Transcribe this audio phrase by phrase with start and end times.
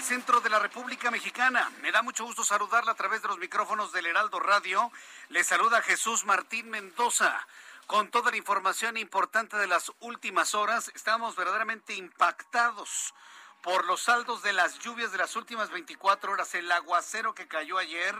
[0.00, 1.70] Del centro de la República Mexicana.
[1.82, 4.90] Me da mucho gusto saludarla a través de los micrófonos del Heraldo Radio.
[5.28, 7.46] Le saluda Jesús Martín Mendoza.
[7.86, 13.12] Con toda la información importante de las últimas horas, estamos verdaderamente impactados
[13.60, 17.76] por los saldos de las lluvias de las últimas 24 horas, el aguacero que cayó
[17.76, 18.16] ayer,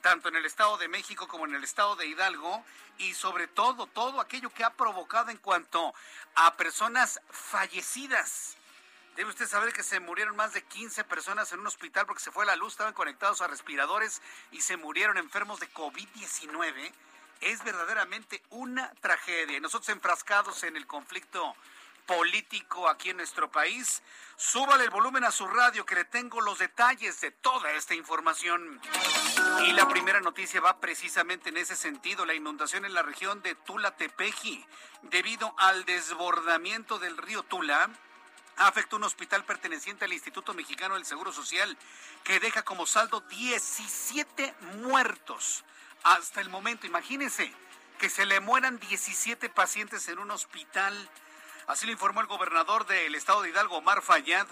[0.00, 2.64] tanto en el Estado de México como en el Estado de Hidalgo,
[2.98, 5.94] y sobre todo, todo aquello que ha provocado en cuanto
[6.34, 8.56] a personas fallecidas.
[9.20, 12.30] Debe usted saber que se murieron más de 15 personas en un hospital porque se
[12.30, 16.90] fue la luz, estaban conectados a respiradores y se murieron enfermos de COVID-19.
[17.42, 19.60] Es verdaderamente una tragedia.
[19.60, 21.54] Nosotros enfrascados en el conflicto
[22.06, 24.02] político aquí en nuestro país,
[24.36, 28.80] súbale el volumen a su radio que le tengo los detalles de toda esta información.
[29.66, 33.54] Y la primera noticia va precisamente en ese sentido, la inundación en la región de
[33.54, 34.64] Tula-Tepeji,
[35.02, 37.90] debido al desbordamiento del río Tula
[38.60, 41.76] afectó un hospital perteneciente al Instituto Mexicano del Seguro Social
[42.24, 45.64] que deja como saldo 17 muertos
[46.02, 46.86] hasta el momento.
[46.86, 47.52] Imagínense
[47.98, 51.08] que se le mueran 17 pacientes en un hospital.
[51.66, 54.46] Así lo informó el gobernador del estado de Hidalgo, Omar Fayad.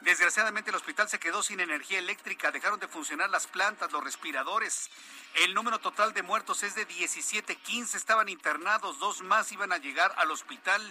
[0.00, 4.90] Desgraciadamente el hospital se quedó sin energía eléctrica, dejaron de funcionar las plantas, los respiradores.
[5.34, 9.78] El número total de muertos es de 17, 15 estaban internados, dos más iban a
[9.78, 10.82] llegar al hospital.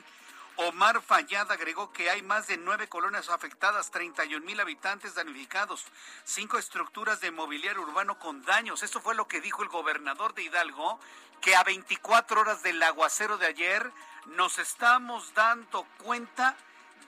[0.57, 5.85] Omar Fayad agregó que hay más de nueve colonias afectadas, 31 mil habitantes damnificados,
[6.23, 8.83] cinco estructuras de mobiliario urbano con daños.
[8.83, 10.99] Esto fue lo que dijo el gobernador de Hidalgo,
[11.41, 13.91] que a 24 horas del aguacero de ayer
[14.27, 16.55] nos estamos dando cuenta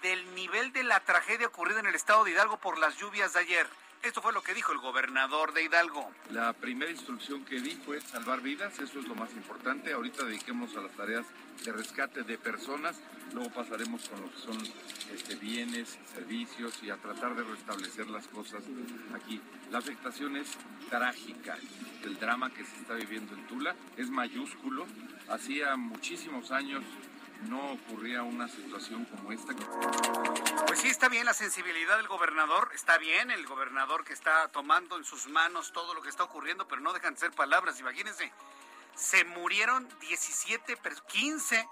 [0.01, 3.41] del nivel de la tragedia ocurrida en el estado de Hidalgo por las lluvias de
[3.41, 3.67] ayer.
[4.03, 6.11] Esto fue lo que dijo el gobernador de Hidalgo.
[6.31, 9.93] La primera instrucción que di fue salvar vidas, eso es lo más importante.
[9.93, 11.25] Ahorita dediquemos a las tareas
[11.63, 12.97] de rescate de personas,
[13.33, 14.57] luego pasaremos con lo que son
[15.13, 18.63] este, bienes, servicios y a tratar de restablecer las cosas
[19.13, 19.41] aquí.
[19.71, 20.49] La afectación es
[20.89, 21.57] trágica.
[22.03, 24.85] El drama que se está viviendo en Tula es mayúsculo.
[25.29, 26.83] Hacía muchísimos años
[27.49, 29.53] no ocurría una situación como esta.
[30.67, 34.97] Pues sí, está bien la sensibilidad del gobernador, está bien el gobernador que está tomando
[34.97, 37.79] en sus manos todo lo que está ocurriendo, pero no dejan de ser palabras.
[37.79, 38.31] Imagínense,
[38.95, 40.77] se murieron 17,
[41.07, 41.67] 15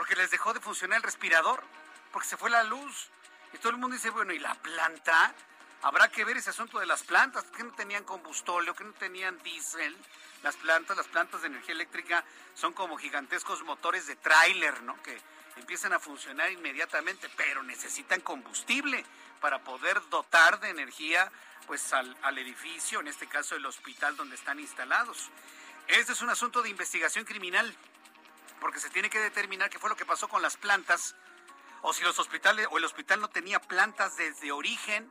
[0.00, 1.62] porque les dejó de funcionar el respirador,
[2.10, 3.10] porque se fue la luz.
[3.52, 5.34] Y todo el mundo dice, bueno, ¿y la planta?
[5.82, 9.38] Habrá que ver ese asunto de las plantas, que no tenían combustóleo, que no tenían
[9.42, 9.94] diésel.
[10.42, 12.24] Las plantas, las plantas de energía eléctrica
[12.54, 15.02] son como gigantescos motores de tráiler, ¿no?
[15.02, 15.20] Que
[15.56, 19.04] empiezan a funcionar inmediatamente, pero necesitan combustible
[19.42, 21.30] para poder dotar de energía
[21.66, 25.28] pues al, al edificio, en este caso el hospital donde están instalados.
[25.88, 27.76] Este es un asunto de investigación criminal,
[28.60, 31.14] porque se tiene que determinar qué fue lo que pasó con las plantas,
[31.82, 35.10] o si los hospitales o el hospital no tenía plantas desde origen.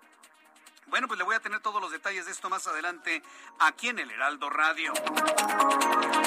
[0.87, 3.21] Bueno, pues le voy a tener todos los detalles de esto más adelante
[3.59, 4.93] aquí en el Heraldo Radio.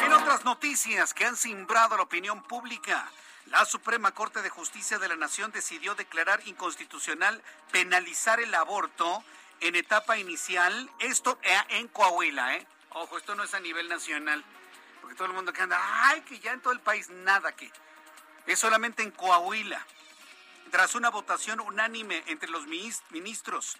[0.05, 3.09] En otras noticias que han simbrado la opinión pública,
[3.47, 7.43] la Suprema Corte de Justicia de la Nación decidió declarar inconstitucional
[7.73, 9.25] penalizar el aborto
[9.61, 11.39] en etapa inicial, esto
[11.69, 12.67] en Coahuila, ¿eh?
[12.91, 14.45] Ojo, esto no es a nivel nacional,
[15.03, 15.79] porque todo el mundo que anda,
[16.09, 17.71] ay, que ya en todo el país nada que.
[18.47, 19.85] Es solamente en Coahuila.
[20.71, 23.77] Tras una votación unánime entre los ministros,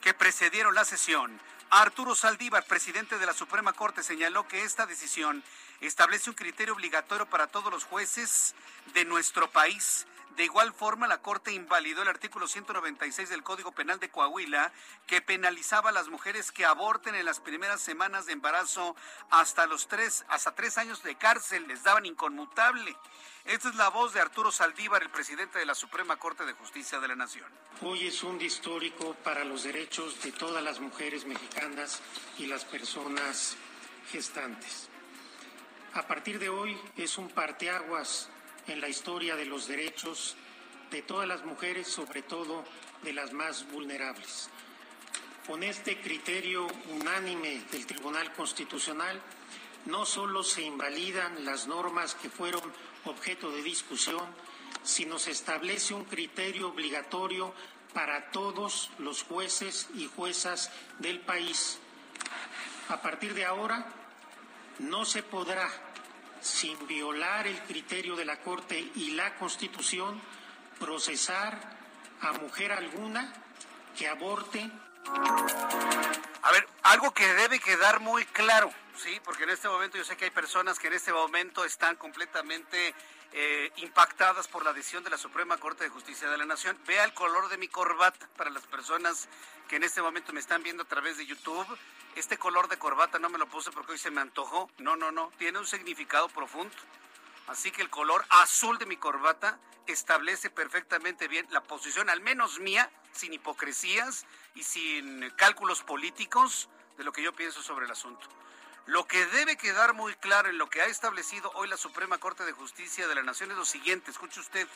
[0.00, 1.40] que precedieron la sesión,
[1.70, 5.44] Arturo Saldívar, presidente de la Suprema Corte, señaló que esta decisión
[5.86, 8.54] establece un criterio obligatorio para todos los jueces
[8.94, 10.06] de nuestro país.
[10.36, 14.72] De igual forma, la Corte invalidó el artículo 196 del Código Penal de Coahuila,
[15.06, 18.96] que penalizaba a las mujeres que aborten en las primeras semanas de embarazo
[19.28, 22.96] hasta los tres, hasta tres años de cárcel, les daban inconmutable.
[23.44, 26.98] Esta es la voz de Arturo Saldívar, el presidente de la Suprema Corte de Justicia
[26.98, 27.50] de la Nación.
[27.82, 32.00] Hoy es un día histórico para los derechos de todas las mujeres mexicanas
[32.38, 33.56] y las personas
[34.10, 34.91] gestantes.
[35.94, 38.30] A partir de hoy es un parteaguas
[38.66, 40.36] en la historia de los derechos
[40.90, 42.64] de todas las mujeres, sobre todo
[43.02, 44.48] de las más vulnerables.
[45.46, 49.20] Con este criterio unánime del Tribunal Constitucional,
[49.84, 52.62] no solo se invalidan las normas que fueron
[53.04, 54.24] objeto de discusión,
[54.82, 57.52] sino se establece un criterio obligatorio
[57.92, 61.78] para todos los jueces y juezas del país.
[62.88, 64.01] A partir de ahora,
[64.78, 65.68] no se podrá,
[66.40, 70.20] sin violar el criterio de la Corte y la Constitución,
[70.78, 71.78] procesar
[72.20, 73.32] a mujer alguna
[73.96, 74.70] que aborte.
[76.42, 80.16] A ver, algo que debe quedar muy claro Sí, porque en este momento yo sé
[80.16, 82.94] que hay personas que en este momento están completamente
[83.34, 86.78] eh, impactadas por la decisión de la Suprema Corte de Justicia de la Nación.
[86.86, 89.28] Vea el color de mi corbata para las personas
[89.68, 91.66] que en este momento me están viendo a través de YouTube.
[92.14, 94.70] Este color de corbata no me lo puse porque hoy se me antojó.
[94.78, 95.32] No, no, no.
[95.38, 96.74] Tiene un significado profundo.
[97.46, 102.60] Así que el color azul de mi corbata establece perfectamente bien la posición, al menos
[102.60, 108.28] mía, sin hipocresías y sin cálculos políticos, de lo que yo pienso sobre el asunto.
[108.86, 112.44] Lo que debe quedar muy claro en lo que ha establecido hoy la Suprema Corte
[112.44, 114.66] de Justicia de la Nación es lo siguiente, escuche usted,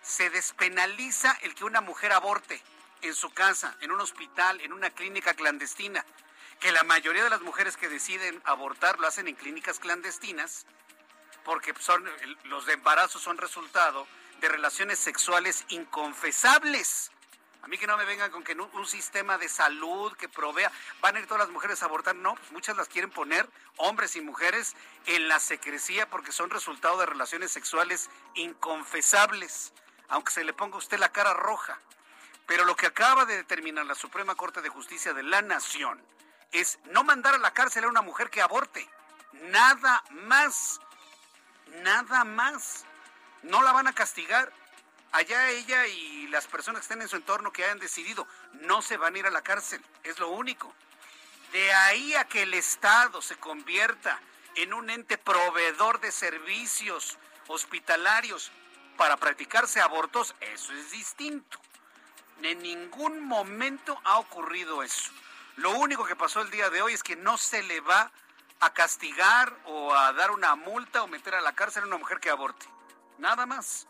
[0.00, 2.62] se despenaliza el que una mujer aborte
[3.02, 6.04] en su casa, en un hospital, en una clínica clandestina,
[6.60, 10.64] que la mayoría de las mujeres que deciden abortar lo hacen en clínicas clandestinas,
[11.44, 12.08] porque son,
[12.44, 14.06] los de embarazo son resultado
[14.40, 17.10] de relaciones sexuales inconfesables
[17.62, 20.70] a mí que no me vengan con que un, sistema de salud que provea,
[21.00, 22.16] van a ir todas las mujeres a abortar.
[22.16, 24.74] No, pues muchas las quieren poner, hombres y mujeres,
[25.06, 29.72] en la secrecía porque son resultado de relaciones sexuales inconfesables,
[30.08, 31.78] aunque se le ponga a usted la cara roja.
[32.46, 36.02] Pero lo que acaba de determinar la Suprema Corte de Justicia de la Nación
[36.50, 38.88] es no mandar a la cárcel a una mujer que aborte.
[39.32, 40.80] Nada más.
[41.84, 42.84] Nada más.
[43.44, 44.52] No la van a castigar
[45.12, 48.96] allá ella y las personas que estén en su entorno que hayan decidido no se
[48.96, 50.74] van a ir a la cárcel, es lo único.
[51.52, 54.18] De ahí a que el Estado se convierta
[54.56, 57.18] en un ente proveedor de servicios
[57.48, 58.50] hospitalarios
[58.96, 61.58] para practicarse abortos, eso es distinto.
[62.42, 65.12] En ningún momento ha ocurrido eso.
[65.56, 68.10] Lo único que pasó el día de hoy es que no se le va
[68.60, 72.20] a castigar o a dar una multa o meter a la cárcel a una mujer
[72.20, 72.66] que aborte.
[73.18, 73.86] Nada más.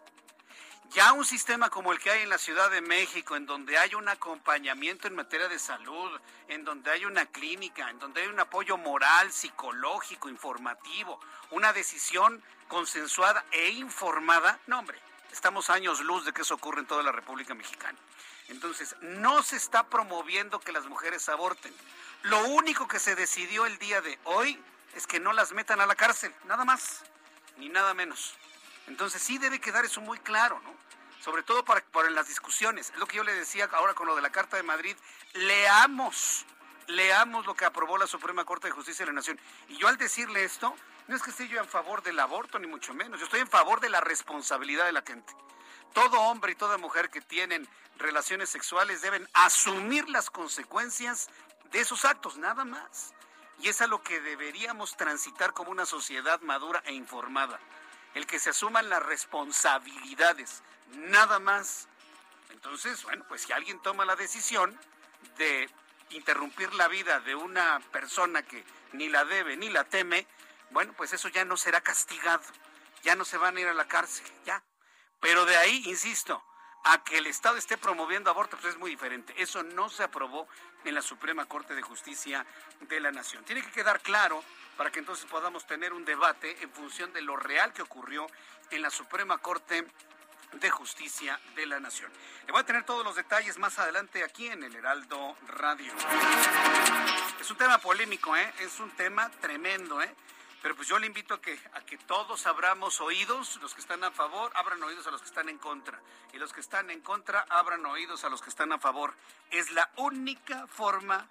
[0.95, 3.95] Ya un sistema como el que hay en la Ciudad de México, en donde hay
[3.95, 8.39] un acompañamiento en materia de salud, en donde hay una clínica, en donde hay un
[8.39, 11.19] apoyo moral, psicológico, informativo,
[11.51, 14.99] una decisión consensuada e informada, no hombre,
[15.33, 17.99] estamos años luz de que eso ocurre en toda la República Mexicana.
[18.49, 21.73] Entonces, no se está promoviendo que las mujeres aborten.
[22.23, 24.63] Lo único que se decidió el día de hoy
[24.95, 27.03] es que no las metan a la cárcel, nada más,
[27.57, 28.37] ni nada menos.
[28.89, 30.83] Entonces sí debe quedar eso muy claro, ¿no?
[31.23, 32.91] Sobre todo para, para las discusiones.
[32.91, 34.97] Es lo que yo le decía ahora con lo de la Carta de Madrid.
[35.35, 36.45] Leamos,
[36.89, 39.39] leamos lo que aprobó la Suprema Corte de Justicia de la Nación.
[39.69, 40.75] Y yo al decirle esto,
[41.07, 43.21] no es que esté yo en favor del aborto, ni mucho menos.
[43.21, 45.33] Yo estoy en favor de la responsabilidad de la gente.
[45.95, 51.29] Todo hombre y toda mujer que tienen relaciones sexuales deben asumir las consecuencias
[51.71, 53.15] de esos actos, nada más.
[53.61, 57.61] Y es a lo que deberíamos transitar como una sociedad madura e informada
[58.15, 60.63] el que se asuman las responsabilidades,
[60.97, 61.89] nada más.
[62.51, 64.79] Entonces, bueno, pues si alguien toma la decisión
[65.37, 65.69] de
[66.11, 70.27] interrumpir la vida de una persona que ni la debe ni la teme,
[70.71, 72.45] bueno, pues eso ya no será castigado,
[73.03, 74.63] ya no se van a ir a la cárcel, ya.
[75.21, 76.43] Pero de ahí, insisto,
[76.85, 79.35] a que el Estado esté promoviendo aborto, pues es muy diferente.
[79.37, 80.49] Eso no se aprobó
[80.85, 82.45] en la Suprema Corte de Justicia
[82.81, 83.45] de la Nación.
[83.45, 84.43] Tiene que quedar claro
[84.77, 88.27] para que entonces podamos tener un debate en función de lo real que ocurrió
[88.71, 89.87] en la Suprema Corte
[90.53, 92.11] de Justicia de la Nación.
[92.47, 95.93] Le voy a tener todos los detalles más adelante aquí en el Heraldo Radio.
[97.41, 98.53] Es un tema polémico, ¿eh?
[98.61, 100.01] es un tema tremendo.
[100.03, 100.15] ¿eh?
[100.63, 104.05] Pero pues yo le invito a que, a que todos abramos oídos, los que están
[104.05, 106.01] a favor, abran oídos a los que están en contra.
[106.33, 109.15] Y los que están en contra, abran oídos a los que están a favor.
[109.51, 111.27] Es la única forma de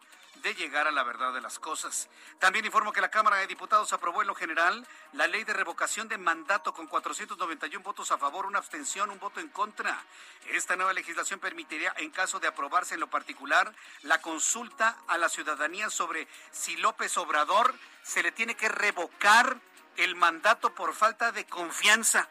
[0.61, 2.09] llegar a la verdad de las cosas.
[2.39, 6.07] También informo que la Cámara de Diputados aprobó en lo general la ley de revocación
[6.07, 10.03] de mandato con 491 votos a favor, una abstención, un voto en contra.
[10.47, 13.73] Esta nueva legislación permitiría, en caso de aprobarse en lo particular,
[14.03, 17.73] la consulta a la ciudadanía sobre si López Obrador
[18.03, 19.57] se le tiene que revocar
[19.97, 22.29] el mandato por falta de confianza.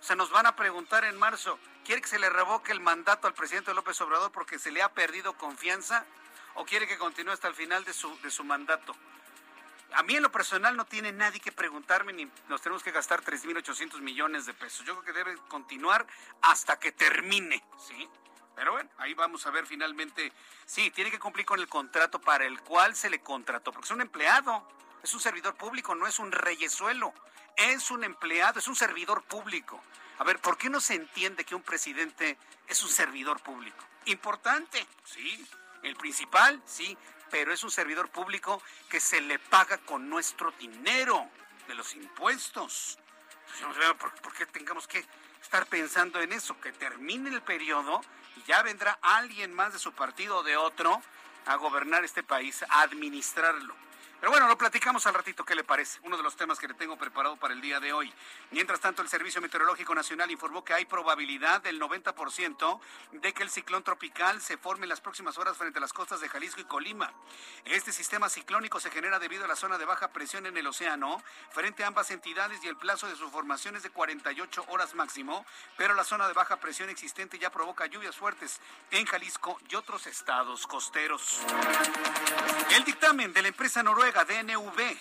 [0.00, 3.34] Se nos van a preguntar en marzo, ¿quiere que se le revoque el mandato al
[3.34, 6.04] presidente López Obrador porque se le ha perdido confianza?
[6.54, 8.94] O quiere que continúe hasta el final de su, de su mandato?
[9.94, 13.22] A mí en lo personal no tiene nadie que preguntarme ni nos tenemos que gastar
[13.22, 14.84] 3.800 millones de pesos.
[14.84, 16.06] Yo creo que debe continuar
[16.42, 18.08] hasta que termine, ¿sí?
[18.56, 20.32] Pero bueno, ahí vamos a ver finalmente.
[20.66, 23.90] Sí, tiene que cumplir con el contrato para el cual se le contrató, porque es
[23.92, 24.66] un empleado,
[25.02, 27.12] es un servidor público, no es un reyesuelo,
[27.56, 29.82] es un empleado, es un servidor público.
[30.18, 33.84] A ver, ¿por qué no se entiende que un presidente es un servidor público?
[34.06, 35.46] Importante, sí,
[35.84, 36.96] el principal, sí,
[37.30, 41.28] pero es un servidor público que se le paga con nuestro dinero,
[41.68, 42.98] de los impuestos.
[43.98, 45.04] ¿por, ¿por qué tengamos que
[45.40, 46.60] estar pensando en eso?
[46.60, 48.00] Que termine el periodo
[48.36, 51.00] y ya vendrá alguien más de su partido o de otro
[51.46, 53.74] a gobernar este país, a administrarlo.
[54.24, 56.00] Pero bueno, lo platicamos al ratito, ¿qué le parece?
[56.02, 58.10] Uno de los temas que le tengo preparado para el día de hoy.
[58.52, 62.80] Mientras tanto, el Servicio Meteorológico Nacional informó que hay probabilidad del 90%
[63.12, 66.22] de que el ciclón tropical se forme en las próximas horas frente a las costas
[66.22, 67.12] de Jalisco y Colima.
[67.66, 71.22] Este sistema ciclónico se genera debido a la zona de baja presión en el océano
[71.50, 75.44] frente a ambas entidades y el plazo de su formación es de 48 horas máximo,
[75.76, 78.58] pero la zona de baja presión existente ya provoca lluvias fuertes
[78.90, 81.42] en Jalisco y otros estados costeros.
[82.74, 84.96] El dictamen de la empresa noruega DNV.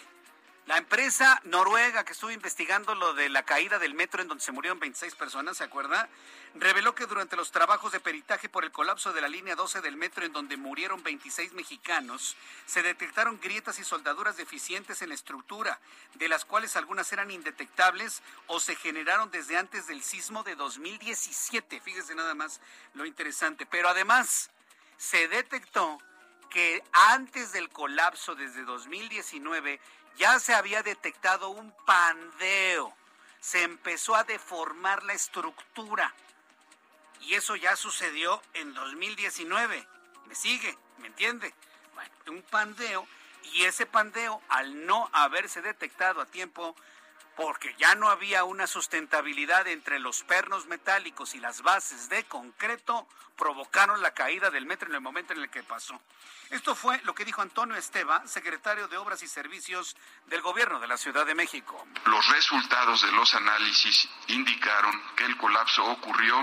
[0.66, 4.54] La empresa noruega que estuvo investigando lo de la caída del metro en donde se
[4.54, 6.08] murieron 26 personas, ¿se acuerda?
[6.56, 9.98] Reveló que durante los trabajos de peritaje por el colapso de la línea 12 del
[9.98, 15.82] metro en donde murieron 26 mexicanos, se detectaron grietas y soldaduras deficientes en la estructura,
[16.14, 21.82] de las cuales algunas eran indetectables o se generaron desde antes del sismo de 2017.
[21.82, 22.62] Fíjese nada más
[22.94, 23.66] lo interesante.
[23.66, 24.50] Pero además,
[24.98, 26.00] se detectó
[26.54, 29.80] que antes del colapso, desde 2019,
[30.18, 32.94] ya se había detectado un pandeo.
[33.40, 36.14] Se empezó a deformar la estructura.
[37.22, 39.88] Y eso ya sucedió en 2019.
[40.28, 40.78] ¿Me sigue?
[41.00, 41.54] ¿Me entiende?
[41.96, 43.08] Bueno, un pandeo.
[43.54, 46.76] Y ese pandeo, al no haberse detectado a tiempo,
[47.36, 53.08] porque ya no había una sustentabilidad entre los pernos metálicos y las bases de concreto,
[53.38, 56.00] provocaron la caída del metro en el momento en el que pasó.
[56.52, 59.96] Esto fue lo que dijo Antonio Esteba, secretario de Obras y Servicios
[60.28, 61.84] del Gobierno de la Ciudad de México.
[62.06, 66.38] Los resultados de los análisis indicaron que el colapso ocurrió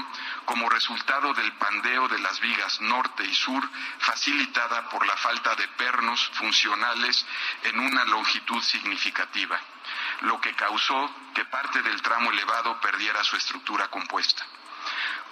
[0.47, 3.63] como resultado del pandeo de las vigas norte y sur,
[4.01, 7.25] facilitada por la falta de pernos funcionales
[7.63, 9.61] en una longitud significativa
[10.21, 14.45] lo que causó que parte del tramo elevado perdiera su estructura compuesta.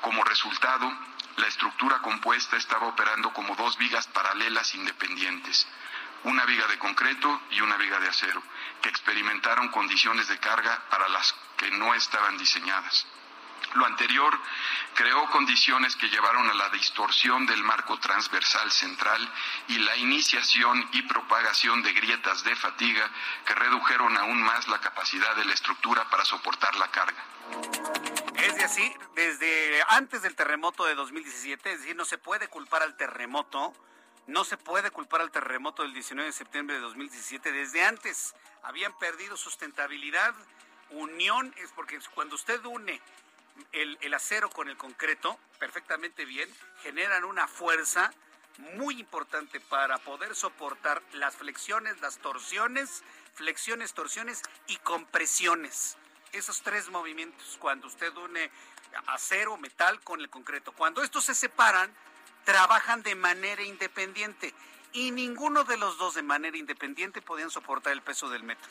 [0.01, 0.91] Como resultado,
[1.37, 5.67] la estructura compuesta estaba operando como dos vigas paralelas independientes,
[6.25, 8.43] una viga de concreto y una viga de acero,
[8.83, 13.07] que experimentaron condiciones de carga para las que no estaban diseñadas.
[13.75, 14.39] Lo anterior
[14.95, 19.33] creó condiciones que llevaron a la distorsión del marco transversal central
[19.69, 23.11] y la iniciación y propagación de grietas de fatiga
[23.45, 27.23] que redujeron aún más la capacidad de la estructura para soportar la carga.
[28.37, 32.97] Es decir, desde antes del terremoto de 2017, es decir, no se puede culpar al
[32.97, 33.75] terremoto,
[34.27, 38.97] no se puede culpar al terremoto del 19 de septiembre de 2017, desde antes habían
[38.99, 40.35] perdido sustentabilidad,
[40.91, 43.01] unión, es porque cuando usted une
[43.73, 46.49] el, acero con el concreto perfectamente bien,
[46.83, 48.13] generan una fuerza
[48.75, 53.03] muy importante para poder soportar las flexiones, las torsiones,
[53.35, 55.97] flexiones, torsiones y compresiones.
[56.33, 58.51] Esos tres movimientos, cuando usted une
[59.07, 60.73] acero, metal con el concreto.
[60.73, 61.93] Cuando estos se separan,
[62.45, 64.55] trabajan de manera independiente
[64.93, 68.71] y ninguno de los dos de manera independiente podían soportar el peso del metro.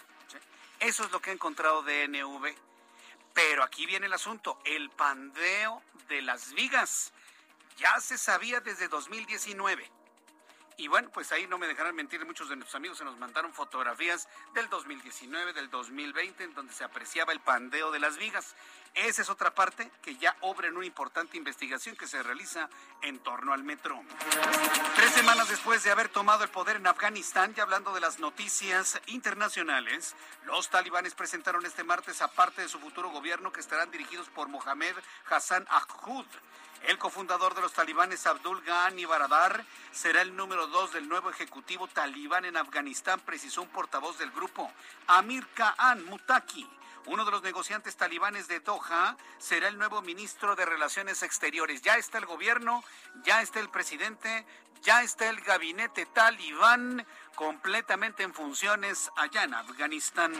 [0.79, 2.55] Eso es lo que ha encontrado DNV.
[3.37, 7.13] Pero aquí viene el asunto, el pandeo de las vigas.
[7.77, 9.91] Ya se sabía desde 2019.
[10.77, 13.53] Y bueno, pues ahí no me dejarán mentir, muchos de nuestros amigos se nos mandaron
[13.53, 18.55] fotografías del 2019, del 2020, en donde se apreciaba el pandeo de las vigas.
[18.97, 22.67] Esa es otra parte que ya obra en una importante investigación que se realiza
[23.03, 24.01] en torno al metro.
[24.95, 28.99] Tres semanas después de haber tomado el poder en Afganistán, ya hablando de las noticias
[29.05, 34.29] internacionales, los talibanes presentaron este martes a parte de su futuro gobierno que estarán dirigidos
[34.29, 34.95] por Mohamed
[35.29, 36.25] Hassan Ahud.
[36.87, 41.87] El cofundador de los talibanes, Abdul Ghani Baradar, será el número dos del nuevo ejecutivo
[41.87, 44.71] talibán en Afganistán, precisó un portavoz del grupo,
[45.05, 46.67] Amir Khan Mutaki.
[47.07, 51.81] Uno de los negociantes talibanes de Doha será el nuevo ministro de Relaciones Exteriores.
[51.81, 52.83] Ya está el gobierno,
[53.23, 54.45] ya está el presidente,
[54.81, 60.33] ya está el gabinete talibán completamente en funciones allá en Afganistán.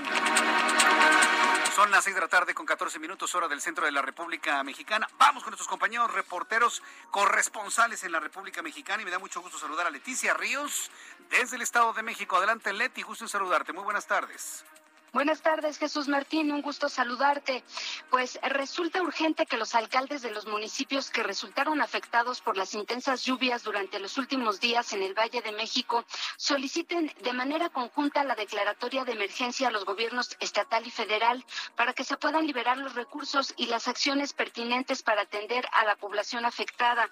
[1.73, 4.61] Son las seis de la tarde con 14 minutos hora del centro de la República
[4.63, 5.07] Mexicana.
[5.17, 9.57] Vamos con nuestros compañeros reporteros corresponsales en la República Mexicana y me da mucho gusto
[9.57, 10.91] saludar a Leticia Ríos
[11.29, 12.35] desde el Estado de México.
[12.35, 13.71] Adelante Leti, gusto en saludarte.
[13.71, 14.65] Muy buenas tardes.
[15.13, 16.51] Buenas tardes, Jesús Martín.
[16.51, 17.63] Un gusto saludarte.
[18.09, 23.23] Pues resulta urgente que los alcaldes de los municipios que resultaron afectados por las intensas
[23.23, 26.03] lluvias durante los últimos días en el Valle de México
[26.35, 31.43] soliciten de manera conjunta la declaratoria de emergencia a los gobiernos estatal y federal
[31.75, 35.95] para que se puedan liberar los recursos y las acciones pertinentes para atender a la
[35.95, 37.09] población afectada,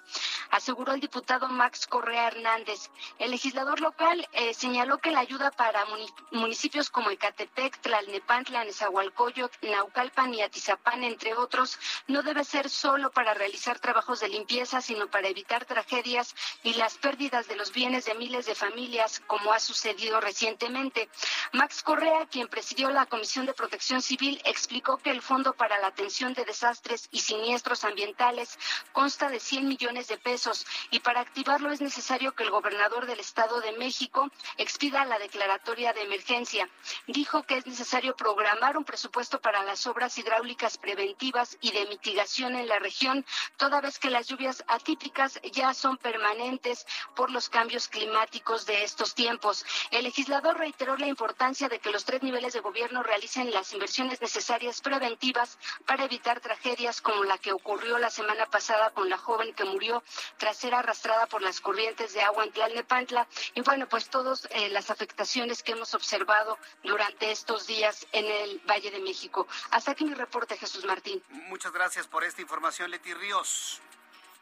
[0.50, 2.90] aseguró el diputado Max Correa Hernández.
[3.18, 5.84] El legislador local eh, señaló que la ayuda para
[6.30, 11.78] municipios como Ecatepec, Tlalnepantla, Nezahualcóyotl, Naucalpan y Atizapán, entre otros,
[12.08, 16.98] no debe ser solo para realizar trabajos de limpieza, sino para evitar tragedias y las
[16.98, 21.08] pérdidas de los bienes de miles de familias, como ha sucedido recientemente.
[21.52, 25.86] Max Correa, quien presidió la Comisión de Protección Civil, explicó que el Fondo para la
[25.86, 28.58] Atención de Desastres y Siniestros Ambientales
[28.90, 33.20] consta de 100 millones de pesos y para activarlo es necesario que el gobernador del
[33.20, 36.68] Estado de México expida la declaratoria de emergencia.
[37.06, 37.75] Dijo que es necesario
[38.16, 43.24] programar un presupuesto para las obras hidráulicas preventivas y de mitigación en la región,
[43.56, 49.14] toda vez que las lluvias atípicas ya son permanentes por los cambios climáticos de estos
[49.14, 49.64] tiempos.
[49.90, 54.20] El legislador reiteró la importancia de que los tres niveles de gobierno realicen las inversiones
[54.20, 59.54] necesarias preventivas para evitar tragedias como la que ocurrió la semana pasada con la joven
[59.54, 60.02] que murió
[60.38, 63.26] tras ser arrastrada por las corrientes de agua en Tlalnepantla.
[63.54, 68.60] Y bueno, pues todas eh, las afectaciones que hemos observado durante estos días en el
[68.68, 69.46] Valle de México.
[69.70, 71.22] Hasta aquí mi reporte, Jesús Martín.
[71.48, 73.80] Muchas gracias por esta información, Leti Ríos.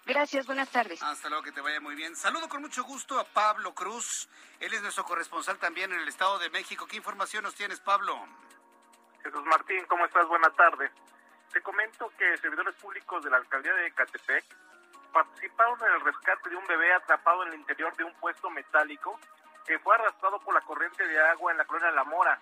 [0.07, 1.03] Gracias, buenas tardes.
[1.03, 2.15] Hasta luego, que te vaya muy bien.
[2.15, 4.29] Saludo con mucho gusto a Pablo Cruz.
[4.61, 6.87] Él es nuestro corresponsal también en el Estado de México.
[6.87, 8.15] ¿Qué información nos tienes, Pablo?
[9.23, 10.29] Jesús Martín, ¿cómo estás?
[10.29, 10.91] Buenas tardes.
[11.53, 14.45] Te comento que servidores públicos de la alcaldía de Catepec
[15.13, 19.19] participaron en el rescate de un bebé atrapado en el interior de un puesto metálico
[19.65, 22.39] que fue arrastrado por la corriente de agua en la colonia La Mora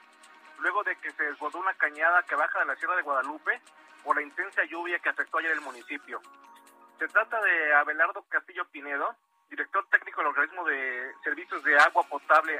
[0.62, 3.60] luego de que se desbordó una cañada que baja de la Sierra de Guadalupe
[4.04, 6.20] por la intensa lluvia que afectó ayer el municipio.
[6.98, 9.16] Se trata de Abelardo Castillo Pinedo,
[9.50, 12.58] director técnico del organismo de servicios de agua potable,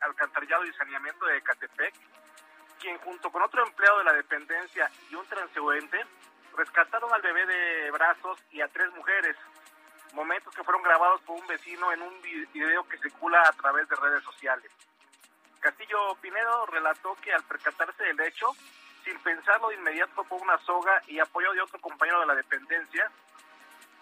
[0.00, 1.94] alcantarillado y saneamiento de Catepec,
[2.80, 6.04] quien junto con otro empleado de la dependencia y un transeúnte
[6.56, 9.36] rescataron al bebé de brazos y a tres mujeres,
[10.14, 13.96] momentos que fueron grabados por un vecino en un video que circula a través de
[13.96, 14.70] redes sociales.
[15.62, 18.48] Castillo Pinedo relató que al percatarse del hecho,
[19.04, 23.08] sin pensarlo de inmediato fue una soga y apoyo de otro compañero de la dependencia,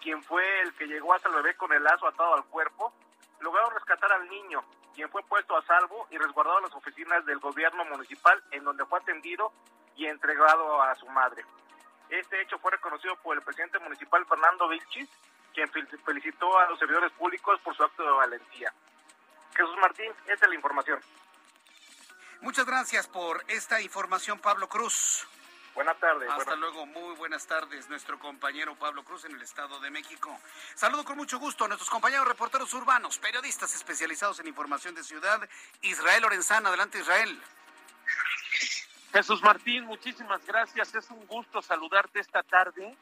[0.01, 2.95] quien fue el que llegó hasta el bebé con el lazo atado al cuerpo,
[3.41, 7.39] lograron rescatar al niño, quien fue puesto a salvo y resguardado en las oficinas del
[7.41, 9.53] gobierno municipal, en donde fue atendido
[9.97, 11.45] y entregado a su madre.
[12.09, 15.11] Este hecho fue reconocido por el presidente municipal Fernando Vilchis,
[15.53, 18.73] quien felicitó a los servidores públicos por su acto de valentía.
[19.55, 21.01] Jesús Martín, esta es la información.
[22.41, 25.27] Muchas gracias por esta información, Pablo Cruz.
[25.75, 26.29] Buenas tardes.
[26.31, 30.37] Hasta luego, muy buenas tardes, nuestro compañero Pablo Cruz en el Estado de México.
[30.75, 35.47] Saludo con mucho gusto a nuestros compañeros reporteros urbanos, periodistas especializados en información de ciudad.
[35.83, 37.41] Israel Lorenzana, adelante Israel.
[39.13, 40.95] Jesús Martín, muchísimas gracias.
[40.95, 42.97] Es un gusto saludarte esta tarde.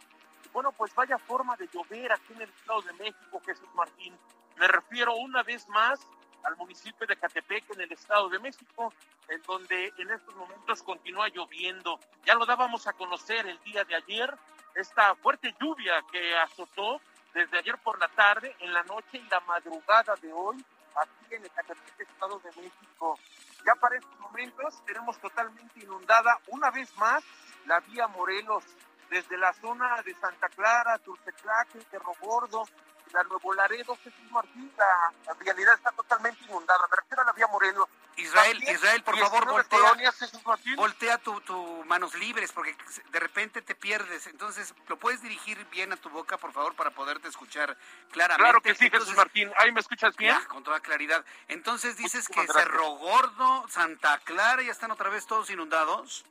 [0.52, 4.18] Bueno, pues vaya forma de llover aquí en el Estado de México, Jesús Martín.
[4.56, 6.00] Me refiero una vez más
[6.44, 8.92] al municipio de Catepec en el Estado de México,
[9.28, 11.98] en donde en estos momentos continúa lloviendo.
[12.24, 14.34] Ya lo dábamos a conocer el día de ayer,
[14.74, 17.00] esta fuerte lluvia que azotó
[17.34, 20.64] desde ayer por la tarde, en la noche y la madrugada de hoy,
[20.96, 23.18] aquí en el Catepec, Estado de México.
[23.66, 27.22] Ya para estos momentos tenemos totalmente inundada una vez más
[27.66, 28.64] la vía Morelos,
[29.10, 32.64] desde la zona de Santa Clara, Turteclaque, Cerro Gordo,
[33.12, 36.80] la Nuevo Laredo, Jesús Martín, la, la vialidad está totalmente inundada.
[36.90, 37.88] Me refiero a la vía Morelos.
[38.16, 39.78] Israel, También, Israel, por favor, 19 voltea.
[39.78, 40.76] colonias.
[40.76, 42.76] Voltea tu, tu manos libres porque
[43.10, 44.26] de repente te pierdes.
[44.26, 47.76] Entonces, ¿lo puedes dirigir bien a tu boca, por favor, para poderte escuchar
[48.10, 48.42] claramente?
[48.42, 49.52] Claro que sí, Jesús Martín.
[49.58, 50.36] ¿Ahí me escuchas bien?
[50.36, 51.24] Ya, con toda claridad.
[51.46, 52.56] Entonces dices que gracias.
[52.64, 56.24] Cerro Gordo, Santa Clara, ya están otra vez todos inundados.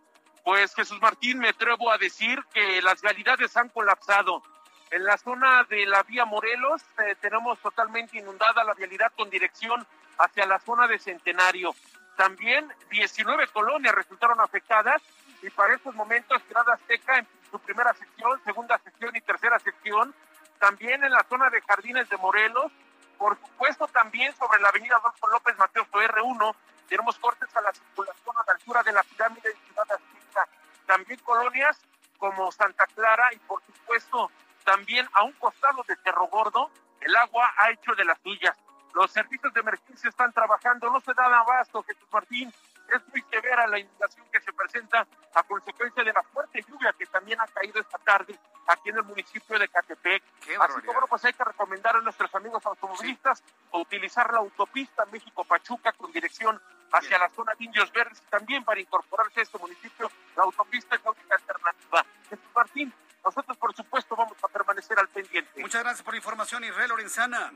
[0.43, 4.43] Pues Jesús Martín, me atrevo a decir que las vialidades han colapsado.
[4.89, 9.85] En la zona de la vía Morelos eh, tenemos totalmente inundada la vialidad con dirección
[10.17, 11.75] hacia la zona de Centenario.
[12.15, 15.01] También 19 colonias resultaron afectadas
[15.41, 20.15] y para estos momentos Ciudad Azteca en su primera sección, segunda sección y tercera sección.
[20.57, 22.71] También en la zona de Jardines de Morelos.
[23.17, 26.55] Por supuesto también sobre la avenida Adolfo López Mateos R1
[26.87, 30.47] tenemos cortes a la circulación a la altura de la pirámide de Ciudad Azteca.
[30.85, 31.77] También colonias
[32.17, 34.31] como Santa Clara y por supuesto
[34.67, 38.53] también a un costado de Cerro Gordo, el agua ha hecho de las suyas.
[38.93, 42.51] Los servicios de emergencia están trabajando, no se dan abasto, Jesús Martín.
[42.93, 47.05] Es muy severa la inundación que se presenta a consecuencia de la fuerte lluvia que
[47.05, 50.21] también ha caído esta tarde aquí en el municipio de Catepec.
[50.41, 50.81] Qué Así barbaridad.
[50.81, 56.11] que bueno, pues hay que recomendar a nuestros amigos automovilistas utilizar la autopista México-Pachuca con
[56.11, 60.95] dirección hacia la zona de Indios Verdes también para incorporarse a este municipio, la autopista
[60.95, 62.05] es la única alternativa.
[62.29, 65.59] Jesús Martín, nosotros por supuesto vamos a permanecer al pendiente.
[65.59, 67.51] Muchas gracias por la información, Israel Lorenzana.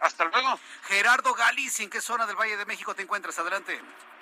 [0.00, 0.58] Hasta luego.
[0.84, 3.38] Gerardo Galicia, ¿en qué zona del Valle de México te encuentras?
[3.38, 3.80] Adelante.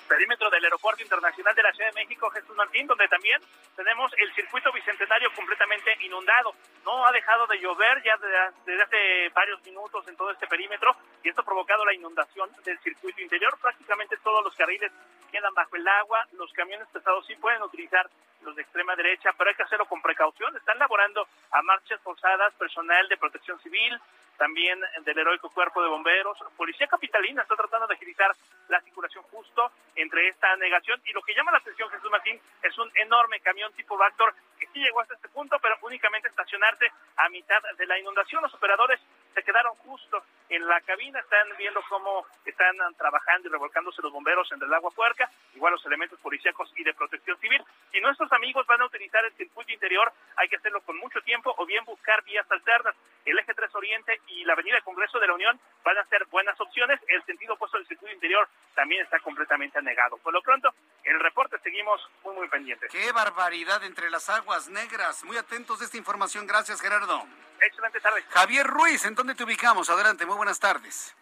[0.09, 3.41] perímetro del Aeropuerto Internacional de la Ciudad de México, Jesús Martín, donde también
[3.75, 6.55] tenemos el circuito bicentenario completamente inundado.
[6.85, 10.95] No ha dejado de llover ya de- desde hace varios minutos en todo este perímetro
[11.23, 13.57] y esto ha provocado la inundación del circuito interior.
[13.59, 14.93] Prácticamente todos los carriles
[15.33, 16.29] quedan bajo el agua.
[16.33, 18.09] Los camiones pesados sí pueden utilizar
[18.45, 20.57] los de extrema derecha, pero hay que hacerlo con precaución.
[20.57, 23.99] Están laborando a marchas forzadas personal de protección civil,
[24.37, 26.37] también del heroico cuerpo de bomberos.
[26.57, 28.35] Policía Capitalina está tratando de agilizar
[28.69, 31.01] la circulación justo entre esta negación.
[31.05, 34.67] Y lo que llama la atención, Jesús Martín, es un enorme camión tipo Vector que
[34.69, 38.43] sí llegó hasta este punto, pero únicamente estacionarse a mitad de la inundación.
[38.43, 39.01] Los operadores
[39.35, 44.51] se quedaron justo en la cabina, están viendo cómo están trabajando y revolcándose los bomberos
[44.53, 47.63] entre el agua puerca, igual los elementos policíacos y de protección civil.
[47.91, 51.55] Si nuestros amigos van a utilizar el circuito interior, hay que hacerlo con mucho tiempo
[51.57, 52.95] o bien buscar vías alternas.
[53.25, 56.61] El eje 3 Oriente y la avenida Congreso de la Unión van a ser buenas
[56.61, 57.01] opciones.
[57.09, 60.19] El sentido opuesto del circuito interior también está completamente negado.
[60.19, 62.91] Por lo pronto, el reporte seguimos muy, muy pendientes.
[62.91, 65.25] Qué barbaridad entre las aguas negras.
[65.25, 66.47] Muy atentos de esta información.
[66.47, 67.27] Gracias, Gerardo.
[67.61, 68.23] Excelente tarde.
[68.31, 69.89] Javier Ruiz, ¿en dónde te ubicamos?
[69.89, 71.17] Adelante, muy buenas tardes.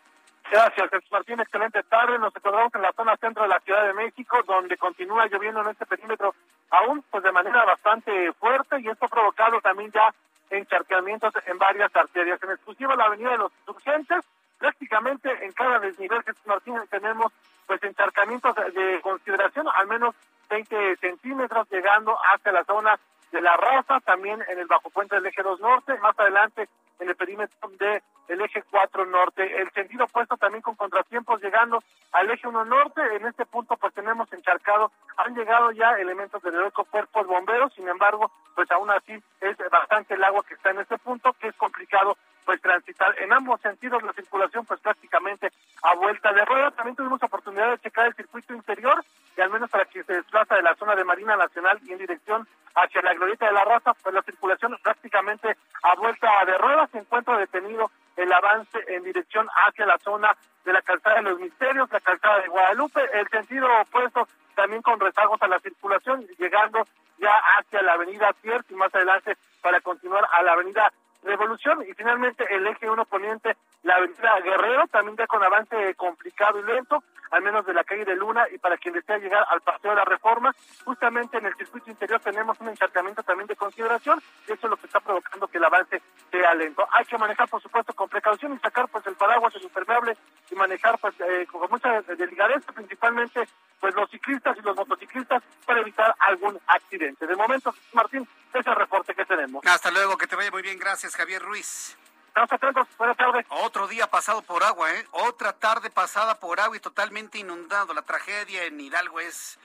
[0.51, 1.41] Gracias, Jesús Martín.
[1.41, 2.19] Excelente tarde.
[2.19, 5.69] Nos encontramos en la zona centro de la Ciudad de México, donde continúa lloviendo en
[5.69, 6.35] este perímetro
[6.71, 10.13] aún pues de manera bastante fuerte y esto ha provocado también ya
[10.51, 12.43] encharcamientos en varias arterias.
[12.43, 14.25] En exclusiva la avenida de los insurgentes,
[14.59, 17.33] prácticamente en cada desnivel, Jesús Martín, tenemos
[17.67, 20.15] pues encharcamientos de- de consideración, al menos
[20.51, 22.99] 20 centímetros, llegando hasta la zona
[23.31, 26.69] de la raza, también en el bajo puente del eje 2 norte, más adelante
[27.01, 28.03] en el perímetro de
[28.33, 33.01] el eje 4 norte, el sentido opuesto también con contratiempos llegando al eje 1 norte,
[33.17, 37.73] en este punto pues tenemos encharcado, han llegado ya elementos del heroico cuerpo de bomberos,
[37.75, 41.49] sin embargo, pues aún así es bastante el agua que está en este punto, que
[41.49, 43.15] es complicado pues transitar.
[43.21, 46.71] En ambos sentidos la circulación pues prácticamente a vuelta de rueda.
[46.73, 49.05] También tuvimos oportunidad de checar el circuito interior
[49.37, 51.99] y al menos para quien se desplaza de la zona de Marina Nacional y en
[51.99, 56.89] dirección hacia la glorieta de la raza, pues la circulación prácticamente a vuelta de rueda.
[56.89, 61.41] Se encuentra detenido el avance en dirección hacia la zona de la calzada de los
[61.41, 66.87] misterios, la calzada de Guadalupe, el sentido opuesto también con rezagos a la circulación, llegando
[67.19, 70.93] ya hacia la avenida Tiers y más adelante para continuar a la avenida
[71.23, 76.59] Revolución y finalmente el eje 1 poniente, la avenida Guerrero, también ya con avance complicado
[76.59, 79.61] y lento, al menos de la calle de Luna y para quien desea llegar al
[79.63, 80.55] Paseo de la Reforma,
[80.85, 84.77] justamente en el circuito interior tenemos un encharcamiento también de consideración y eso es lo
[84.77, 86.87] que está provocando que el avance sea lento.
[86.91, 90.17] Hay que manejar, por supuesto, con precaución y sacar pues el paraguas, el impermeable
[90.51, 93.49] y manejar pues eh, con mucha delicadeza, principalmente
[93.81, 97.27] pues los ciclistas y los motociclistas para evitar algún accidente.
[97.27, 99.65] De momento, Martín, es el reporte que tenemos.
[99.67, 100.79] Hasta luego, que te vaya muy bien.
[100.79, 101.97] Gracias, Javier Ruiz.
[102.35, 102.89] Atentos.
[102.97, 103.45] Buenas tardes.
[103.51, 105.07] Otro día pasado por agua, ¿eh?
[105.13, 107.93] Otra tarde pasada por agua y totalmente inundado.
[107.93, 109.59] La tragedia en Hidalgo es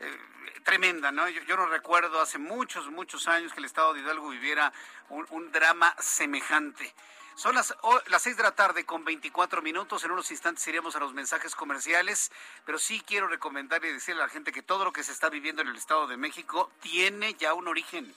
[0.00, 0.18] eh,
[0.64, 1.28] tremenda, ¿no?
[1.28, 4.72] Yo, yo no recuerdo hace muchos, muchos años que el estado de Hidalgo viviera
[5.10, 6.94] un, un drama semejante.
[7.36, 10.04] Son las, o- las 6 de la tarde con 24 minutos.
[10.04, 12.30] En unos instantes iremos a los mensajes comerciales,
[12.64, 15.28] pero sí quiero recomendar y decirle a la gente que todo lo que se está
[15.30, 18.14] viviendo en el Estado de México tiene ya un origen.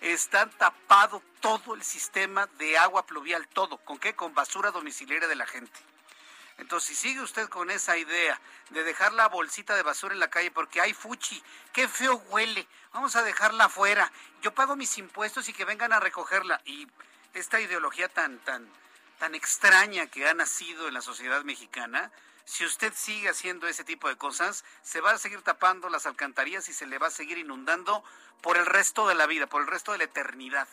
[0.00, 3.78] Está tapado todo el sistema de agua pluvial, todo.
[3.78, 4.14] ¿Con qué?
[4.14, 5.80] Con basura domiciliaria de la gente.
[6.58, 8.38] Entonces, si sigue usted con esa idea
[8.70, 12.66] de dejar la bolsita de basura en la calle porque hay fuchi, qué feo huele,
[12.92, 14.12] vamos a dejarla afuera.
[14.42, 16.60] Yo pago mis impuestos y que vengan a recogerla.
[16.64, 16.86] Y
[17.34, 18.68] esta ideología tan, tan,
[19.18, 22.10] tan extraña que ha nacido en la sociedad mexicana,
[22.44, 26.68] si usted sigue haciendo ese tipo de cosas, se va a seguir tapando las alcantarillas
[26.68, 28.02] y se le va a seguir inundando
[28.40, 30.68] por el resto de la vida, por el resto de la eternidad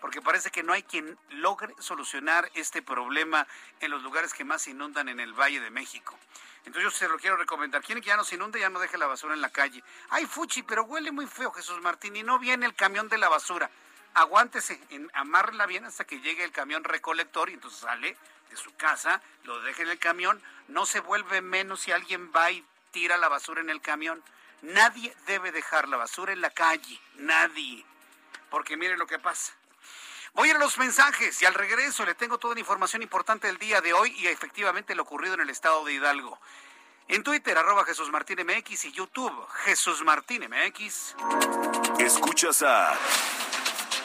[0.00, 3.46] porque parece que no hay quien logre solucionar este problema
[3.80, 6.18] en los lugares que más se inundan en el Valle de México.
[6.64, 7.82] Entonces yo se lo quiero recomendar.
[7.82, 9.82] Quien que ya no se inunde, ya no deje la basura en la calle.
[10.08, 13.28] Ay, fuchi, pero huele muy feo, Jesús Martín, y no viene el camión de la
[13.28, 13.70] basura.
[14.14, 18.16] Aguántese, en, amárrela bien hasta que llegue el camión recolector y entonces sale
[18.50, 20.42] de su casa, lo deje en el camión.
[20.68, 24.22] No se vuelve menos si alguien va y tira la basura en el camión.
[24.62, 27.84] Nadie debe dejar la basura en la calle, nadie.
[28.50, 29.52] Porque mire lo que pasa
[30.34, 33.80] Voy a los mensajes y al regreso le tengo toda la información importante del día
[33.80, 36.38] de hoy y efectivamente lo ocurrido en el estado de Hidalgo.
[37.08, 41.16] En Twitter, arroba Jesús Martín MX y YouTube, Jesús Martín MX.
[41.98, 42.96] Escuchas a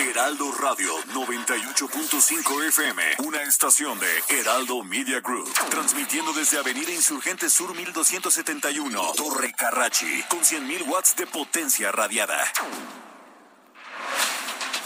[0.00, 7.74] Heraldo Radio 98.5 FM, una estación de Heraldo Media Group, transmitiendo desde Avenida Insurgente Sur
[7.74, 12.42] 1271, Torre Carrachi, con 100.000 watts de potencia radiada.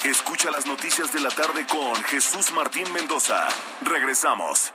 [0.02, 3.46] Escucha las noticias de la tarde con Jesús Martín Mendoza.
[3.82, 4.72] Regresamos.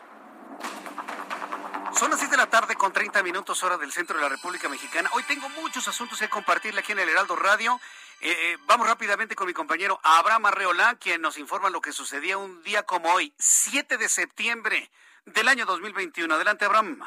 [1.99, 4.69] Son las 7 de la tarde con 30 minutos hora del centro de la República
[4.69, 5.09] Mexicana.
[5.13, 7.79] Hoy tengo muchos asuntos que compartirle aquí en el Heraldo Radio.
[8.21, 12.37] Eh, eh, vamos rápidamente con mi compañero Abraham Arreola, quien nos informa lo que sucedía
[12.37, 14.91] un día como hoy, 7 de septiembre
[15.25, 16.35] del año 2021.
[16.35, 16.99] Adelante, Abraham.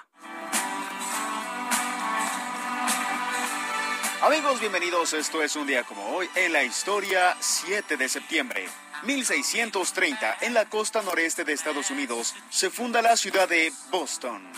[4.22, 5.12] Amigos, bienvenidos.
[5.12, 8.66] Esto es un día como hoy en la historia 7 de septiembre.
[9.03, 14.51] 1630, en la costa noreste de Estados Unidos, se funda la ciudad de Boston.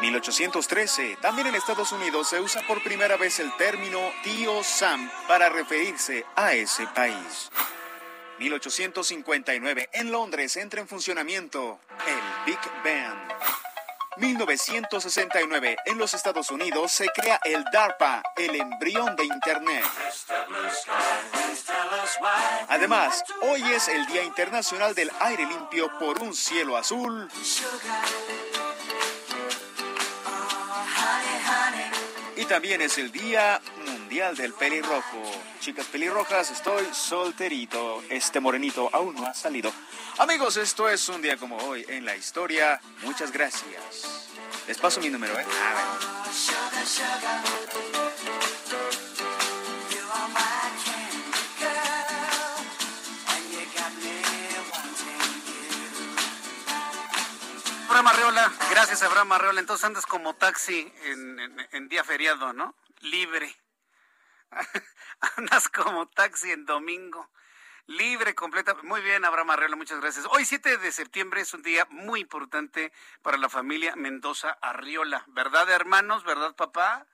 [0.00, 5.50] 1813, también en Estados Unidos se usa por primera vez el término tío Sam para
[5.50, 7.50] referirse a ese país.
[8.38, 13.18] 1859, en Londres entra en funcionamiento el Big Bang.
[14.16, 19.84] 1969, en los Estados Unidos se crea el DARPA, el embrión de Internet.
[22.68, 27.30] Además, hoy es el Día Internacional del Aire Limpio por un cielo azul.
[32.50, 35.22] También es el Día Mundial del Pelirrojo.
[35.60, 38.02] Chicas pelirrojas, estoy solterito.
[38.10, 39.70] Este morenito aún no ha salido.
[40.18, 42.80] Amigos, esto es un día como hoy en la historia.
[43.02, 44.26] Muchas gracias.
[44.66, 45.44] Les paso mi número, ¿eh?
[58.00, 59.60] Abraham Arreola, gracias Abraham Arreola.
[59.60, 62.74] Entonces andas como taxi en, día feriado, ¿no?
[63.00, 63.54] Libre.
[65.36, 67.30] andas como taxi en domingo.
[67.86, 68.74] Libre, completa.
[68.84, 70.24] Muy bien, Abraham Arreola, muchas gracias.
[70.30, 75.24] Hoy, 7 de septiembre, es un día muy importante para la familia Mendoza Arriola.
[75.26, 76.24] ¿Verdad, hermanos?
[76.24, 77.06] ¿Verdad, papá?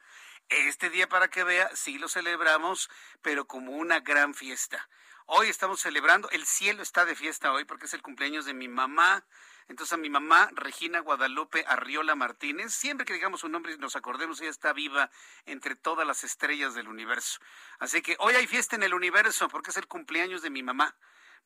[0.48, 2.90] Este día, para que vea, sí lo celebramos,
[3.22, 4.88] pero como una gran fiesta.
[5.24, 8.68] Hoy estamos celebrando, el cielo está de fiesta hoy porque es el cumpleaños de mi
[8.68, 9.24] mamá.
[9.68, 13.96] Entonces a mi mamá, Regina Guadalupe Arriola Martínez, siempre que digamos su nombre y nos
[13.96, 15.10] acordemos, ella está viva
[15.44, 17.40] entre todas las estrellas del universo.
[17.78, 20.96] Así que hoy hay fiesta en el universo porque es el cumpleaños de mi mamá,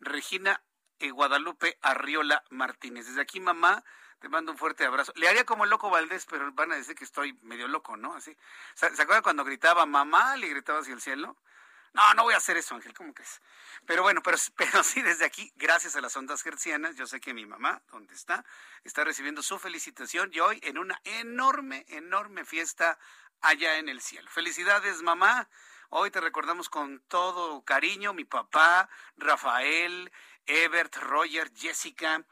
[0.01, 0.63] Regina
[0.99, 3.07] eh, Guadalupe Arriola Martínez.
[3.07, 3.83] Desde aquí, mamá,
[4.19, 5.13] te mando un fuerte abrazo.
[5.17, 8.15] Le haría como el loco Valdés, pero van a decir que estoy medio loco, ¿no?
[8.15, 8.37] Así.
[8.75, 10.37] ¿Se acuerdan cuando gritaba mamá?
[10.37, 11.39] Le gritaba hacia el cielo.
[11.93, 13.41] No, no voy a hacer eso, Ángel, ¿cómo crees?
[13.87, 17.35] Pero bueno, pero, pero sí, desde aquí, gracias a las ondas gercianas, yo sé que
[17.35, 18.45] mi mamá, donde está,
[18.85, 22.99] está recibiendo su felicitación y hoy en una enorme, enorme fiesta
[23.41, 24.31] allá en el cielo.
[24.31, 25.49] Felicidades, mamá.
[25.89, 30.13] Hoy te recordamos con todo cariño, mi papá, Rafael,
[30.47, 32.25] Ebert, Roger, Jessica,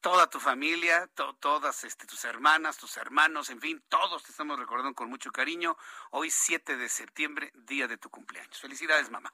[0.00, 1.08] toda tu familia,
[1.40, 5.76] todas este, tus hermanas, tus hermanos, en fin, todos te estamos recordando con mucho cariño.
[6.10, 8.58] Hoy 7 de septiembre, día de tu cumpleaños.
[8.58, 9.32] Felicidades, mamá.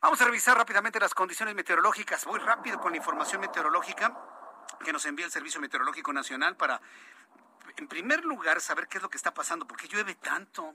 [0.00, 4.16] Vamos a revisar rápidamente las condiciones meteorológicas, muy rápido con la información meteorológica.
[4.84, 6.80] que nos envía el Servicio Meteorológico Nacional para,
[7.76, 10.74] en primer lugar, saber qué es lo que está pasando, porque llueve tanto.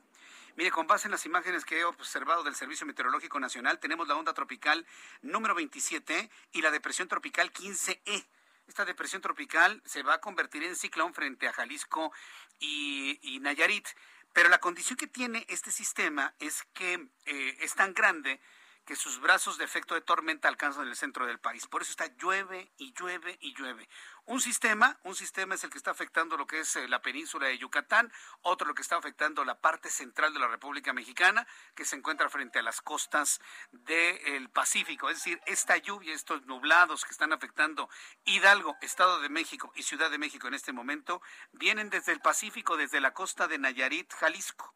[0.56, 4.16] Mire, con base en las imágenes que he observado del Servicio Meteorológico Nacional, tenemos la
[4.16, 4.86] onda tropical
[5.22, 8.26] número 27 y la depresión tropical 15E.
[8.68, 12.12] Esta depresión tropical se va a convertir en ciclón frente a Jalisco
[12.60, 13.88] y, Nayarit.
[14.34, 16.94] Pero la condición que tiene este sistema es que
[17.26, 18.40] eh, es tan grande
[18.86, 21.68] que sus brazos de efecto de tormenta alcanzan el centro del país.
[21.68, 23.88] Por eso está llueve y llueve y llueve.
[24.26, 27.48] Un sistema, un sistema es el que está afectando lo que es eh, la península
[27.48, 31.86] de Yucatán, otro lo que está afectando la parte central de la República Mexicana, que
[31.86, 33.42] se encuentra frente a las costas
[33.72, 35.10] del Pacífico.
[35.10, 37.90] Es decir, esta lluvia, estos nublados que están afectando
[38.26, 42.78] Hidalgo, Estado de México y Ciudad de México en este momento, vienen desde el Pacífico,
[42.78, 44.74] desde la costa de Nayarit, Jalisco.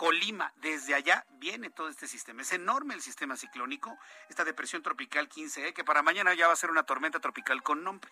[0.00, 2.40] Colima, desde allá viene todo este sistema.
[2.40, 3.98] Es enorme el sistema ciclónico,
[4.30, 7.84] esta depresión tropical 15E, que para mañana ya va a ser una tormenta tropical con
[7.84, 8.10] nombre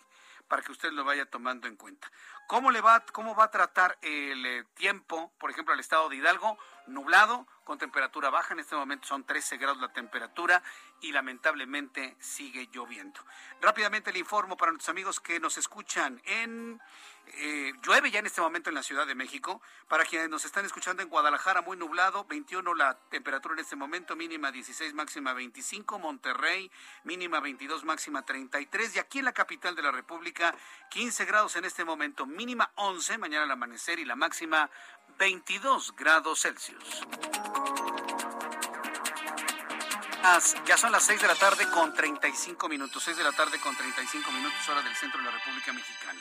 [0.49, 2.11] para que usted lo vaya tomando en cuenta.
[2.47, 6.17] ¿Cómo, le va, cómo va a tratar el eh, tiempo, por ejemplo, al estado de
[6.17, 6.59] Hidalgo?
[6.89, 10.63] Nublado, con temperatura baja, en este momento son 13 grados la temperatura
[11.01, 13.21] y lamentablemente sigue lloviendo.
[13.63, 16.81] Rápidamente le informo para nuestros amigos que nos escuchan en
[17.35, 19.61] eh, llueve ya en este momento en la Ciudad de México.
[19.89, 24.17] Para quienes nos están escuchando en Guadalajara, muy nublado, 21 la temperatura en este momento,
[24.17, 25.99] mínima 16, máxima 25.
[25.99, 26.71] Monterrey,
[27.05, 28.97] mínima 22, máxima 33.
[28.97, 30.55] Y aquí en la capital de la República,
[30.91, 34.71] 15 grados en este momento, mínima 11, mañana al amanecer y la máxima
[35.19, 37.07] 22 grados Celsius.
[40.67, 43.75] ya son las 6 de la tarde con 35 minutos, 6 de la tarde con
[43.75, 46.21] 35 minutos hora del centro de la República Mexicana.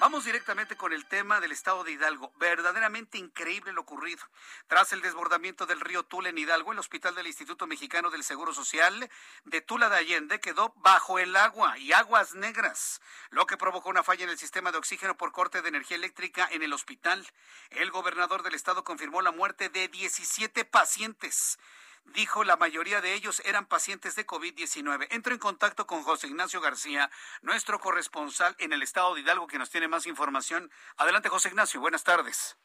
[0.00, 2.32] Vamos directamente con el tema del estado de Hidalgo.
[2.36, 4.22] Verdaderamente increíble lo ocurrido.
[4.68, 8.54] Tras el desbordamiento del río Tula en Hidalgo, el hospital del Instituto Mexicano del Seguro
[8.54, 9.10] Social
[9.44, 14.04] de Tula de Allende quedó bajo el agua y aguas negras, lo que provocó una
[14.04, 17.26] falla en el sistema de oxígeno por corte de energía eléctrica en el hospital.
[17.70, 21.58] El gobernador del estado confirmó la muerte de 17 pacientes
[22.14, 25.08] dijo la mayoría de ellos eran pacientes de COVID-19.
[25.10, 27.10] Entro en contacto con José Ignacio García,
[27.42, 30.70] nuestro corresponsal en el estado de Hidalgo, que nos tiene más información.
[30.96, 32.58] Adelante, José Ignacio, buenas tardes.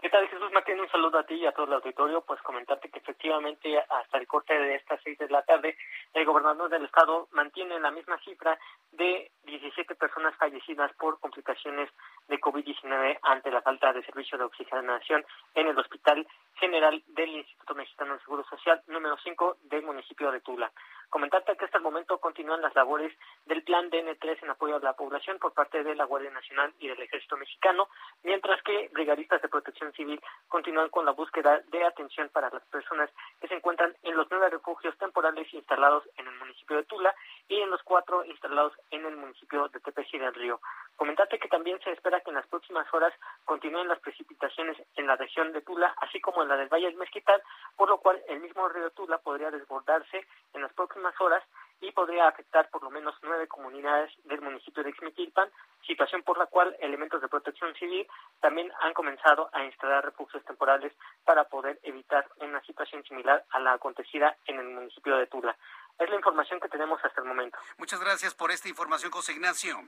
[0.00, 0.78] ¿Qué tal, Jesús Martín?
[0.80, 2.20] Un saludo a ti y a todo el auditorio.
[2.22, 5.76] Pues comentarte que efectivamente hasta el corte de estas seis de la tarde,
[6.12, 8.58] el gobernador del estado mantiene la misma cifra
[8.92, 11.90] de 17 personas fallecidas por complicaciones
[12.28, 17.74] de COVID-19 ante la falta de servicio de oxigenación en el Hospital General del Instituto
[17.74, 20.72] Mexicano del Seguro Social número 5 del municipio de Tula.
[21.10, 24.94] Comentarte que hasta el momento continúan las labores del plan DN3 en apoyo a la
[24.94, 27.88] población por parte de la Guardia Nacional y del Ejército Mexicano,
[28.22, 33.10] mientras que brigadistas de protección civil continúan con la búsqueda de atención para las personas
[33.40, 37.14] que se encuentran en los nueve refugios temporales instalados en el municipio de Tula
[37.48, 39.33] y en los cuatro instalados en el municipio
[39.72, 40.60] de Tepeji del Río.
[40.96, 43.12] Comentarte que también se espera que en las próximas horas
[43.44, 46.96] continúen las precipitaciones en la región de Tula, así como en la del Valle del
[46.96, 47.42] Mezquital,
[47.76, 51.42] por lo cual el mismo río Tula podría desbordarse en las próximas horas
[51.80, 55.50] y podría afectar por lo menos nueve comunidades del municipio de Xmiquilpan,
[55.86, 58.06] situación por la cual elementos de protección civil
[58.40, 60.92] también han comenzado a instalar refugios temporales
[61.24, 65.56] para poder evitar una situación similar a la acontecida en el municipio de Tula.
[65.98, 67.58] Es la información que tenemos hasta el momento.
[67.78, 69.80] Muchas gracias por esta información, José Ignacio.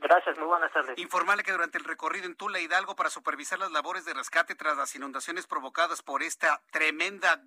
[0.00, 0.96] Gracias, muy buenas tardes.
[0.98, 4.76] Informarle que durante el recorrido en Tula Hidalgo para supervisar las labores de rescate tras
[4.76, 7.42] las inundaciones provocadas por esta tremenda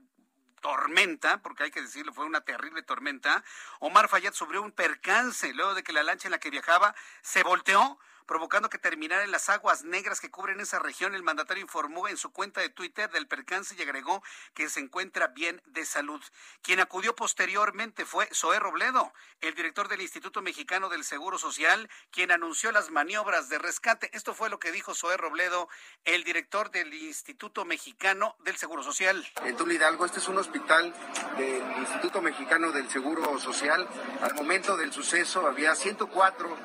[0.61, 3.43] tormenta, porque hay que decirlo, fue una terrible tormenta,
[3.79, 7.43] Omar Fayad sufrió un percance luego de que la lancha en la que viajaba se
[7.43, 11.15] volteó provocando que terminara en las aguas negras que cubren esa región.
[11.15, 15.27] El mandatario informó en su cuenta de Twitter del percance y agregó que se encuentra
[15.27, 16.21] bien de salud.
[16.62, 22.31] Quien acudió posteriormente fue Zoé Robledo, el director del Instituto Mexicano del Seguro Social, quien
[22.31, 24.10] anunció las maniobras de rescate.
[24.13, 25.67] Esto fue lo que dijo Zoé Robledo,
[26.05, 29.27] el director del Instituto Mexicano del Seguro Social.
[29.43, 30.93] En Tula Hidalgo, este es un hospital
[31.38, 33.88] del Instituto Mexicano del Seguro Social.
[34.21, 36.57] Al momento del suceso había 104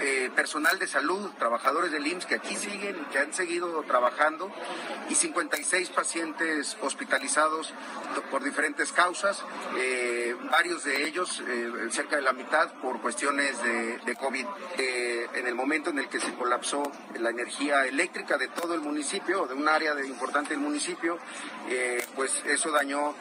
[0.00, 1.01] eh, personal de salud
[1.38, 4.50] trabajadores del IMSS que aquí siguen que han seguido trabajando,
[5.08, 7.72] y 56 pacientes hospitalizados
[8.30, 9.44] por diferentes causas,
[9.76, 14.46] eh, varios de ellos, eh, cerca de la mitad, por cuestiones de, COVID.
[14.78, 16.82] Eh, en el momento en el que se colapsó
[17.18, 21.18] la energía eléctrica de todo el municipio, de un área de, importante del municipio,
[22.14, 23.14] pues eso dañó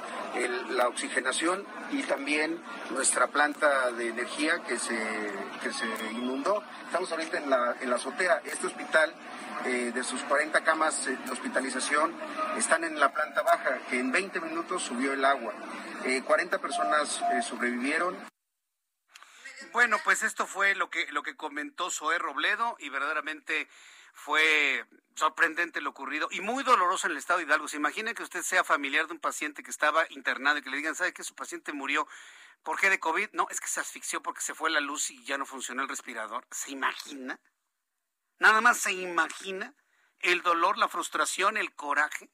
[0.69, 4.97] la oxigenación y también nuestra planta de energía que se,
[5.63, 6.61] que se inundó.
[6.85, 8.41] Estamos ahorita en la, en la azotea.
[8.45, 9.13] Este hospital,
[9.65, 12.13] eh, de sus 40 camas de hospitalización,
[12.57, 15.53] están en la planta baja, que en 20 minutos subió el agua.
[16.25, 18.17] 40 eh, personas eh, sobrevivieron.
[19.71, 23.69] Bueno, pues esto fue lo que, lo que comentó Zoé Robledo y verdaderamente
[24.13, 24.85] fue
[25.15, 27.67] sorprendente lo ocurrido y muy doloroso en el estado de Hidalgo.
[27.67, 30.77] Se imagina que usted sea familiar de un paciente que estaba internado y que le
[30.77, 32.07] digan, ¿sabe que su paciente murió?
[32.63, 33.29] ¿Por qué de COVID?
[33.33, 35.89] No, es que se asfixió porque se fue la luz y ya no funcionó el
[35.89, 36.45] respirador.
[36.51, 37.39] ¿Se imagina?
[38.41, 39.71] Nada más se imagina
[40.21, 42.27] el dolor, la frustración, el coraje.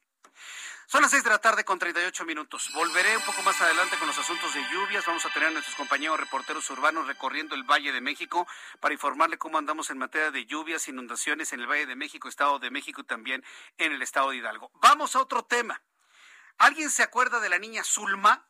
[0.85, 2.71] Son las 6 de la tarde con 38 minutos.
[2.73, 5.05] Volveré un poco más adelante con los asuntos de lluvias.
[5.05, 8.47] Vamos a tener a nuestros compañeros reporteros urbanos recorriendo el Valle de México
[8.79, 12.57] para informarle cómo andamos en materia de lluvias, inundaciones en el Valle de México, Estado
[12.57, 13.43] de México y también
[13.77, 14.71] en el Estado de Hidalgo.
[14.75, 15.83] Vamos a otro tema.
[16.57, 18.47] ¿Alguien se acuerda de la niña Zulma?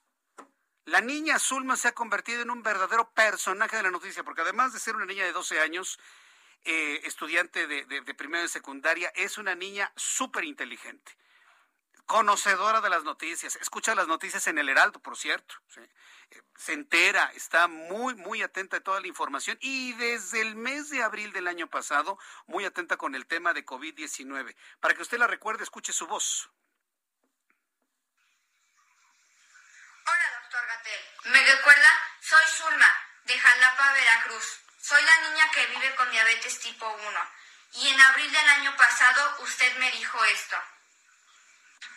[0.85, 4.73] La niña Zulma se ha convertido en un verdadero personaje de la noticia, porque además
[4.73, 5.97] de ser una niña de 12 años,
[6.67, 11.17] eh, estudiante de, de, de primera y secundaria, es una niña súper inteligente
[12.07, 17.29] conocedora de las noticias, escucha las noticias en el Heraldo, por cierto, eh, se entera,
[17.35, 21.49] está muy, muy atenta a toda la información y desde el mes de abril del
[21.49, 24.55] año pasado, muy atenta con el tema de COVID-19.
[24.79, 26.49] Para que usted la recuerde, escuche su voz.
[30.05, 31.33] Hola, doctor Gatel.
[31.33, 31.89] ¿Me recuerda?
[32.21, 32.95] Soy Zulma,
[33.25, 34.66] de Jalapa, Veracruz.
[34.81, 37.31] Soy la niña que vive con diabetes tipo 1.
[37.73, 40.57] Y en abril del año pasado usted me dijo esto.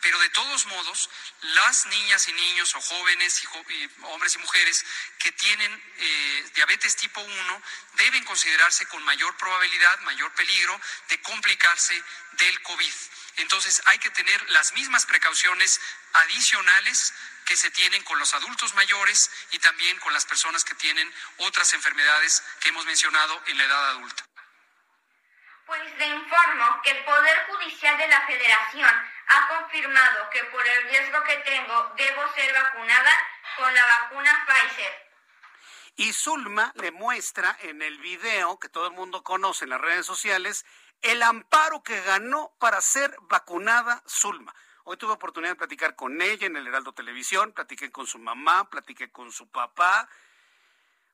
[0.02, 1.10] Pero de todos modos,
[1.42, 4.84] las niñas y niños o jóvenes y, hombres y mujeres
[5.18, 7.62] que tienen eh, diabetes tipo 1
[7.94, 12.94] deben considerarse con mayor probabilidad, mayor peligro de complicarse del COVID.
[13.36, 15.80] Entonces hay que tener las mismas precauciones
[16.12, 17.12] adicionales
[17.44, 21.72] que se tienen con los adultos mayores y también con las personas que tienen otras
[21.72, 24.24] enfermedades que hemos mencionado en la edad adulta.
[25.66, 30.88] Pues le informo que el Poder Judicial de la Federación ha confirmado que por el
[30.88, 33.12] riesgo que tengo debo ser vacunada
[33.56, 35.10] con la vacuna Pfizer.
[35.96, 40.06] Y Zulma le muestra en el video que todo el mundo conoce en las redes
[40.06, 40.66] sociales
[41.02, 44.54] el amparo que ganó para ser vacunada Zulma.
[44.84, 48.68] Hoy tuve oportunidad de platicar con ella en el Heraldo Televisión, platiqué con su mamá,
[48.68, 50.08] platiqué con su papá,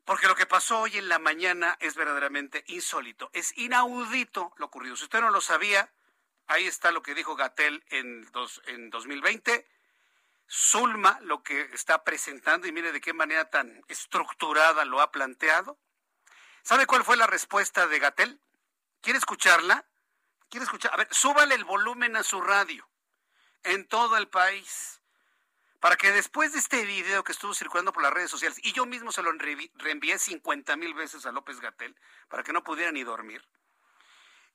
[0.05, 4.97] porque lo que pasó hoy en la mañana es verdaderamente insólito, es inaudito lo ocurrido.
[4.97, 5.91] Si usted no lo sabía,
[6.49, 9.69] ahí está lo que dijo Gatel en, dos, en 2020.
[10.49, 15.79] Zulma lo que está presentando y mire de qué manera tan estructurada lo ha planteado.
[16.63, 18.41] ¿Sabe cuál fue la respuesta de Gatel?
[19.01, 19.87] ¿Quiere escucharla?
[20.49, 20.93] ¿Quiere escuchar?
[20.95, 22.89] A ver, súbale el volumen a su radio
[23.65, 25.01] en todo el país
[25.81, 28.87] para que después de este video que estuvo circulando por las redes sociales, y yo
[28.87, 31.95] mismo se lo reenvié 50 mil veces a López Gatel
[32.29, 33.47] para que no pudiera ni dormir,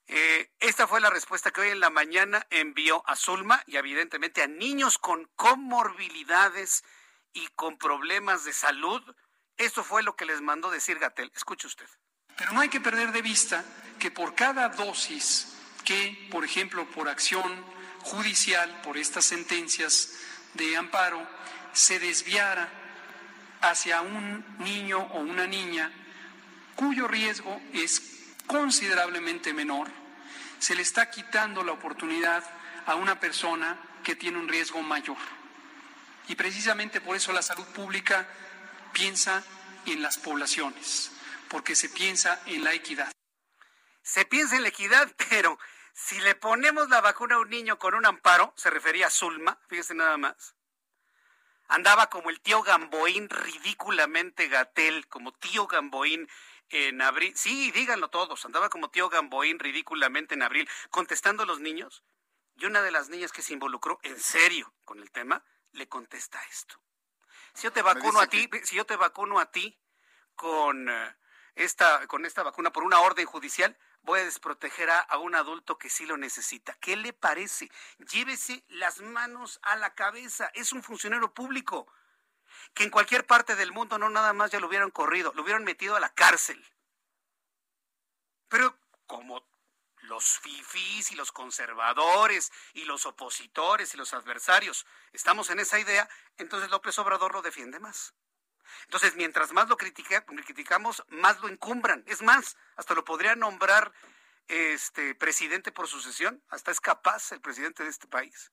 [0.08, 4.42] eh, esta fue la respuesta que hoy en la mañana envió a Zulma y evidentemente
[4.42, 6.84] a niños con comorbilidades
[7.34, 9.02] y con problemas de salud.
[9.58, 11.32] Esto fue lo que les mandó decir Gatel.
[11.36, 11.88] Escuche usted.
[12.38, 13.64] Pero no hay que perder de vista
[14.00, 17.66] que por cada dosis que, por ejemplo, por acción
[18.02, 20.18] judicial, por estas sentencias
[20.54, 21.26] de amparo,
[21.74, 22.70] se desviara
[23.62, 25.92] hacia un niño o una niña
[26.76, 28.21] cuyo riesgo es
[28.52, 29.88] considerablemente menor,
[30.60, 32.44] se le está quitando la oportunidad
[32.86, 35.18] a una persona que tiene un riesgo mayor.
[36.28, 38.28] Y precisamente por eso la salud pública
[38.92, 39.42] piensa
[39.86, 41.14] en las poblaciones,
[41.48, 43.10] porque se piensa en la equidad.
[44.04, 45.58] Se piensa en la equidad, pero
[45.94, 49.60] si le ponemos la vacuna a un niño con un amparo, se refería a Zulma,
[49.70, 50.56] fíjese nada más.
[51.70, 56.28] Andaba como el tío Gamboín, ridículamente gatel, como tío Gamboín
[56.72, 57.34] en abril.
[57.36, 58.46] Sí, díganlo todos.
[58.46, 62.04] Andaba como tío Gamboín ridículamente en abril contestando a los niños.
[62.56, 66.42] Y una de las niñas que se involucró en serio con el tema le contesta
[66.50, 66.80] esto.
[67.54, 69.78] Si yo te vacuno a ti, si yo te vacuno a ti
[70.36, 71.16] con eh,
[71.56, 75.78] esta con esta vacuna por una orden judicial, voy a desproteger a, a, un adulto
[75.78, 76.74] que sí lo necesita.
[76.76, 77.70] ¿Qué le parece?
[78.00, 80.50] Llévese las manos a la cabeza.
[80.54, 81.88] Es un funcionario público
[82.74, 85.64] que en cualquier parte del mundo no nada más ya lo hubieran corrido, lo hubieran
[85.64, 86.64] metido a la cárcel.
[88.48, 89.46] Pero como
[90.04, 96.10] los fifís y los conservadores y los opositores y los adversarios estamos en esa idea,
[96.38, 98.14] entonces López Obrador lo defiende más.
[98.84, 102.04] Entonces, mientras más lo critica, criticamos, más lo encumbran.
[102.08, 103.94] Es más, hasta lo podría nombrar
[104.48, 108.52] este presidente por sucesión, hasta es capaz el presidente de este país.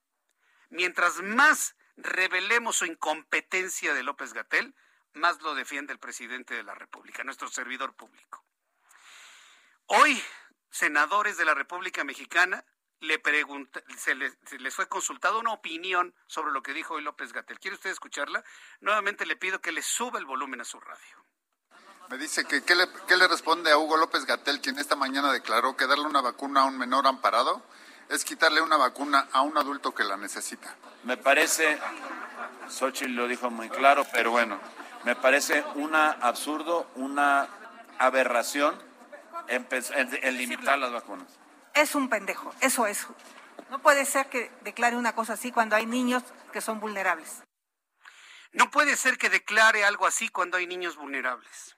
[0.71, 4.75] Mientras más revelemos su incompetencia de López Gatel,
[5.15, 8.45] más lo defiende el presidente de la República, nuestro servidor público.
[9.87, 10.23] Hoy,
[10.71, 12.65] senadores de la República Mexicana
[13.01, 14.37] le pregunta, se, les,
[14.75, 17.59] fue consultada una opinión sobre lo que dijo hoy López Gatel.
[17.59, 18.45] ¿Quiere usted escucharla?
[18.81, 21.25] Nuevamente le pido que le suba el volumen a su radio.
[22.09, 25.33] Me dice que ¿qué le, qué le responde a Hugo López Gatel, quien esta mañana
[25.33, 27.63] declaró que darle una vacuna a un menor amparado
[28.09, 30.75] es quitarle una vacuna a un adulto que la necesita.
[31.05, 31.79] Me parece,
[32.69, 34.59] Xochitl lo dijo muy claro, pero bueno,
[35.05, 37.49] me parece una absurdo, una
[37.99, 38.81] aberración
[39.49, 41.29] en, en- en limitar las vacunas.
[41.75, 43.07] Es un pendejo, eso es.
[43.71, 47.43] No puede ser que declare una cosa así cuando hay niños que son vulnerables.
[48.53, 51.77] No puede ser que declare algo así cuando hay niños vulnerables.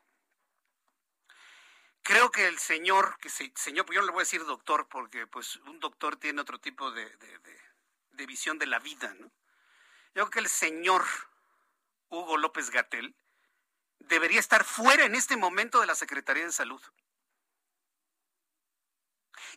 [2.03, 5.27] Creo que el señor, que se, señor, yo no le voy a decir doctor, porque
[5.27, 7.17] pues un doctor tiene otro tipo de-
[8.13, 9.27] de visión de la vida, ¿no?
[9.27, 11.05] Yo creo que el señor
[12.09, 13.15] Hugo López Gatel
[14.01, 16.83] debería estar fuera en este momento de la Secretaría de Salud.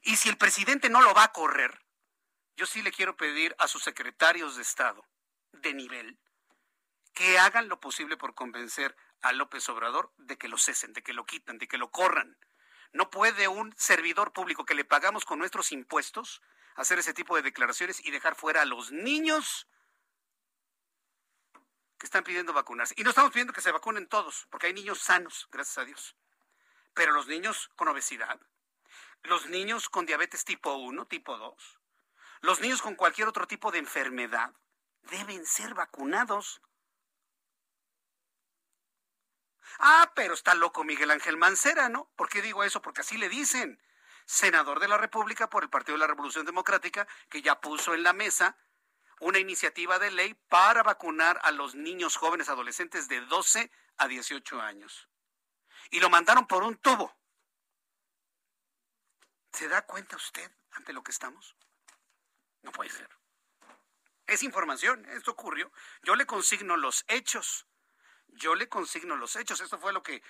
[0.04, 1.84] Y si el presidente no lo va a correr,
[2.56, 5.06] yo sí le quiero pedir a sus secretarios de Estado
[5.52, 6.20] de nivel
[7.14, 11.14] que hagan lo posible por convencer a López Obrador de que lo cesen, de que
[11.14, 12.38] lo quitan, de que lo corran.
[12.92, 16.42] No puede un servidor público que le pagamos con nuestros impuestos
[16.76, 19.68] hacer ese tipo de declaraciones y dejar fuera a los niños
[21.98, 22.94] que están pidiendo vacunarse.
[22.98, 26.16] Y no estamos pidiendo que se vacunen todos, porque hay niños sanos, gracias a Dios.
[26.94, 28.40] Pero los niños con obesidad,
[29.24, 31.80] los niños con diabetes tipo 1, tipo 2,
[32.42, 34.54] los niños con cualquier otro tipo de enfermedad
[35.04, 36.62] deben ser vacunados.
[39.80, 42.12] Ah, pero está loco Miguel Ángel Mancera, ¿no?
[42.16, 42.82] ¿Por qué digo eso?
[42.82, 43.82] Porque así le dicen.
[44.26, 48.04] Senador de la República por el Partido de la Revolución Democrática, que ya puso en
[48.04, 48.58] la mesa
[49.20, 54.62] una iniciativa de ley para vacunar a los niños jóvenes adolescentes de 12 a 18
[54.62, 55.10] años.
[55.92, 57.16] Y lo mandaron por un tubo.
[59.52, 61.56] ¿Se da cuenta usted ante lo que estamos?
[62.64, 63.10] No puede ser.
[64.26, 65.72] Es información, esto ocurrió.
[66.02, 67.68] Yo le consigno los hechos.
[68.34, 69.62] Yo le consigno los hechos.
[69.62, 70.22] Esto fue lo que,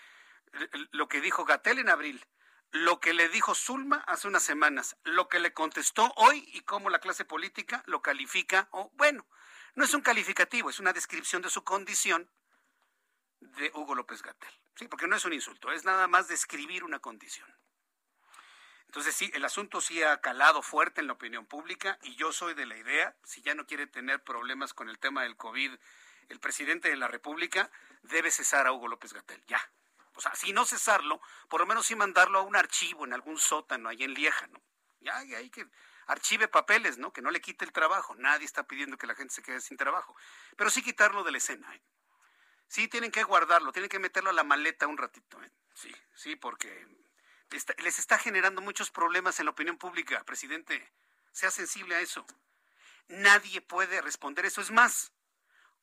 [0.91, 2.25] lo que dijo Gatel en abril,
[2.71, 6.89] lo que le dijo Zulma hace unas semanas, lo que le contestó hoy y cómo
[6.89, 8.67] la clase política lo califica.
[8.71, 9.25] O bueno,
[9.75, 12.29] no es un calificativo, es una descripción de su condición
[13.39, 14.53] de Hugo López Gatel.
[14.75, 17.47] Sí, porque no es un insulto, es nada más describir una condición.
[18.87, 22.53] Entonces sí, el asunto sí ha calado fuerte en la opinión pública y yo soy
[22.53, 25.73] de la idea, si ya no quiere tener problemas con el tema del COVID,
[26.29, 27.71] el presidente de la República
[28.03, 29.61] debe cesar a Hugo López Gatel, ya.
[30.15, 33.39] O sea, si no cesarlo, por lo menos sí mandarlo a un archivo en algún
[33.39, 34.61] sótano, ahí en Lieja, ¿no?
[34.99, 35.67] Ya, y ahí que
[36.05, 37.11] archive papeles, ¿no?
[37.11, 38.15] Que no le quite el trabajo.
[38.15, 40.15] Nadie está pidiendo que la gente se quede sin trabajo.
[40.55, 41.81] Pero sí quitarlo de la escena, ¿eh?
[42.67, 45.51] Sí, tienen que guardarlo, tienen que meterlo a la maleta un ratito, ¿eh?
[45.73, 46.87] Sí, sí, porque
[47.49, 50.91] les está generando muchos problemas en la opinión pública, presidente.
[51.31, 52.25] Sea sensible a eso.
[53.07, 54.61] Nadie puede responder eso.
[54.61, 55.11] Es más,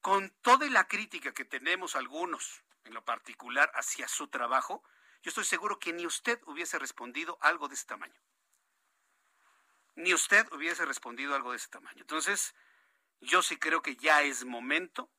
[0.01, 4.83] con toda la crítica que tenemos algunos, en lo particular, hacia su trabajo,
[5.23, 8.21] yo estoy seguro que ni usted hubiese respondido algo de ese tamaño.
[9.97, 12.01] Ni usted hubiese respondido algo de ese tamaño.
[12.01, 12.55] Entonces,
[13.21, 15.11] yo sí creo que ya es momento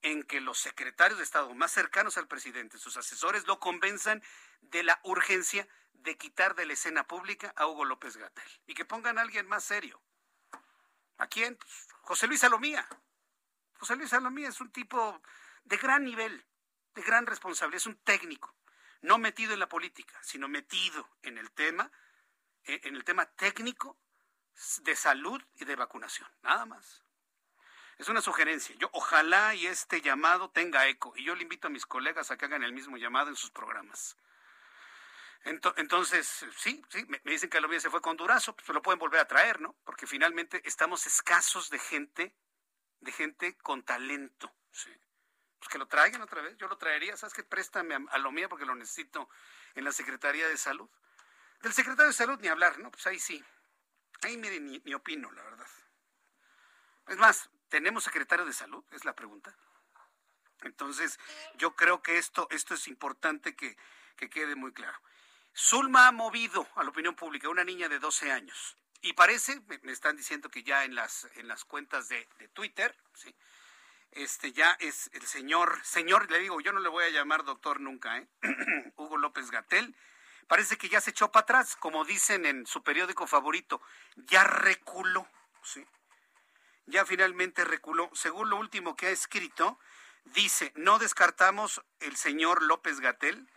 [0.00, 4.22] en que los secretarios de Estado más cercanos al presidente, sus asesores, lo convenzan
[4.62, 8.84] de la urgencia de quitar de la escena pública a Hugo López Gatel y que
[8.84, 10.02] pongan a alguien más serio.
[11.18, 11.56] ¿A quién?
[11.56, 12.88] Pues, José Luis Salomía.
[13.82, 15.20] José Luis Salomía es un tipo
[15.64, 16.46] de gran nivel,
[16.94, 18.54] de gran responsabilidad, es un técnico,
[19.00, 21.90] no metido en la política, sino metido en el tema,
[22.62, 23.98] eh, en el tema técnico
[24.82, 27.02] de salud y de vacunación, nada más.
[27.98, 28.72] Es una sugerencia.
[28.78, 32.36] Yo ojalá y este llamado tenga eco y yo le invito a mis colegas a
[32.36, 34.16] que hagan el mismo llamado en sus programas.
[35.42, 38.80] Ento- Entonces, sí, sí, me dicen que lo mío se fue con Durazo, pues lo
[38.80, 39.74] pueden volver a traer, ¿no?
[39.82, 42.36] Porque finalmente estamos escasos de gente,
[43.02, 44.90] de gente con talento, sí.
[45.58, 47.44] Pues que lo traigan otra vez, yo lo traería, ¿sabes qué?
[47.44, 49.28] Préstame a, a lo mío porque lo necesito
[49.74, 50.88] en la Secretaría de Salud.
[51.60, 52.90] Del secretario de Salud ni hablar, ¿no?
[52.90, 53.44] Pues ahí sí.
[54.22, 55.66] Ahí mire, ni, ni opino, la verdad.
[57.08, 58.84] Es más, ¿tenemos secretario de Salud?
[58.90, 59.56] Es la pregunta.
[60.62, 61.18] Entonces,
[61.56, 63.76] yo creo que esto, esto es importante que,
[64.16, 64.98] que quede muy claro.
[65.54, 68.76] Zulma ha movido a la opinión pública una niña de 12 años.
[69.02, 72.96] Y parece, me, están diciendo que ya en las, en las cuentas de, de Twitter,
[73.14, 73.34] ¿sí?
[74.12, 77.80] este ya es el señor, señor, le digo, yo no le voy a llamar doctor
[77.80, 78.28] nunca, ¿eh?
[78.96, 79.96] Hugo López Gatel,
[80.46, 83.80] parece que ya se echó para atrás, como dicen en su periódico favorito,
[84.16, 85.26] ya reculó,
[85.62, 85.84] ¿sí?
[86.86, 88.10] Ya finalmente reculó.
[88.12, 89.78] Según lo último que ha escrito,
[90.24, 93.48] dice, no descartamos el señor López Gatel,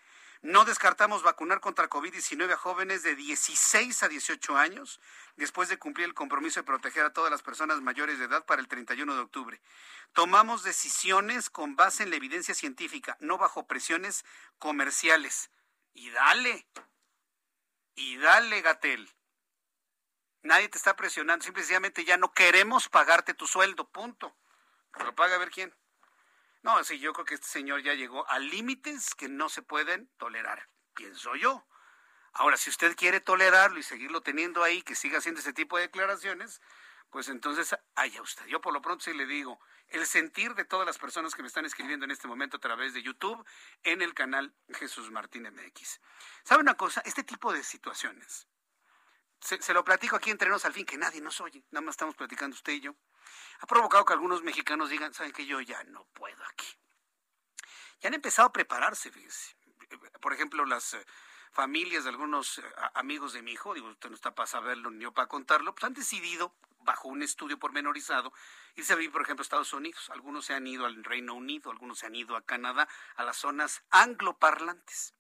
[0.45, 5.01] No descartamos vacunar contra COVID-19 a jóvenes de 16 a 18 años,
[5.37, 8.61] después de cumplir el compromiso de proteger a todas las personas mayores de edad para
[8.61, 9.59] el 31 de octubre.
[10.13, 14.23] Tomamos decisiones con base en la evidencia científica, no bajo presiones
[14.59, 15.49] comerciales.
[15.95, 16.67] Y dale,
[17.95, 19.11] y dale, Gatel.
[20.43, 24.37] Nadie te está presionando, simplemente ya no queremos pagarte tu sueldo, punto.
[25.03, 25.73] Lo paga a ver quién.
[26.65, 30.09] No, sí, yo creo que este señor ya llegó a límites que no se pueden
[30.17, 31.63] tolerar, pienso yo.
[32.33, 35.83] Ahora, si usted quiere tolerarlo y seguirlo teniendo ahí, que siga haciendo ese tipo de
[35.83, 36.63] declaraciones,
[37.11, 38.47] pues entonces haya usted.
[38.47, 39.59] Yo por lo pronto sí le digo,
[39.89, 42.95] el sentir de todas las personas que me están escribiendo en este momento a través
[42.95, 43.45] de YouTube
[43.83, 46.01] en el canal Jesús Martín MX.
[46.43, 46.99] ¿Sabe una cosa?
[47.05, 48.47] Este tipo de situaciones,
[49.45, 51.93] se, se lo platico aquí entre nos al fin, que nadie nos oye, nada más
[51.93, 52.95] estamos platicando usted y yo
[53.59, 56.67] ha provocado que algunos mexicanos digan, saben que yo ya no puedo aquí.
[58.01, 59.55] Ya han empezado a prepararse, fíjese.
[60.19, 61.05] Por ejemplo, las eh,
[61.55, 62.63] familias de algunos eh,
[62.95, 65.85] amigos de mi hijo, digo, usted no está para saberlo ni yo para contarlo, pues
[65.85, 68.33] han decidido, bajo un estudio pormenorizado,
[68.75, 70.09] irse a vivir, por ejemplo, a Estados Unidos.
[70.11, 73.37] Algunos se han ido al Reino Unido, algunos se han ido a Canadá, a las
[73.37, 75.15] zonas angloparlantes.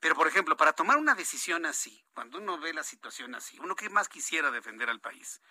[0.00, 3.76] Pero, por ejemplo, para tomar una decisión así, cuando uno ve la situación así, uno
[3.76, 5.42] que más quisiera defender al país,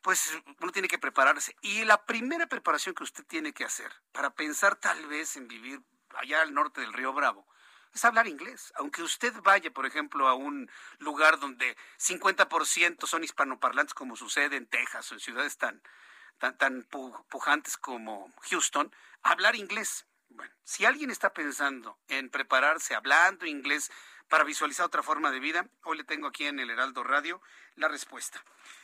[0.00, 1.54] pues uno tiene que prepararse.
[1.60, 5.82] Y la primera preparación que usted tiene que hacer para pensar tal vez en vivir
[6.16, 7.46] allá al norte del río Bravo
[7.92, 8.72] es hablar inglés.
[8.76, 14.66] Aunque usted vaya, por ejemplo, a un lugar donde 50% son hispanoparlantes, como sucede en
[14.66, 15.82] Texas o en ciudades tan,
[16.38, 16.82] tan, tan
[17.28, 20.06] pujantes como Houston, hablar inglés.
[20.28, 23.90] Bueno, si alguien está pensando en prepararse hablando inglés
[24.32, 27.42] para visualizar otra forma de vida, hoy le tengo aquí en el Heraldo Radio
[27.76, 28.42] la respuesta.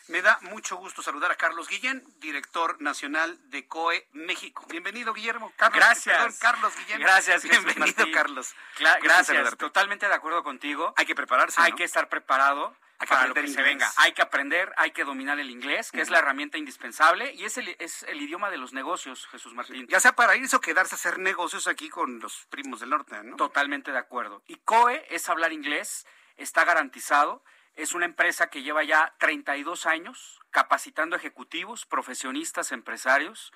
[0.09, 4.67] Me da mucho gusto saludar a Carlos Guillén, director nacional de COE México.
[4.69, 5.51] Bienvenido, Guillermo.
[5.73, 6.39] gracias.
[6.39, 7.01] Carlos Guillén.
[7.01, 8.55] Gracias, Bienvenido, Carlos.
[9.03, 9.57] gracias.
[9.57, 10.93] Totalmente de acuerdo contigo.
[10.99, 11.59] Hay que prepararse.
[11.63, 12.77] Hay que estar preparado.
[13.01, 13.91] Hay que para lo que se venga.
[13.97, 17.57] Hay que aprender, hay que dominar el inglés, que es la herramienta indispensable y es
[17.57, 19.87] el, es el idioma de los negocios, Jesús Martín.
[19.89, 23.23] Ya sea para irse o quedarse a hacer negocios aquí con los primos del norte,
[23.23, 23.37] ¿no?
[23.37, 24.43] Totalmente de acuerdo.
[24.49, 27.45] Y COE es hablar inglés, está garantizado.
[27.77, 33.53] Es una empresa que lleva ya 32 años capacitando ejecutivos, profesionistas, empresarios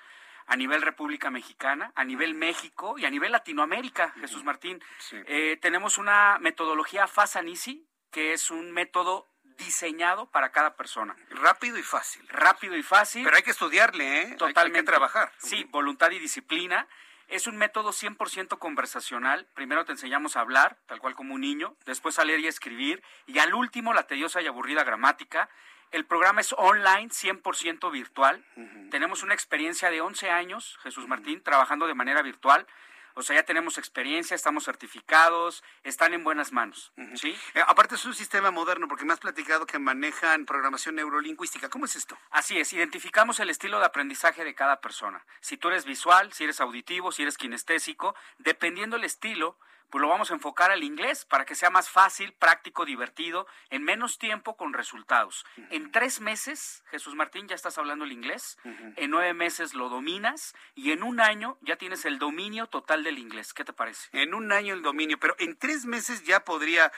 [0.47, 4.83] a nivel República Mexicana, a nivel México y a nivel Latinoamérica, Jesús Martín.
[5.27, 11.17] Eh, tenemos una metodología FASANISI, que es un método diseñado para cada persona.
[11.31, 12.27] Rápido y fácil.
[12.29, 13.25] Rápido y fácil.
[13.25, 14.35] Pero hay que estudiarle, ¿eh?
[14.37, 14.79] Totalmente.
[14.79, 15.33] Hay que trabajar.
[15.39, 16.87] Sí, voluntad y disciplina.
[17.29, 19.47] Es un método 100% conversacional.
[19.55, 23.03] Primero te enseñamos a hablar, tal cual como un niño, después a leer y escribir,
[23.27, 25.49] y al último la tediosa y aburrida gramática.
[25.93, 28.45] El programa es online, 100% virtual.
[28.91, 32.67] Tenemos una experiencia de 11 años, Jesús Martín, trabajando de manera virtual.
[33.15, 36.93] O sea, ya tenemos experiencia, estamos certificados, están en buenas manos.
[37.15, 37.37] ¿sí?
[37.55, 41.69] Eh, aparte es un sistema moderno, porque me has platicado que manejan programación neurolingüística.
[41.69, 42.19] ¿Cómo es esto?
[42.31, 45.25] Así es, identificamos el estilo de aprendizaje de cada persona.
[45.41, 49.59] Si tú eres visual, si eres auditivo, si eres kinestésico, dependiendo el estilo,
[49.93, 53.85] pues lo vamos a enfocar al inglés para que sea más fácil, práctico, divertido, en
[53.85, 55.45] menos tiempo con resultados.
[55.69, 60.55] En tres meses, Jesús Martín, ya estás hablando el inglés, en nueve meses lo dominas
[60.75, 63.53] y en un año ya tienes el dominio total del inglés.
[63.53, 64.09] ¿Qué te parece?
[64.13, 66.91] En un año el dominio, pero en tres meses ya podría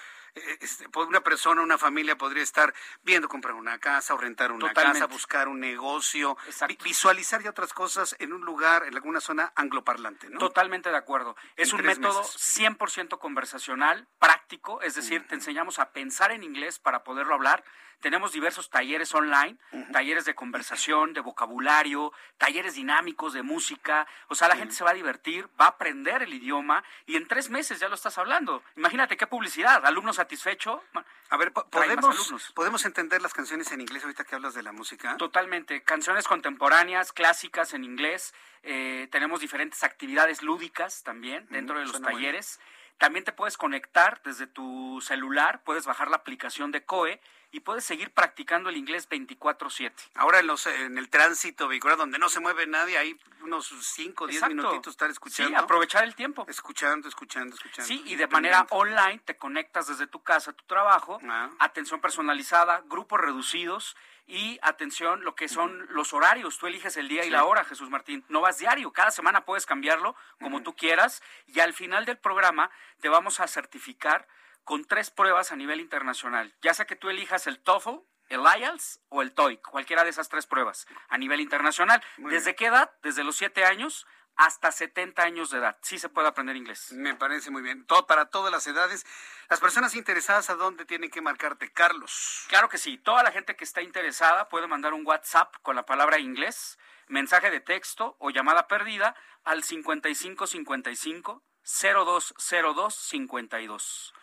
[0.60, 5.06] este, una persona, una familia podría estar viendo comprar una casa o rentar una casa,
[5.06, 6.36] buscar un negocio,
[6.82, 10.38] visualizar ya otras cosas en un lugar, en alguna zona angloparlante, ¿no?
[10.38, 11.36] Totalmente de acuerdo.
[11.56, 17.04] Es un método 100% conversacional, práctico, es decir, te enseñamos a pensar en inglés para
[17.04, 17.64] poderlo hablar.
[18.00, 19.56] Tenemos diversos talleres online,
[19.92, 24.06] talleres de conversación, de vocabulario, talleres dinámicos de música.
[24.28, 27.26] O sea, la gente se va a divertir, va a aprender el idioma y en
[27.26, 28.62] tres meses ya lo estás hablando.
[28.76, 30.82] Imagínate qué publicidad, alumnos satisfecho.
[31.30, 35.16] A ver, ¿podemos, ¿podemos entender las canciones en inglés ahorita que hablas de la música?
[35.16, 35.82] Totalmente.
[35.82, 38.34] Canciones contemporáneas, clásicas en inglés.
[38.62, 42.60] Eh, tenemos diferentes actividades lúdicas también dentro de los talleres.
[42.98, 47.20] También te puedes conectar desde tu celular, puedes bajar la aplicación de COE
[47.54, 49.92] y puedes seguir practicando el inglés 24/7.
[50.14, 54.24] Ahora en, los, en el tránsito vehicular donde no se mueve nadie, hay unos 5
[54.24, 55.50] o 10 minutitos estar escuchando.
[55.50, 56.44] Sí, aprovechar el tiempo.
[56.48, 57.86] Escuchando, escuchando, escuchando.
[57.86, 61.50] Sí, y de manera online te conectas desde tu casa tu trabajo, ah.
[61.60, 63.96] atención personalizada, grupos reducidos
[64.26, 66.58] y atención, lo que son los horarios.
[66.58, 68.24] Tú eliges el día y la hora, Jesús Martín.
[68.28, 72.70] No vas diario, cada semana puedes cambiarlo como tú quieras y al final del programa
[73.00, 74.26] te vamos a certificar
[74.64, 76.54] con tres pruebas a nivel internacional.
[76.62, 80.30] Ya sea que tú elijas el TOEFL, el IELTS o el TOEIC, cualquiera de esas
[80.30, 82.02] tres pruebas a nivel internacional.
[82.16, 82.90] ¿Desde qué edad?
[83.02, 84.06] Desde los siete años
[84.36, 85.76] hasta 70 años de edad.
[85.82, 86.92] Sí se puede aprender inglés.
[86.92, 87.86] Me parece muy bien.
[87.86, 89.06] Todo, para todas las edades.
[89.48, 92.44] Las personas interesadas, ¿a dónde tienen que marcarte, Carlos?
[92.48, 92.98] Claro que sí.
[92.98, 96.78] Toda la gente que está interesada puede mandar un WhatsApp con la palabra inglés,
[97.08, 99.14] mensaje de texto o llamada perdida
[99.44, 104.14] al 5555 0202 52.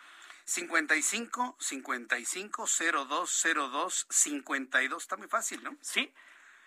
[0.44, 5.02] 55 55 0202 52.
[5.02, 5.76] Está muy fácil, ¿no?
[5.80, 6.12] Sí.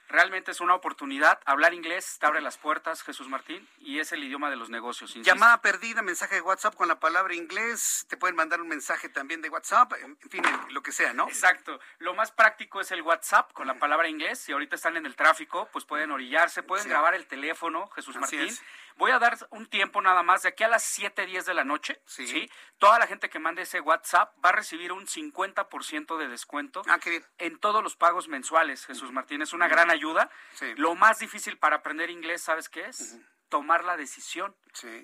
[0.10, 1.40] Realmente es una oportunidad.
[1.46, 5.12] Hablar inglés te abre las puertas, Jesús Martín, y es el idioma de los negocios.
[5.16, 5.34] Insisto.
[5.34, 8.06] Llamada perdida, mensaje de WhatsApp con la palabra inglés.
[8.10, 11.28] Te pueden mandar un mensaje también de WhatsApp, en fin, lo que sea, ¿no?
[11.28, 11.80] Exacto.
[12.00, 14.40] Lo más práctico es el WhatsApp con la palabra inglés.
[14.40, 16.90] Si ahorita están en el tráfico, pues pueden orillarse, pueden Sí.
[16.90, 18.42] grabar el teléfono, Jesús Así Martín.
[18.54, 18.62] es.
[18.98, 21.64] Voy a dar un tiempo nada más, de aquí a las 7, 10 de la
[21.66, 22.50] noche, sí.
[22.78, 27.00] Toda la gente que mande ese WhatsApp va a recibir un 50% de descuento Ah,
[27.38, 29.42] en todos los pagos mensuales, Jesús Martín.
[29.42, 30.30] Es una gran ayuda.
[30.78, 33.18] Lo más difícil para aprender inglés, ¿sabes qué es?
[33.50, 34.56] Tomar la decisión.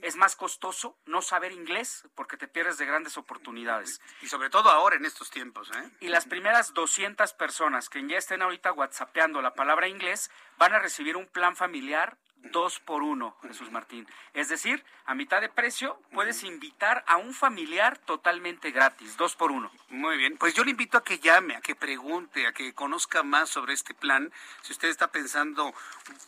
[0.02, 4.02] Es más costoso no saber inglés porque te pierdes de grandes oportunidades.
[4.22, 5.90] Y sobre todo ahora en estos tiempos, ¿eh?
[6.00, 10.80] Y las primeras 200 personas que ya estén ahorita whatsappeando la palabra inglés van a
[10.80, 14.08] recibir un plan familiar dos por uno, Jesús Martín.
[14.34, 19.52] Es decir, a mitad de precio puedes invitar a un familiar totalmente gratis, dos por
[19.52, 19.72] uno.
[19.90, 23.22] Muy bien, pues yo le invito a que llame, a que pregunte, a que conozca
[23.24, 24.32] más sobre este plan.
[24.62, 25.74] Si usted está pensando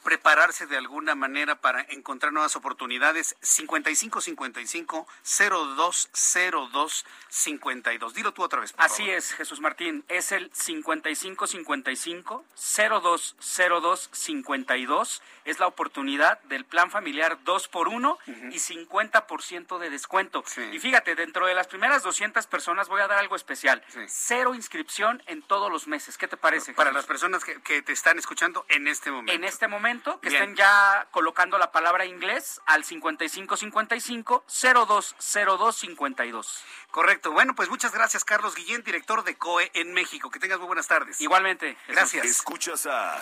[0.03, 8.13] prepararse de alguna manera para encontrar nuevas oportunidades, 5555 0202 52.
[8.13, 8.73] Dilo tú otra vez.
[8.73, 9.17] por Así favor.
[9.17, 10.03] es, Jesús Martín.
[10.09, 15.21] Es el 5555 0202 52.
[15.45, 18.17] Es la oportunidad del plan familiar 2 por 1
[18.51, 20.43] y 50% de descuento.
[20.71, 23.81] Y fíjate, dentro de las primeras 200 personas voy a dar algo especial.
[24.07, 26.17] Cero inscripción en todos los meses.
[26.17, 26.73] ¿Qué te parece?
[26.73, 29.33] Para las personas que, que te están escuchando en este momento.
[29.33, 30.41] en este momento, que Bien.
[30.41, 36.63] estén ya colocando la palabra inglés al 5555 0202 52.
[36.91, 37.31] Correcto.
[37.31, 40.29] Bueno, pues muchas gracias, Carlos Guillén, director de COE en México.
[40.29, 41.19] Que tengas muy buenas tardes.
[41.21, 41.77] Igualmente.
[41.87, 42.25] Gracias.
[42.25, 43.21] Escuchas a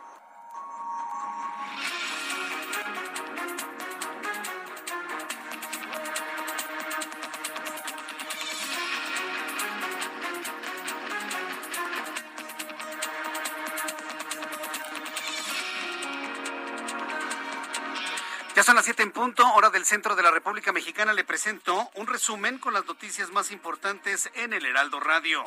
[18.61, 21.13] Ya son las 7 en punto, hora del centro de la República Mexicana.
[21.13, 25.43] Le presento un resumen con las noticias más importantes en el Heraldo Radio.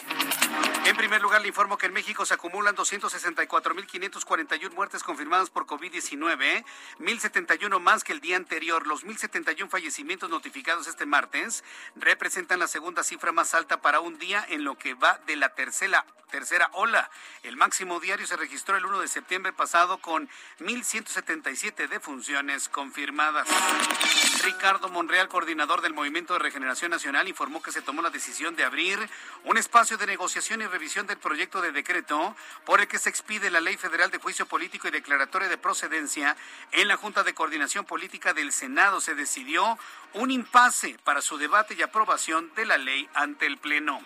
[0.84, 6.64] En primer lugar, le informo que en México se acumulan 264.541 muertes confirmadas por COVID-19,
[6.98, 8.84] 1.071 más que el día anterior.
[8.84, 11.62] Los 1.071 fallecimientos notificados este martes
[11.94, 15.50] representan la segunda cifra más alta para un día en lo que va de la
[15.50, 17.08] tercera, tercera ola.
[17.44, 23.03] El máximo diario se registró el 1 de septiembre pasado con 1.177 defunciones confirmadas.
[24.44, 28.64] Ricardo Monreal, coordinador del Movimiento de Regeneración Nacional, informó que se tomó la decisión de
[28.64, 28.98] abrir
[29.44, 33.50] un espacio de negociación y revisión del proyecto de decreto por el que se expide
[33.50, 36.36] la Ley Federal de Juicio Político y Declaratoria de Procedencia.
[36.72, 39.78] En la Junta de Coordinación Política del Senado se decidió
[40.14, 44.00] un impasse para su debate y aprobación de la ley ante el Pleno.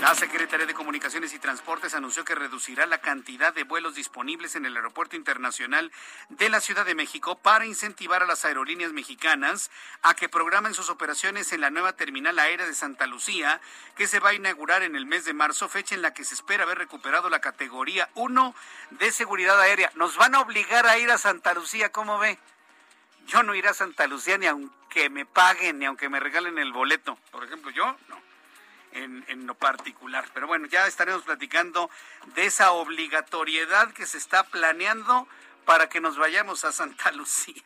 [0.00, 4.64] La Secretaría de Comunicaciones y Transportes anunció que reducirá la cantidad de vuelos disponibles en
[4.64, 5.92] el Aeropuerto Internacional
[6.30, 9.70] de la Ciudad de México para incentivar a las aerolíneas mexicanas
[10.02, 13.60] a que programen sus operaciones en la nueva terminal aérea de Santa Lucía,
[13.96, 16.34] que se va a inaugurar en el mes de marzo, fecha en la que se
[16.34, 18.54] espera haber recuperado la categoría 1
[18.90, 19.90] de seguridad aérea.
[19.94, 22.38] Nos van a obligar a ir a Santa Lucía, ¿cómo ve?
[23.26, 26.72] Yo no iré a Santa Lucía ni aunque me paguen, ni aunque me regalen el
[26.72, 27.18] boleto.
[27.30, 28.26] Por ejemplo, yo no
[28.92, 30.24] en, en, lo particular.
[30.32, 31.90] Pero bueno, ya estaremos platicando
[32.34, 35.28] de esa obligatoriedad que se está planeando
[35.64, 37.62] para que nos vayamos a Santa Lucía.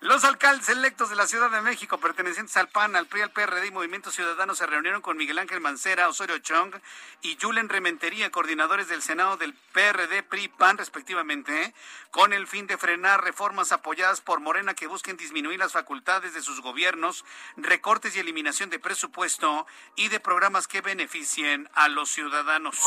[0.00, 3.66] Los alcaldes electos de la Ciudad de México, pertenecientes al PAN, al PRI, al PRD
[3.66, 6.72] y Movimiento Ciudadano, se reunieron con Miguel Ángel Mancera, Osorio Chong
[7.20, 11.74] y Julen Rementería, coordinadores del Senado del PRD, PRI, PAN, respectivamente,
[12.12, 16.42] con el fin de frenar reformas apoyadas por Morena que busquen disminuir las facultades de
[16.42, 17.24] sus gobiernos,
[17.56, 22.78] recortes y eliminación de presupuesto y de programas que beneficien a los ciudadanos.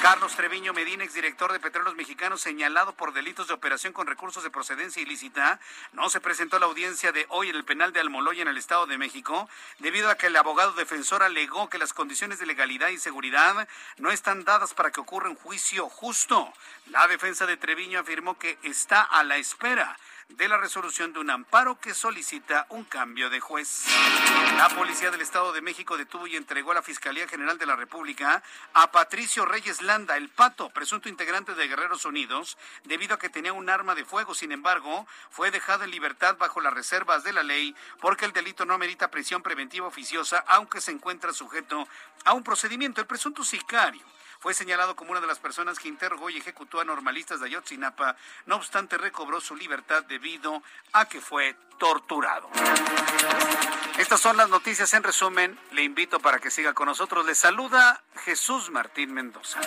[0.00, 4.50] Carlos Treviño Medina, exdirector de Petróleos Mexicanos, señalado por delitos de operación con recursos de
[4.50, 5.60] procedencia ilícita,
[5.92, 8.56] no se presentó a la audiencia de hoy en el penal de Almoloya en el
[8.56, 9.48] Estado de México,
[9.80, 14.12] debido a que el abogado defensor alegó que las condiciones de legalidad y seguridad no
[14.12, 16.52] están dadas para que ocurra un juicio justo.
[16.86, 19.98] La defensa de Treviño afirmó que está a la espera
[20.28, 23.84] de la resolución de un amparo que solicita un cambio de juez.
[24.56, 27.76] La Policía del Estado de México detuvo y entregó a la Fiscalía General de la
[27.76, 33.28] República a Patricio Reyes Landa, el pato, presunto integrante de Guerreros Unidos, debido a que
[33.28, 34.34] tenía un arma de fuego.
[34.34, 38.64] Sin embargo, fue dejado en libertad bajo las reservas de la ley porque el delito
[38.64, 41.86] no merita prisión preventiva oficiosa, aunque se encuentra sujeto
[42.24, 43.00] a un procedimiento.
[43.00, 44.02] El presunto sicario
[44.40, 48.16] fue señalado como una de las personas que interrogó y ejecutó a normalistas de Ayotzinapa.
[48.46, 50.62] No obstante, recobró su libertad debido
[50.92, 52.50] a que fue torturado.
[53.98, 55.58] Estas son las noticias en resumen.
[55.72, 57.26] Le invito para que siga con nosotros.
[57.26, 59.60] Le saluda Jesús Martín Mendoza.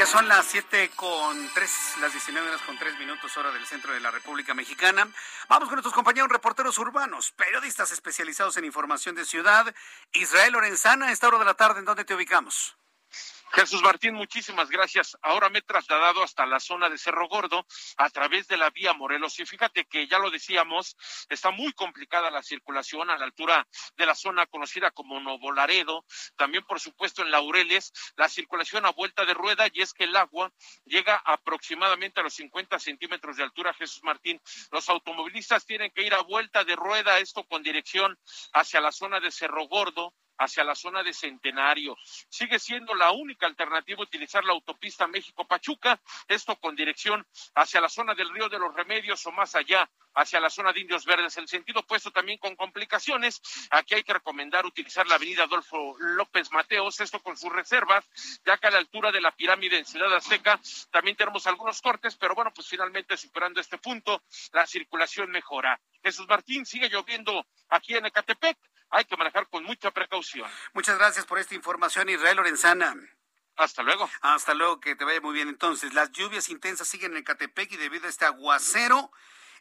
[0.00, 1.70] Ya son las siete con tres,
[2.00, 5.06] las 19 horas con tres minutos, hora del centro de la República Mexicana.
[5.46, 9.74] Vamos con nuestros compañeros reporteros urbanos, periodistas especializados en información de ciudad.
[10.14, 12.79] Israel Lorenzana, a esta hora de la tarde, ¿en dónde te ubicamos?
[13.52, 15.18] Jesús Martín, muchísimas gracias.
[15.22, 18.92] Ahora me he trasladado hasta la zona de Cerro Gordo a través de la vía
[18.92, 19.40] Morelos.
[19.40, 20.96] Y fíjate que ya lo decíamos,
[21.28, 26.04] está muy complicada la circulación a la altura de la zona conocida como Novo Laredo.
[26.36, 30.14] También, por supuesto, en Laureles, la circulación a vuelta de rueda y es que el
[30.14, 30.52] agua
[30.84, 34.40] llega aproximadamente a los 50 centímetros de altura, Jesús Martín.
[34.70, 38.16] Los automovilistas tienen que ir a vuelta de rueda, esto con dirección
[38.52, 41.96] hacia la zona de Cerro Gordo hacia la zona de Centenario.
[42.28, 48.14] Sigue siendo la única alternativa utilizar la autopista México-Pachuca, esto con dirección hacia la zona
[48.14, 51.36] del Río de los Remedios o más allá, hacia la zona de Indios Verdes.
[51.36, 53.40] El sentido opuesto también con complicaciones.
[53.70, 58.08] Aquí hay que recomendar utilizar la avenida Adolfo López Mateos, esto con sus reservas,
[58.44, 60.58] ya que a la altura de la pirámide en Ciudad Azteca
[60.90, 64.22] también tenemos algunos cortes, pero bueno, pues finalmente superando este punto,
[64.52, 65.78] la circulación mejora.
[66.02, 68.56] Jesús Martín, sigue lloviendo aquí en Ecatepec
[68.90, 70.29] hay que manejar con mucha precaución.
[70.72, 72.96] Muchas gracias por esta información, Israel Lorenzana.
[73.56, 74.08] Hasta luego.
[74.22, 75.48] Hasta luego, que te vaya muy bien.
[75.48, 79.10] Entonces, las lluvias intensas siguen en Catepec y debido a este aguacero,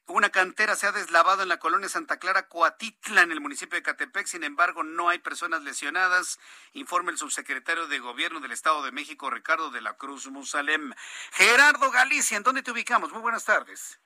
[0.07, 3.83] una cantera se ha deslavado en la colonia Santa Clara, Coatitla, en el municipio de
[3.83, 4.25] Catepec.
[4.25, 6.39] Sin embargo, no hay personas lesionadas,
[6.73, 10.93] informa el subsecretario de Gobierno del Estado de México, Ricardo de la Cruz Musalem.
[11.33, 13.11] Gerardo Galicia, ¿en dónde te ubicamos?
[13.11, 13.99] Muy buenas tardes.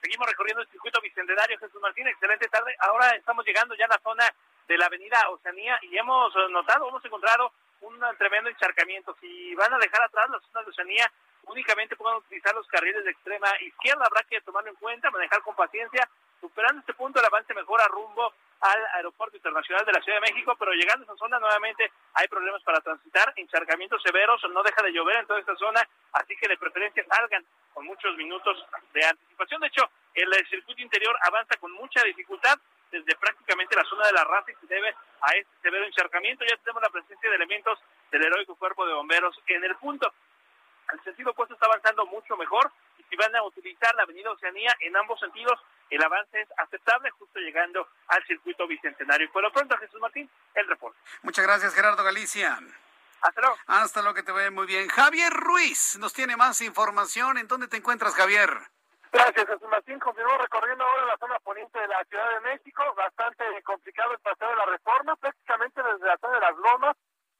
[0.00, 2.74] Seguimos recorriendo el circuito bicentenario, Jesús Martín, excelente tarde.
[2.80, 4.24] Ahora estamos llegando ya a la zona
[4.68, 9.16] de la avenida Oceanía y hemos notado, hemos encontrado un tremendo encharcamiento.
[9.20, 11.12] Si van a dejar atrás la zona de Oceanía,
[11.44, 14.06] únicamente pueden utilizar los carriles de extrema izquierda.
[14.06, 16.08] Habrá que tomarlo en cuenta, manejar con paciencia.
[16.40, 20.56] Superando este punto, el avance mejora rumbo al Aeropuerto Internacional de la Ciudad de México,
[20.58, 24.92] pero llegando a esa zona nuevamente hay problemas para transitar, encharcamientos severos, no deja de
[24.92, 28.56] llover en toda esta zona, así que de preferencia salgan con muchos minutos
[28.92, 29.60] de anticipación.
[29.60, 32.58] De hecho, el circuito interior avanza con mucha dificultad
[32.90, 36.44] desde prácticamente la zona de la raza y se debe a este severo encharcamiento.
[36.44, 37.78] Ya tenemos la presencia de elementos
[38.10, 40.12] del heroico cuerpo de bomberos en el punto.
[40.92, 44.74] El sentido opuesto está avanzando mucho mejor y si van a utilizar la avenida Oceanía
[44.80, 45.60] en ambos sentidos,
[45.90, 49.30] el avance es aceptable justo llegando al circuito bicentenario.
[49.32, 50.98] Por lo pronto, Jesús Martín, el reporte.
[51.22, 52.58] Muchas gracias, Gerardo Galicia.
[53.20, 53.56] Hasta luego.
[53.66, 54.88] Hasta luego, que te vaya muy bien.
[54.88, 57.38] Javier Ruiz nos tiene más información.
[57.38, 58.50] ¿En dónde te encuentras, Javier?
[59.10, 59.98] Gracias, Jesús Martín.
[59.98, 62.82] Continuamos recorriendo ahora la zona poniente de la Ciudad de México.
[62.94, 66.96] Bastante complicado el paseo de la reforma, prácticamente desde la zona de las Lomas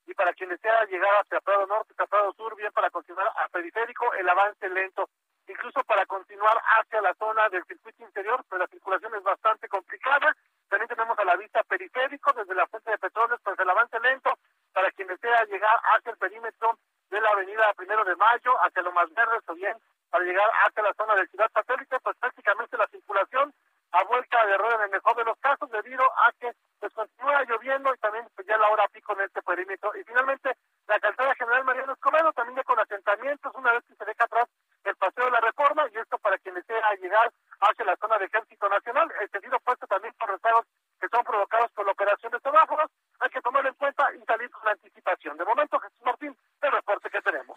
[0.07, 3.49] y para quien desea llegar hacia Prado Norte, hacia Prado Sur, bien para continuar a
[3.49, 5.11] Periférico, el avance lento.
[5.47, 10.35] Incluso para continuar hacia la zona del circuito interior, pues la circulación es bastante complicada.
[10.69, 14.39] También tenemos a la vista periférico, desde la fuente de petróleos, pues el avance lento
[14.73, 16.79] para quien desea llegar hacia el perímetro
[17.11, 19.77] de la avenida Primero de Mayo, hacia lo más verde, o bien
[20.11, 23.53] para llegar hacia la zona de Ciudad Satélite, pues prácticamente la circulación
[23.93, 27.43] a vuelta de rueda en el mejor de los casos debido a que pues continúa
[27.45, 29.93] lloviendo y también pues, ya la hora pico en este perímetro.
[29.97, 34.05] Y finalmente la calzada general Mariano Escobedo también ya con asentamientos una vez que se
[34.05, 34.49] deja atrás
[34.85, 38.27] el paseo de la reforma y esto para quien desea llegar hacia la zona de
[38.27, 40.67] Ejército Nacional, el sentido puesto también por retardos
[41.01, 42.91] que son provocados por la operación de semáforos,
[43.21, 45.37] hay que tomarlo en cuenta y salir con anticipación.
[45.37, 47.57] De momento, Jesús Martín, el reporte que tenemos.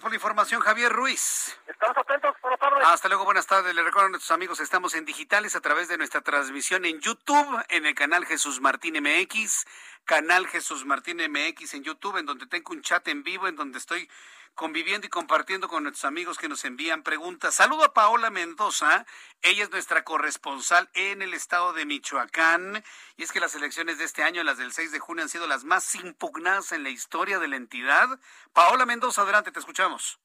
[0.00, 1.58] por la información, Javier Ruiz.
[1.66, 2.76] Estamos atentos, por tarde.
[2.84, 3.74] Hasta luego, buenas tardes.
[3.74, 7.64] Le recuerdo a nuestros amigos, estamos en digitales a través de nuestra transmisión en YouTube,
[7.68, 9.66] en el canal Jesús Martín MX,
[10.04, 13.76] canal Jesús Martín MX en YouTube, en donde tengo un chat en vivo, en donde
[13.76, 14.08] estoy
[14.54, 17.56] conviviendo y compartiendo con nuestros amigos que nos envían preguntas.
[17.56, 19.04] Saludo a Paola Mendoza,
[19.42, 22.84] ella es nuestra corresponsal en el estado de Michoacán,
[23.16, 25.48] y es que las elecciones de este año, las del 6 de junio, han sido
[25.48, 28.20] las más impugnadas en la historia de la entidad.
[28.52, 30.20] Paola Mendoza, adelante, te escuchamos.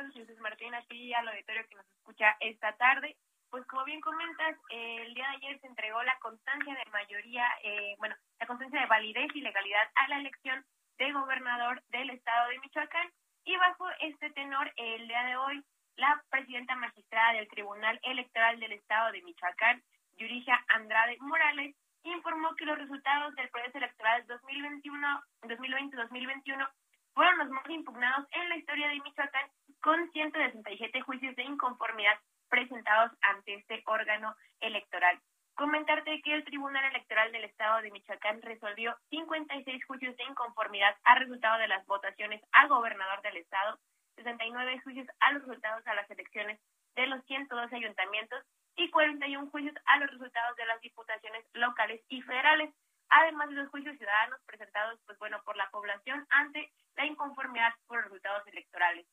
[0.00, 3.16] Tardes, Jesús Martín, aquí al auditorio que nos escucha esta tarde.
[3.50, 7.96] Pues como bien comentas, el día de ayer se entregó la constancia de mayoría, eh,
[7.98, 10.64] bueno, la constancia de validez y legalidad a la elección
[10.96, 13.10] de gobernador del estado de Michoacán.
[13.44, 15.62] Y bajo este tenor, el día de hoy,
[15.96, 19.82] la presidenta magistrada del Tribunal Electoral del estado de Michoacán,
[20.16, 26.70] Yurija Andrade Morales, informó que los resultados del proceso electoral 2021, 2020-2021
[27.14, 29.50] fueron los más impugnados en la historia de Michoacán,
[29.82, 35.18] con 167 juicios de inconformidad presentados ante este órgano electoral.
[35.54, 41.20] Comentarte que el Tribunal Electoral del Estado de Michoacán resolvió 56 juicios de inconformidad al
[41.20, 43.78] resultado de las votaciones al gobernador del Estado,
[44.16, 46.58] 69 juicios a los resultados a las elecciones
[46.96, 48.42] de los 112 ayuntamientos
[48.76, 52.74] y 41 juicios a los resultados de las diputaciones locales y federales,
[53.10, 58.02] además de los juicios ciudadanos presentados pues bueno por la población ante la inconformidad por
[58.02, 59.06] resultados electorales.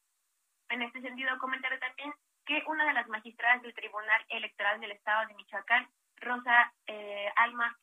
[0.70, 2.14] En este sentido, comentaré también
[2.46, 5.88] que una de las magistradas del Tribunal Electoral del Estado de Michoacán
[6.18, 7.78] Rosa eh, Alma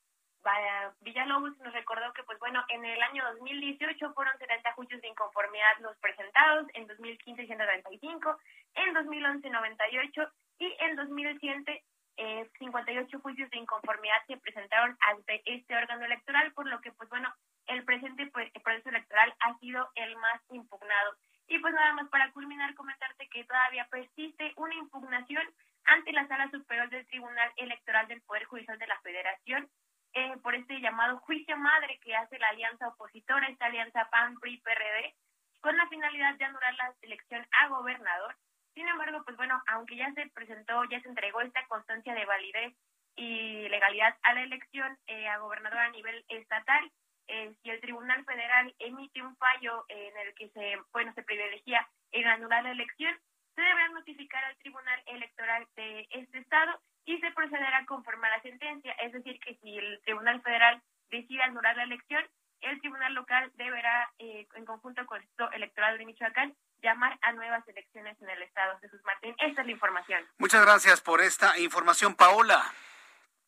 [1.00, 5.78] Villalobos nos recordó que, pues bueno, en el año 2018 fueron 70 juicios de inconformidad
[5.80, 8.38] los presentados, en 2015 135,
[8.74, 10.22] en 2011 98
[10.58, 11.84] y en 2007
[12.16, 17.08] eh, 58 juicios de inconformidad se presentaron ante este órgano electoral, por lo que, pues
[17.08, 17.32] bueno,
[17.66, 21.16] el presente proceso electoral ha sido el más impugnado.
[21.46, 25.44] Y pues nada más para culminar, comentarte que todavía persiste una impugnación
[25.84, 29.68] ante la Sala Superior del Tribunal Electoral del Poder Judicial de la Federación
[30.14, 35.14] eh, por este llamado juicio madre que hace la alianza opositora, esta alianza PAN-PRI-PRD,
[35.60, 38.36] con la finalidad de anular la elección a gobernador.
[38.74, 42.74] Sin embargo, pues bueno, aunque ya se presentó, ya se entregó esta constancia de validez
[43.16, 46.90] y legalidad a la elección eh, a gobernador a nivel estatal,
[47.26, 51.88] eh, si el Tribunal Federal emite un fallo en el que se, bueno, se privilegia
[52.12, 53.16] en anular la elección,
[53.54, 58.42] se deberá notificar al Tribunal Electoral de este estado y se procederá conforme a la
[58.42, 58.92] sentencia.
[58.94, 62.24] Es decir, que si el Tribunal Federal decide anular la elección,
[62.60, 66.54] el Tribunal Local deberá, eh, en conjunto con el Electoral de Michoacán,
[66.84, 68.78] llamar a nuevas elecciones en el estado.
[68.80, 70.22] Jesús Martín, esta es la información.
[70.38, 72.62] Muchas gracias por esta información, Paola.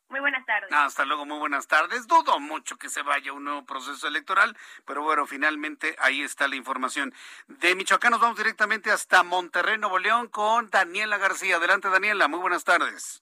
[0.09, 0.71] Muy buenas tardes.
[0.71, 2.07] Hasta luego, muy buenas tardes.
[2.07, 6.55] Dudo mucho que se vaya un nuevo proceso electoral, pero bueno, finalmente ahí está la
[6.55, 7.13] información.
[7.47, 11.57] De Michoacán nos vamos directamente hasta Monterrey, Nuevo León, con Daniela García.
[11.57, 13.21] Adelante, Daniela, muy buenas tardes.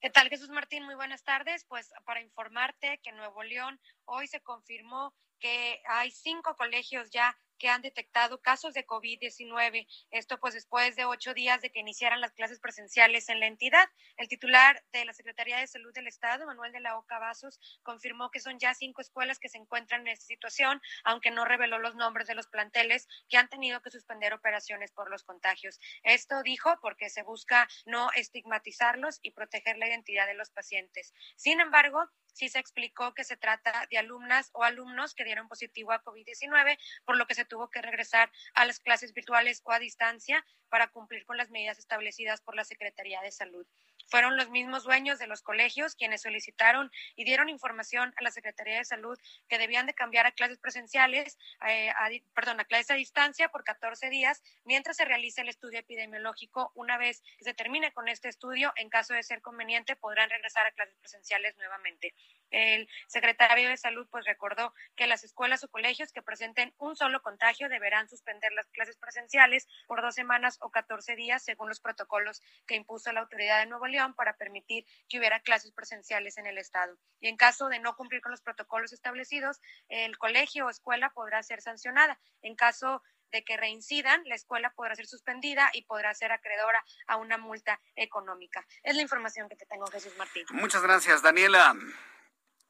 [0.00, 0.84] ¿Qué tal, Jesús Martín?
[0.84, 1.64] Muy buenas tardes.
[1.64, 7.36] Pues para informarte que en Nuevo León hoy se confirmó que hay cinco colegios ya
[7.62, 9.86] que han detectado casos de COVID-19.
[10.10, 13.88] Esto pues después de ocho días de que iniciaran las clases presenciales en la entidad.
[14.16, 18.32] El titular de la Secretaría de Salud del Estado, Manuel de la Oca Vasos, confirmó
[18.32, 21.94] que son ya cinco escuelas que se encuentran en esta situación, aunque no reveló los
[21.94, 25.78] nombres de los planteles que han tenido que suspender operaciones por los contagios.
[26.02, 31.14] Esto dijo porque se busca no estigmatizarlos y proteger la identidad de los pacientes.
[31.36, 35.92] Sin embargo, sí se explicó que se trata de alumnas o alumnos que dieron positivo
[35.92, 39.78] a COVID-19, por lo que se tuvo que regresar a las clases virtuales o a
[39.78, 43.66] distancia para cumplir con las medidas establecidas por la Secretaría de Salud.
[44.08, 48.78] Fueron los mismos dueños de los colegios quienes solicitaron y dieron información a la Secretaría
[48.78, 51.38] de Salud que debían de cambiar a clases presenciales,
[51.68, 55.80] eh, a, perdón, a clases a distancia por 14 días mientras se realice el estudio
[55.80, 56.72] epidemiológico.
[56.74, 60.66] Una vez que se termine con este estudio, en caso de ser conveniente, podrán regresar
[60.66, 62.14] a clases presenciales nuevamente.
[62.52, 67.22] El secretario de Salud pues recordó que las escuelas o colegios que presenten un solo
[67.22, 72.40] contagio deberán suspender las clases presenciales por dos semanas o 14 días según los protocolos
[72.66, 76.58] que impuso la autoridad de Nuevo León para permitir que hubiera clases presenciales en el
[76.58, 76.96] estado.
[77.20, 81.42] Y en caso de no cumplir con los protocolos establecidos, el colegio o escuela podrá
[81.42, 82.20] ser sancionada.
[82.42, 87.16] En caso de que reincidan, la escuela podrá ser suspendida y podrá ser acreedora a
[87.16, 88.66] una multa económica.
[88.82, 90.44] Es la información que te tengo, Jesús Martín.
[90.50, 91.74] Muchas gracias, Daniela.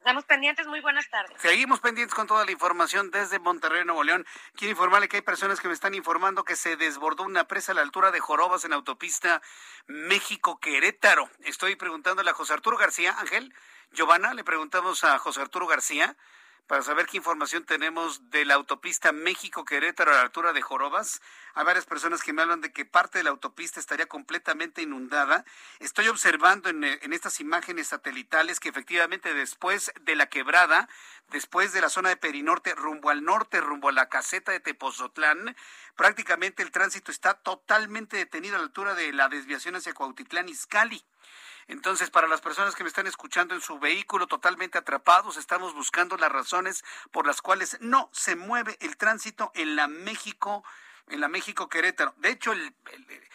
[0.03, 1.41] Estamos pendientes, muy buenas tardes.
[1.41, 4.25] Seguimos pendientes con toda la información desde Monterrey, Nuevo León.
[4.53, 7.75] Quiero informarle que hay personas que me están informando que se desbordó una presa a
[7.75, 9.41] la altura de Jorobas en autopista
[9.87, 11.29] México-Querétaro.
[11.45, 13.55] Estoy preguntándole a José Arturo García, Ángel,
[13.93, 16.17] Giovanna, le preguntamos a José Arturo García
[16.67, 21.21] para saber qué información tenemos de la autopista México-Querétaro a la altura de Jorobas.
[21.55, 25.45] Hay varias personas que me hablan de que parte de la autopista estaría completamente inundada.
[25.79, 30.87] Estoy observando en, en estas imágenes satelitales que efectivamente después de la quebrada,
[31.29, 35.55] después de la zona de Perinorte, rumbo al norte, rumbo a la caseta de Tepozotlán,
[35.95, 41.03] prácticamente el tránsito está totalmente detenido a la altura de la desviación hacia Cuautitlán Izcalli.
[41.67, 46.17] Entonces, para las personas que me están escuchando en su vehículo totalmente atrapados, estamos buscando
[46.17, 50.63] las razones por las cuales no se mueve el tránsito en la México,
[51.07, 52.13] en la México Querétaro.
[52.17, 53.29] De hecho, el, el,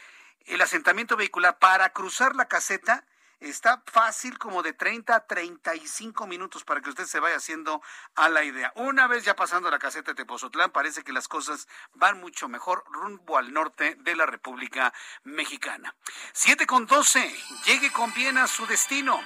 [0.47, 3.05] el asentamiento vehicular para cruzar la caseta
[3.41, 7.81] Está fácil como de 30 a 35 minutos para que usted se vaya haciendo
[8.17, 8.73] a la idea.
[8.75, 12.83] Una vez ya pasando la caseta de Tepozotlán, parece que las cosas van mucho mejor
[12.87, 15.95] rumbo al norte de la República Mexicana.
[16.33, 17.33] 7 con 12.
[17.65, 19.21] Llegue con bien a su destino.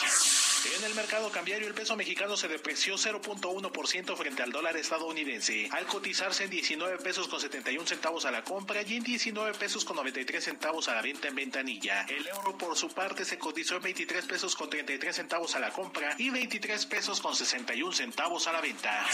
[0.77, 5.85] En el mercado cambiario, el peso mexicano se depreció 0.1% frente al dólar estadounidense, al
[5.85, 9.95] cotizarse en 19 pesos con 71 centavos a la compra y en 19 pesos con
[9.95, 12.01] 93 centavos a la venta en ventanilla.
[12.09, 15.71] El euro, por su parte, se cotizó en 23 pesos con 33 centavos a la
[15.71, 19.05] compra y 23 pesos con 61 centavos a la venta.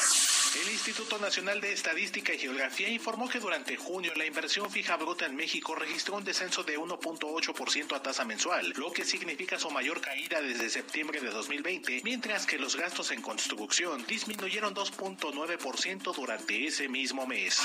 [0.62, 5.26] El Instituto Nacional de Estadística y Geografía informó que durante junio la inversión fija bruta
[5.26, 10.02] en México registró un descenso de 1.8% a tasa mensual, lo que significa su mayor
[10.02, 16.88] caída desde septiembre de 2020, mientras que los gastos en construcción disminuyeron 2.9% durante ese
[16.88, 17.62] mismo mes.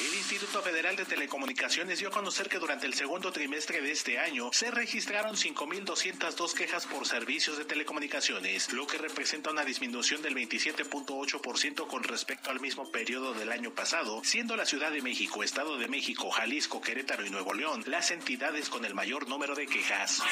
[0.00, 4.18] El Instituto Federal de Telecomunicaciones dio a conocer que durante el segundo trimestre de este
[4.18, 7.06] año se registraron 5.202 quejas por
[7.44, 13.34] servicios de telecomunicaciones, lo que representa una disminución del 27.8% con respecto al mismo periodo
[13.34, 17.52] del año pasado, siendo la Ciudad de México, Estado de México, Jalisco, Querétaro y Nuevo
[17.52, 20.22] León las entidades con el mayor número de quejas.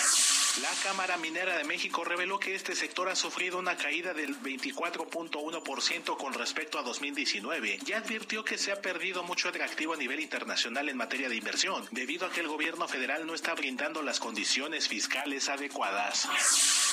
[0.62, 6.16] La Cámara Minera de México reveló que este sector ha sufrido una caída del 24.1%
[6.16, 10.88] con respecto a 2019 y advirtió que se ha perdido mucho atractivo a nivel internacional
[10.88, 14.88] en materia de inversión, debido a que el gobierno federal no está brindando las condiciones
[14.88, 16.28] fiscales adecuadas.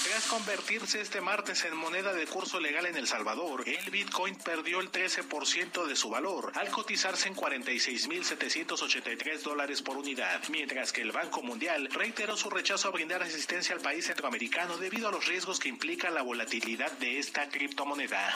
[0.10, 4.80] Tras convertirse este martes en moneda de curso legal en El Salvador, el Bitcoin perdió
[4.80, 11.12] el 13% de su valor, al cotizarse en 46.783 dólares por unidad, mientras que el
[11.12, 15.60] Banco Mundial reiteró su rechazo a brindar asistencia al país centroamericano debido a los riesgos
[15.60, 18.34] que implica la volatilidad de esta criptomoneda.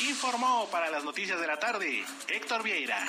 [0.00, 3.08] Informó para las noticias de la tarde Héctor Vieira.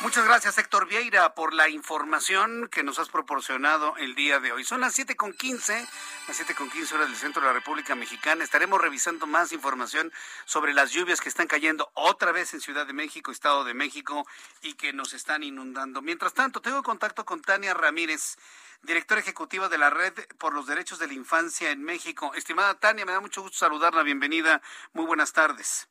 [0.00, 4.62] Muchas gracias, Héctor Vieira, por la información que nos has proporcionado el día de hoy.
[4.62, 5.86] Son las siete con quince,
[6.28, 8.44] las siete con quince del centro de la República Mexicana.
[8.44, 10.12] Estaremos revisando más información
[10.44, 14.26] sobre las lluvias que están cayendo otra vez en Ciudad de México, Estado de México,
[14.62, 16.02] y que nos están inundando.
[16.02, 18.36] Mientras tanto, tengo contacto con Tania Ramírez,
[18.82, 22.32] directora ejecutiva de la Red por los Derechos de la Infancia en México.
[22.34, 24.02] Estimada Tania, me da mucho gusto saludarla.
[24.02, 24.62] Bienvenida.
[24.92, 25.88] Muy buenas tardes.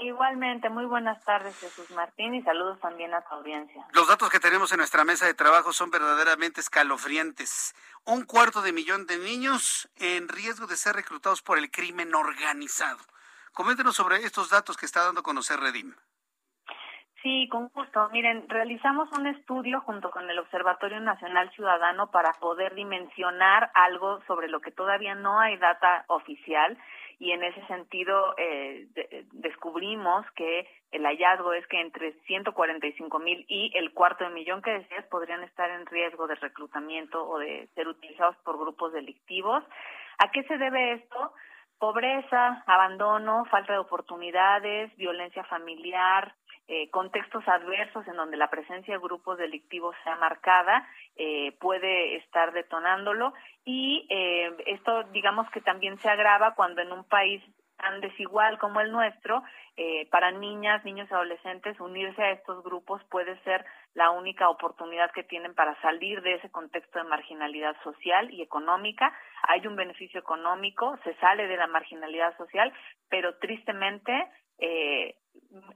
[0.00, 3.86] Igualmente, muy buenas tardes Jesús Martín y saludos también a tu audiencia.
[3.92, 7.74] Los datos que tenemos en nuestra mesa de trabajo son verdaderamente escalofriantes.
[8.04, 12.98] Un cuarto de millón de niños en riesgo de ser reclutados por el crimen organizado.
[13.52, 15.94] Coméntenos sobre estos datos que está dando a conocer Redim.
[17.22, 18.08] Sí, con gusto.
[18.12, 24.48] Miren, realizamos un estudio junto con el Observatorio Nacional Ciudadano para poder dimensionar algo sobre
[24.48, 26.78] lo que todavía no hay data oficial
[27.18, 33.44] y en ese sentido eh, de, descubrimos que el hallazgo es que entre 145 mil
[33.48, 37.68] y el cuarto de millón que decías podrían estar en riesgo de reclutamiento o de
[37.74, 39.64] ser utilizados por grupos delictivos.
[40.18, 41.32] ¿A qué se debe esto?
[41.78, 46.34] Pobreza, abandono, falta de oportunidades, violencia familiar,
[46.68, 52.52] eh, contextos adversos en donde la presencia de grupos delictivos sea marcada eh, puede estar
[52.52, 53.32] detonándolo
[53.64, 57.42] y eh, esto digamos que también se agrava cuando en un país
[57.76, 59.42] tan desigual como el nuestro,
[59.76, 63.64] eh, para niñas, niños y adolescentes, unirse a estos grupos puede ser
[63.94, 69.12] la única oportunidad que tienen para salir de ese contexto de marginalidad social y económica.
[69.42, 72.72] hay un beneficio económico, se sale de la marginalidad social,
[73.08, 74.12] pero tristemente
[74.58, 75.14] eh,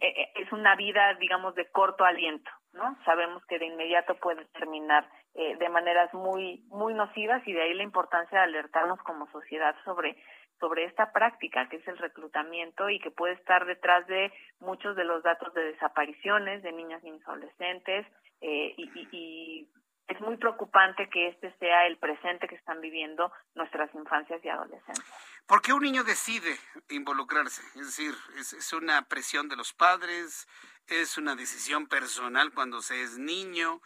[0.01, 2.97] es una vida, digamos, de corto aliento, ¿no?
[3.05, 7.75] Sabemos que de inmediato puede terminar eh, de maneras muy, muy nocivas y de ahí
[7.75, 10.17] la importancia de alertarnos como sociedad sobre
[10.61, 14.31] sobre esta práctica que es el reclutamiento y que puede estar detrás de
[14.61, 18.07] muchos de los datos de desapariciones de niñas, niños, adolescentes
[18.43, 19.69] eh, y, y,
[20.11, 25.05] es muy preocupante que este sea el presente que están viviendo nuestras infancias y adolescentes.
[25.47, 26.59] ¿Por qué un niño decide
[26.89, 27.63] involucrarse?
[27.77, 30.49] Es decir, es, una presión de los padres,
[30.89, 33.81] es una decisión personal cuando se es niño,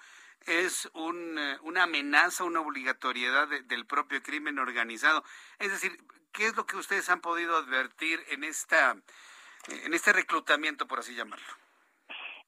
[0.47, 5.25] es un, eh, una amenaza, una obligatoriedad del propio crimen organizado.
[5.59, 5.93] Es decir,
[6.33, 8.97] ¿qué es lo que ustedes han podido advertir en esta
[9.67, 11.64] en este reclutamiento, por así llamarlo?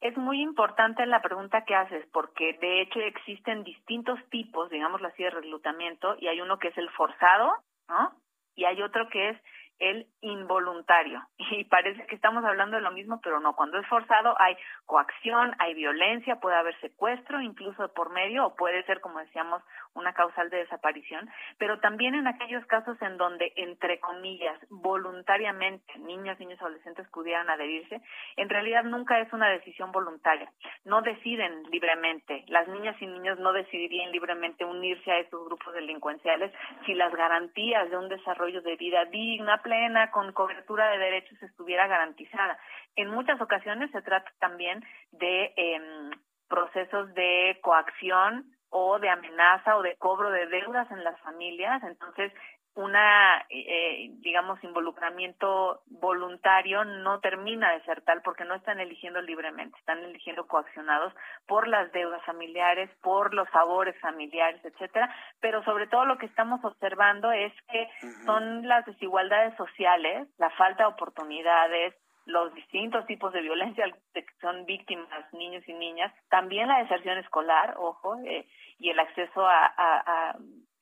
[0.00, 5.22] Es muy importante la pregunta que haces porque de hecho existen distintos tipos, digamos así,
[5.22, 7.52] de reclutamiento y hay uno que es el forzado,
[7.88, 8.12] ¿no?
[8.54, 9.40] Y hay otro que es
[9.78, 11.22] el involuntario.
[11.56, 13.54] Y parece que estamos hablando de lo mismo, pero no.
[13.54, 18.82] Cuando es forzado hay coacción, hay violencia, puede haber secuestro, incluso por medio, o puede
[18.84, 19.62] ser, como decíamos,
[19.94, 21.30] una causal de desaparición.
[21.58, 28.00] Pero también en aquellos casos en donde, entre comillas, voluntariamente niños, niños, adolescentes pudieran adherirse,
[28.36, 30.50] en realidad nunca es una decisión voluntaria.
[30.84, 32.44] No deciden libremente.
[32.48, 36.52] Las niñas y niños no decidirían libremente unirse a estos grupos delincuenciales
[36.84, 41.88] si las garantías de un desarrollo de vida digna, plena, con cobertura de derechos estuviera
[41.88, 42.56] garantizada.
[42.94, 46.10] En muchas ocasiones se trata también de em,
[46.48, 51.82] procesos de coacción o de amenaza o de cobro de deudas en las familias.
[51.82, 52.32] Entonces,
[52.76, 59.78] una, eh, digamos, involucramiento voluntario no termina de ser tal porque no están eligiendo libremente,
[59.78, 61.12] están eligiendo coaccionados
[61.46, 65.12] por las deudas familiares, por los favores familiares, etcétera.
[65.40, 67.88] Pero sobre todo lo que estamos observando es que
[68.26, 71.94] son las desigualdades sociales, la falta de oportunidades,
[72.26, 77.18] los distintos tipos de violencia de que son víctimas niños y niñas, también la deserción
[77.18, 78.46] escolar, ojo, eh,
[78.78, 80.36] y el acceso a,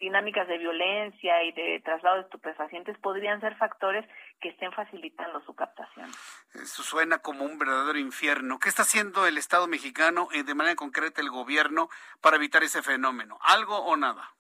[0.05, 4.05] dinámicas de violencia y de traslado de estupefacientes podrían ser factores
[4.41, 6.11] que estén facilitando su captación.
[6.53, 8.59] Eso suena como un verdadero infierno.
[8.59, 11.89] ¿Qué está haciendo el Estado mexicano, y de manera concreta el gobierno,
[12.21, 13.39] para evitar ese fenómeno?
[13.41, 14.31] ¿Algo o nada?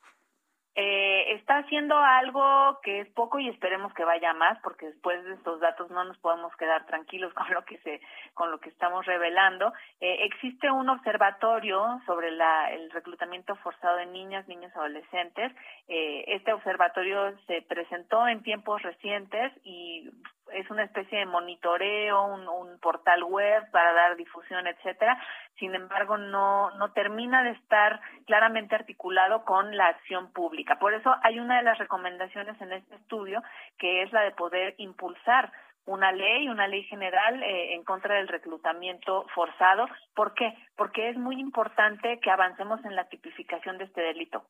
[0.76, 5.34] Eh, está haciendo algo que es poco y esperemos que vaya más porque después de
[5.34, 8.00] estos datos no nos podemos quedar tranquilos con lo que se
[8.34, 9.72] con lo que estamos revelando.
[10.00, 15.52] Eh, existe un observatorio sobre la, el reclutamiento forzado de niñas niños adolescentes.
[15.86, 20.10] Eh, este observatorio se presentó en tiempos recientes y
[20.52, 25.18] es una especie de monitoreo, un, portal web para dar difusión, etcétera.
[25.58, 30.78] Sin embargo, no, no termina de estar claramente articulado con la acción pública.
[30.78, 33.42] Por eso hay una de las recomendaciones en este estudio
[33.78, 35.50] que es la de poder impulsar
[35.86, 39.86] una ley, una ley general eh, en contra del reclutamiento forzado.
[40.14, 40.54] ¿Por qué?
[40.76, 44.44] Porque es muy importante que avancemos en la tipificación de este delito.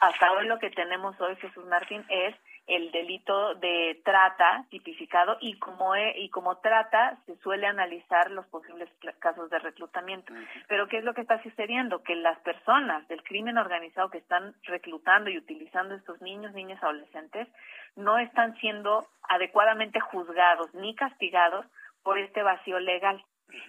[0.00, 2.34] Hasta hoy lo que tenemos hoy, Jesús Martín, es
[2.66, 8.88] el delito de trata tipificado y como y como trata se suele analizar los posibles
[9.18, 10.32] casos de reclutamiento.
[10.66, 12.02] Pero ¿qué es lo que está sucediendo?
[12.02, 17.48] Que las personas del crimen organizado que están reclutando y utilizando estos niños, niñas, adolescentes
[17.96, 21.66] no están siendo adecuadamente juzgados ni castigados
[22.02, 23.22] por este vacío legal.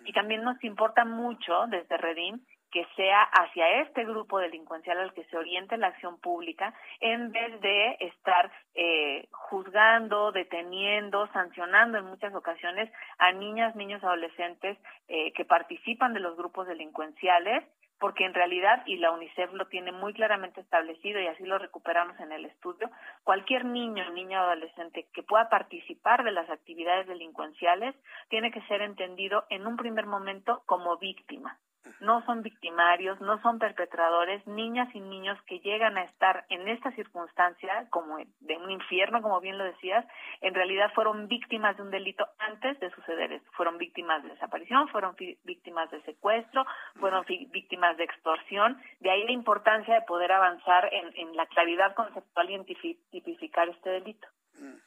[0.05, 2.39] Y también nos importa mucho desde Redim
[2.75, 7.61] que sea hacia este grupo delincuencial al que se oriente la acción pública en vez
[7.61, 14.77] de estar eh, juzgando, deteniendo, sancionando en muchas ocasiones a niñas, niños, adolescentes
[15.07, 17.63] eh, que participan de los grupos delincuenciales
[17.97, 22.19] porque en realidad, y la UNICEF lo tiene muy claramente establecido y así lo recuperamos
[22.19, 22.91] en el estudio,
[23.23, 27.95] cualquier niño, niña o adolescente que pueda participar de las actividades delincuenciales
[28.27, 31.57] tiene que ser entendido en un primer momento como víctima
[31.99, 36.91] no son victimarios, no son perpetradores, niñas y niños que llegan a estar en esta
[36.91, 40.05] circunstancia como de un infierno, como bien lo decías,
[40.41, 43.41] en realidad fueron víctimas de un delito antes de suceder.
[43.53, 46.65] Fueron víctimas de desaparición, fueron víctimas de secuestro,
[46.99, 48.79] fueron víctimas de extorsión.
[48.99, 53.69] De ahí la importancia de poder avanzar en, en la claridad conceptual y en tipificar
[53.69, 54.27] este delito.
[54.59, 54.84] Mm.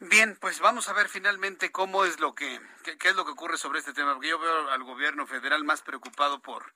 [0.00, 3.56] Bien, pues vamos a ver finalmente cómo es lo que, qué, es lo que ocurre
[3.56, 6.74] sobre este tema, porque yo veo al gobierno federal más preocupado por,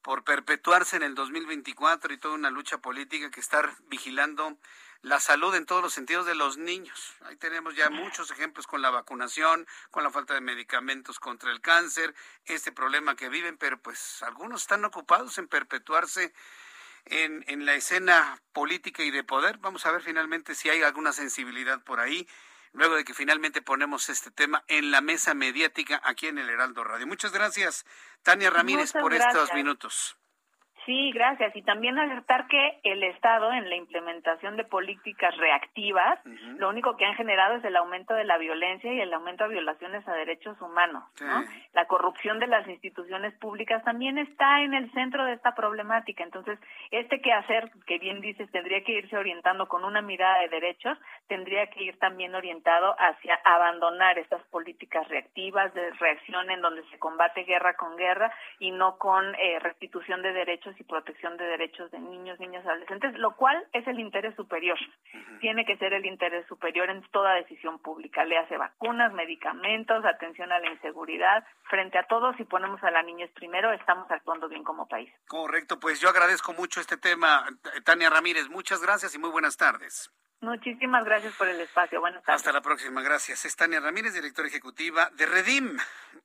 [0.00, 4.56] por perpetuarse en el 2024 y toda una lucha política que estar vigilando
[5.02, 7.16] la salud en todos los sentidos de los niños.
[7.20, 11.60] Ahí tenemos ya muchos ejemplos con la vacunación, con la falta de medicamentos contra el
[11.60, 12.14] cáncer,
[12.46, 16.32] este problema que viven, pero pues algunos están ocupados en perpetuarse
[17.10, 19.58] en, en la escena política y de poder.
[19.58, 22.26] Vamos a ver finalmente si hay alguna sensibilidad por ahí
[22.72, 26.84] luego de que finalmente ponemos este tema en la mesa mediática aquí en el Heraldo
[26.84, 27.06] Radio.
[27.06, 27.84] Muchas gracias,
[28.22, 30.16] Tania Ramírez, por estos minutos.
[30.88, 31.54] Sí, gracias.
[31.54, 36.18] Y también alertar que el Estado, en la implementación de políticas reactivas,
[36.56, 39.50] lo único que han generado es el aumento de la violencia y el aumento de
[39.50, 41.04] violaciones a derechos humanos.
[41.74, 46.24] La corrupción de las instituciones públicas también está en el centro de esta problemática.
[46.24, 46.58] Entonces,
[46.90, 50.96] este quehacer, que bien dices, tendría que irse orientando con una mirada de derechos,
[51.26, 56.98] tendría que ir también orientado hacia abandonar estas políticas reactivas de reacción en donde se
[56.98, 61.90] combate guerra con guerra y no con eh, restitución de derechos y protección de derechos
[61.90, 64.78] de niños, niñas, adolescentes, lo cual es el interés superior.
[65.40, 68.24] Tiene que ser el interés superior en toda decisión pública.
[68.24, 71.44] Le hace vacunas, medicamentos, atención a la inseguridad.
[71.68, 75.12] Frente a todos, si ponemos a las niñas primero, estamos actuando bien como país.
[75.28, 77.44] Correcto, pues yo agradezco mucho este tema.
[77.84, 80.12] Tania Ramírez, muchas gracias y muy buenas tardes.
[80.40, 82.00] Muchísimas gracias por el espacio.
[82.00, 82.40] Buenas tardes.
[82.40, 83.02] Hasta la próxima.
[83.02, 83.44] Gracias.
[83.44, 85.76] Es Tania Ramírez, directora ejecutiva de Redim,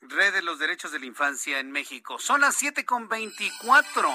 [0.01, 2.19] Red de los Derechos de la Infancia en México.
[2.19, 4.09] Son las 7 con 24.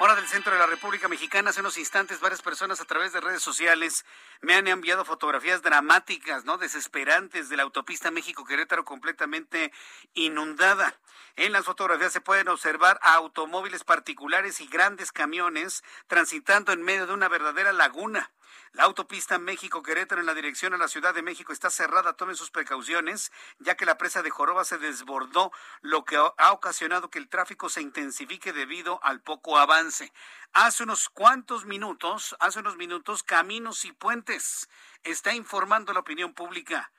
[0.00, 1.50] Hora del centro de la República Mexicana.
[1.50, 4.04] Hace unos instantes, varias personas a través de redes sociales
[4.40, 6.56] me han enviado fotografías dramáticas, ¿no?
[6.56, 9.72] Desesperantes de la autopista México-Querétaro completamente
[10.14, 10.94] inundada.
[11.34, 17.14] En las fotografías se pueden observar automóviles particulares y grandes camiones transitando en medio de
[17.14, 18.30] una verdadera laguna.
[18.72, 22.12] La autopista México-Querétaro en la dirección a la Ciudad de México está cerrada.
[22.12, 27.10] Tomen sus precauciones, ya que la presa de Joroba se desbordó, lo que ha ocasionado
[27.10, 30.12] que el tráfico se intensifique debido al poco avance.
[30.52, 34.68] Hace unos cuantos minutos, hace unos minutos, Caminos y Puentes
[35.02, 36.90] está informando la opinión pública.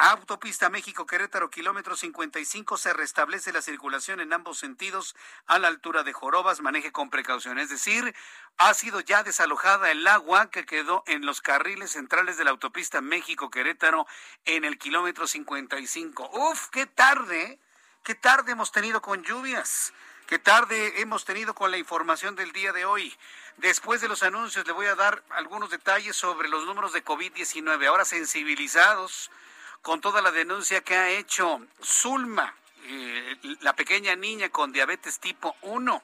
[0.00, 5.16] Autopista México-Querétaro, kilómetro 55, se restablece la circulación en ambos sentidos
[5.48, 7.58] a la altura de Jorobas, maneje con precaución.
[7.58, 8.14] Es decir,
[8.58, 13.00] ha sido ya desalojada el agua que quedó en los carriles centrales de la autopista
[13.00, 14.06] México-Querétaro
[14.44, 16.30] en el kilómetro 55.
[16.32, 17.58] Uf, qué tarde,
[18.04, 19.92] qué tarde hemos tenido con lluvias.
[20.28, 23.16] Qué tarde hemos tenido con la información del día de hoy.
[23.56, 27.84] Después de los anuncios le voy a dar algunos detalles sobre los números de COVID-19.
[27.88, 29.32] Ahora sensibilizados
[29.82, 35.56] con toda la denuncia que ha hecho Zulma, eh, la pequeña niña con diabetes tipo
[35.62, 36.02] 1,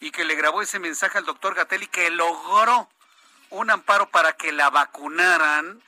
[0.00, 2.88] y que le grabó ese mensaje al doctor Gatelli que logró
[3.50, 5.82] un amparo para que la vacunaran.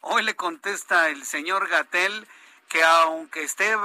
[0.00, 2.26] Hoy le contesta el señor Gatel
[2.68, 3.76] que aunque esté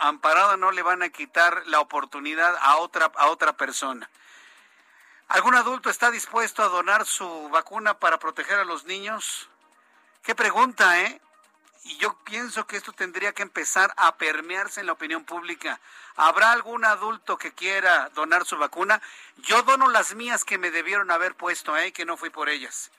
[0.00, 4.10] amparada no le van a quitar la oportunidad a otra a otra persona.
[5.28, 9.48] ¿Algún adulto está dispuesto a donar su vacuna para proteger a los niños?
[10.22, 11.20] Qué pregunta, ¿eh?
[11.84, 15.80] Y yo pienso que esto tendría que empezar a permearse en la opinión pública.
[16.16, 19.00] ¿Habrá algún adulto que quiera donar su vacuna?
[19.38, 21.92] Yo dono las mías que me debieron haber puesto, ¿eh?
[21.92, 22.90] Que no fui por ellas.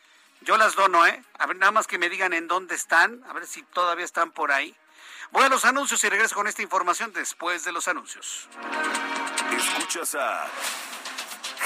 [0.42, 1.24] Yo las dono, ¿eh?
[1.56, 4.76] Nada más que me digan en dónde están, a ver si todavía están por ahí.
[5.32, 8.48] Voy a los anuncios y regreso con esta información después de los anuncios.
[9.56, 10.48] Escuchas a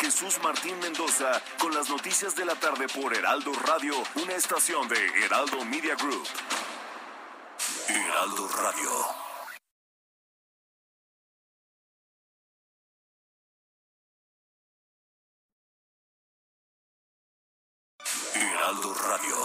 [0.02, 5.23] Jesús Martín Mendoza con las noticias de la tarde por Heraldo Radio, una estación de
[5.23, 6.27] Heraldo Media Group.
[7.88, 8.89] Heraldo Radio.
[18.35, 19.35] Heraldo Radio.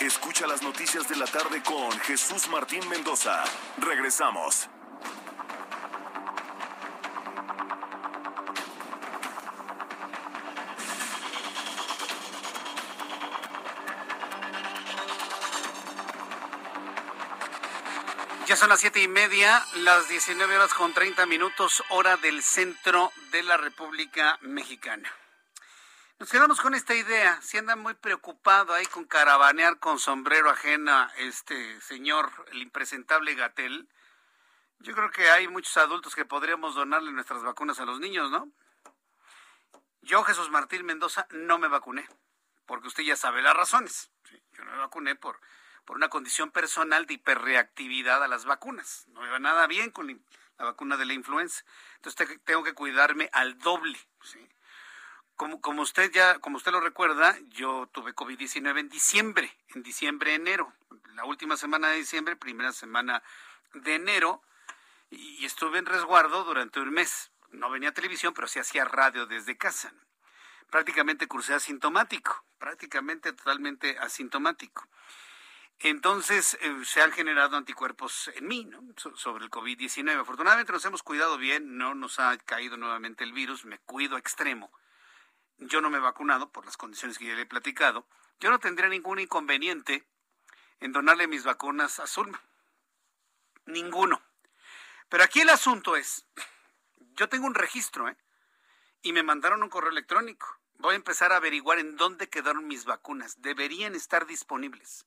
[0.00, 3.42] Escucha las noticias de la tarde con Jesús Martín Mendoza.
[3.78, 4.68] Regresamos.
[18.56, 23.42] Son las siete y media, las 19 horas con 30 minutos, hora del centro de
[23.42, 25.12] la República Mexicana.
[26.18, 27.38] Nos quedamos con esta idea.
[27.42, 33.90] Si anda muy preocupado ahí con caravanear con sombrero ajena este señor, el impresentable Gatel,
[34.78, 38.48] yo creo que hay muchos adultos que podríamos donarle nuestras vacunas a los niños, ¿no?
[40.00, 42.08] Yo, Jesús Martín Mendoza, no me vacuné,
[42.64, 44.10] porque usted ya sabe las razones.
[44.52, 45.40] yo no me vacuné por
[45.86, 49.06] por una condición personal de hiperreactividad a las vacunas.
[49.08, 50.08] No me va nada bien con
[50.58, 51.64] la vacuna de la influenza.
[51.94, 53.98] Entonces tengo que cuidarme al doble.
[55.36, 60.34] Como, como usted ya, como usted lo recuerda, yo tuve COVID-19 en diciembre, en diciembre,
[60.34, 60.72] enero,
[61.14, 63.22] la última semana de diciembre, primera semana
[63.74, 64.42] de enero,
[65.10, 67.30] y estuve en resguardo durante un mes.
[67.50, 69.92] No venía a televisión, pero sí hacía radio desde casa.
[70.70, 74.88] Prácticamente cursé asintomático, prácticamente totalmente asintomático.
[75.80, 78.82] Entonces eh, se han generado anticuerpos en mí, ¿no?
[78.96, 80.20] sobre el COVID-19.
[80.20, 84.72] Afortunadamente nos hemos cuidado bien, no nos ha caído nuevamente el virus, me cuido extremo.
[85.58, 88.06] Yo no me he vacunado por las condiciones que ya le he platicado.
[88.40, 90.06] Yo no tendría ningún inconveniente
[90.80, 92.40] en donarle mis vacunas a Zulma.
[93.66, 94.22] Ninguno.
[95.08, 96.26] Pero aquí el asunto es,
[97.14, 98.16] yo tengo un registro, ¿eh?
[99.02, 100.58] Y me mandaron un correo electrónico.
[100.78, 103.40] Voy a empezar a averiguar en dónde quedaron mis vacunas.
[103.40, 105.06] Deberían estar disponibles.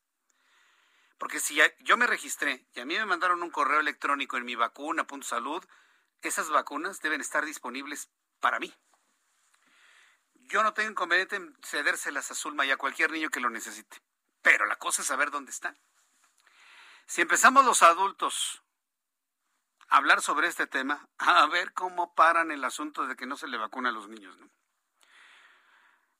[1.19, 4.55] Porque si yo me registré y a mí me mandaron un correo electrónico en mi
[4.55, 5.63] vacuna, punto salud,
[6.21, 8.09] esas vacunas deben estar disponibles
[8.39, 8.73] para mí.
[10.33, 14.01] Yo no tengo inconveniente en cedérselas a Zulma y a cualquier niño que lo necesite.
[14.41, 15.77] Pero la cosa es saber dónde están.
[17.05, 18.63] Si empezamos los adultos
[19.89, 23.47] a hablar sobre este tema, a ver cómo paran el asunto de que no se
[23.47, 24.37] le vacuna a los niños.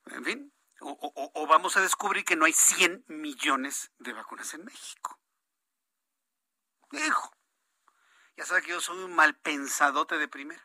[0.08, 5.20] En fin, o, vamos a descubrir que no hay 100 millones de vacunas en México.
[6.92, 7.36] Hijo,
[8.38, 10.64] ya sabe que yo soy un mal pensadote de primera.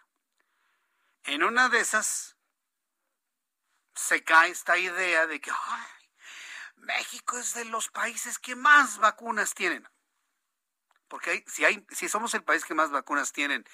[1.25, 2.37] En una de esas
[3.95, 5.51] se cae esta idea de que
[6.77, 9.89] México es de los países que más vacunas tienen.
[11.09, 13.65] Porque si, hay, si somos el país que más vacunas tienen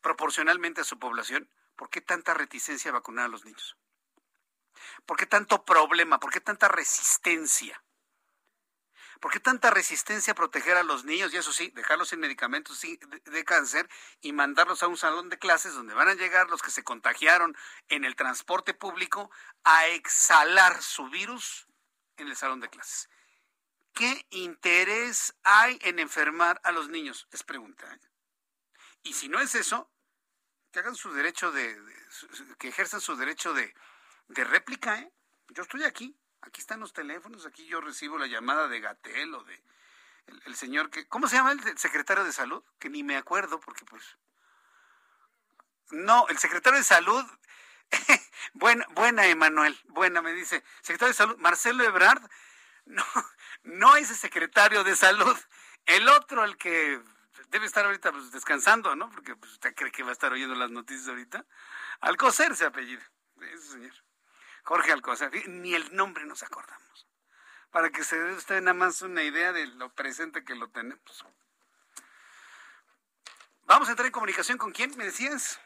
[0.00, 3.76] proporcionalmente a su población, ¿por qué tanta reticencia a vacunar a los niños?
[5.06, 6.18] ¿Por qué tanto problema?
[6.20, 7.82] ¿Por qué tanta resistencia?
[9.20, 11.32] ¿Por qué tanta resistencia a proteger a los niños?
[11.34, 13.88] Y eso sí, dejarlos sin medicamentos de, cáncer
[14.20, 17.56] y mandarlos a un salón de clases donde van a llegar los que se contagiaron
[17.88, 19.30] en el transporte público
[19.64, 21.66] a exhalar su virus
[22.16, 23.08] en el salón de clases.
[23.92, 27.26] ¿Qué interés hay en enfermar a los niños?
[27.32, 27.92] Es pregunta.
[27.92, 28.00] ¿eh?
[29.02, 29.90] Y si no es eso,
[30.70, 31.76] que hagan su derecho de
[32.58, 33.74] que ejerzan su derecho de,
[34.28, 35.12] de réplica, ¿eh?
[35.48, 39.44] Yo estoy aquí, aquí están los teléfonos, aquí yo recibo la llamada de Gatel o
[39.44, 39.62] de
[40.44, 42.62] el, señor que, ¿cómo se llama el secretario de salud?
[42.78, 44.18] Que ni me acuerdo porque pues...
[45.90, 47.24] No, el secretario de salud,
[48.52, 52.20] buena, buena Emanuel, buena, me dice, secretario de salud, Marcelo Ebrard,
[52.84, 53.04] no,
[53.62, 55.36] no es el secretario de salud,
[55.86, 57.02] el otro, el que
[57.48, 59.08] debe estar ahorita pues, descansando, ¿no?
[59.10, 61.46] Porque pues, usted cree que va a estar oyendo las noticias ahorita.
[62.00, 63.02] Alcocer se apellido,
[63.40, 63.94] ese señor.
[64.68, 67.06] Jorge Alcocer, ni el nombre nos acordamos.
[67.70, 71.24] Para que se dé usted nada más una idea de lo presente que lo tenemos.
[73.62, 75.58] Vamos a entrar en comunicación con quién, me decías.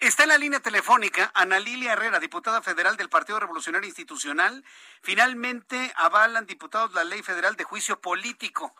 [0.00, 4.64] Está en la línea telefónica Ana Lilia Herrera, diputada federal del Partido Revolucionario Institucional.
[5.02, 8.74] Finalmente avalan diputados la ley federal de juicio político.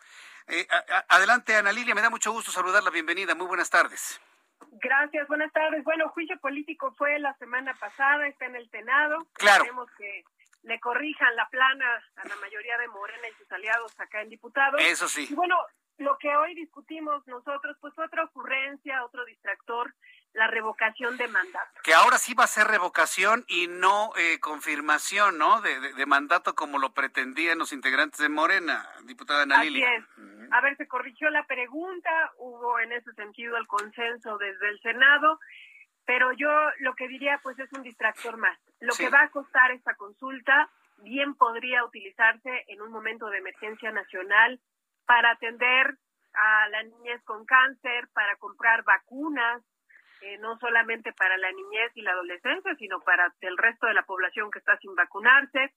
[0.47, 0.67] Eh,
[1.07, 2.89] adelante, Ana Lilia, me da mucho gusto saludarla.
[2.89, 4.19] Bienvenida, muy buenas tardes.
[4.71, 5.83] Gracias, buenas tardes.
[5.83, 9.27] Bueno, juicio político fue la semana pasada, está en el Senado.
[9.33, 9.63] Claro.
[9.63, 10.23] Queremos que
[10.63, 14.81] le corrijan la plana a la mayoría de Morena y sus aliados acá en diputados.
[14.81, 15.27] Eso sí.
[15.29, 15.57] Y bueno,
[15.97, 19.93] lo que hoy discutimos nosotros, pues otra ocurrencia, otro distractor,
[20.37, 21.81] la revocación de mandato.
[21.83, 25.61] Que ahora sí va a ser revocación y no eh, confirmación, ¿no?
[25.61, 30.03] De, mandato como lo pretendían los integrantes de Morena, diputada Ana Así es.
[30.51, 35.39] A ver, se corrigió la pregunta, hubo en ese sentido el consenso desde el Senado,
[36.05, 36.49] pero yo
[36.79, 38.57] lo que diría pues es un distractor más.
[38.79, 40.69] Lo que va a costar esta consulta
[40.99, 44.59] bien podría utilizarse en un momento de emergencia nacional
[45.05, 45.97] para atender
[46.35, 49.63] a la niñez con cáncer, para comprar vacunas,
[50.21, 54.03] eh, no solamente para la niñez y la adolescencia, sino para el resto de la
[54.03, 55.73] población que está sin vacunarse.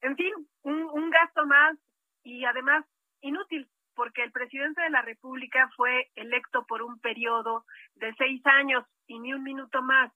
[0.00, 0.32] En fin,
[0.62, 1.76] un, un gasto más
[2.22, 2.84] y además
[3.20, 7.64] inútil, porque el presidente de la República fue electo por un periodo
[7.94, 10.12] de seis años y ni un minuto más.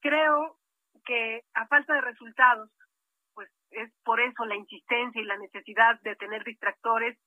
[0.00, 0.58] Creo
[1.04, 2.70] que a falta de resultados,
[3.34, 7.18] pues es por eso la insistencia y la necesidad de tener distractores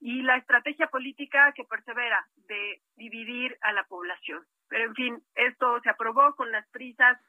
[0.00, 4.44] y la estrategia política que persevera de dividir a la población.
[4.72, 7.20] Pero en fin, esto se aprobó con las prisas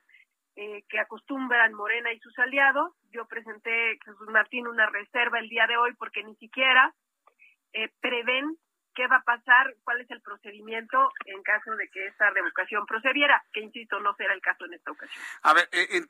[0.56, 2.94] eh, que acostumbran Morena y sus aliados.
[3.12, 6.96] Yo presenté, Jesús Martín, una reserva el día de hoy porque ni siquiera
[7.74, 8.56] eh, prevén
[8.94, 13.44] qué va a pasar, cuál es el procedimiento en caso de que esta revocación procediera,
[13.52, 15.24] que insisto, no será el caso en esta ocasión.
[15.42, 16.06] A ver, eh,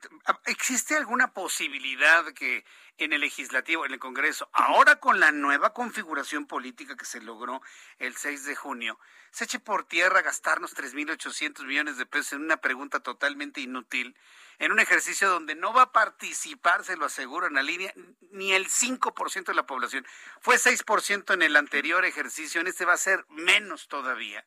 [0.46, 2.64] ¿existe alguna posibilidad que
[2.98, 7.60] en el legislativo, en el Congreso, ahora con la nueva configuración política que se logró
[7.98, 8.98] el 6 de junio,
[9.30, 14.16] se eche por tierra gastarnos 3.800 millones de pesos en una pregunta totalmente inútil?
[14.58, 17.92] En un ejercicio donde no va a participar, se lo aseguro, en la línea,
[18.30, 20.06] ni el 5% de la población.
[20.40, 24.44] Fue 6% en el anterior ejercicio, en este va a ser menos todavía.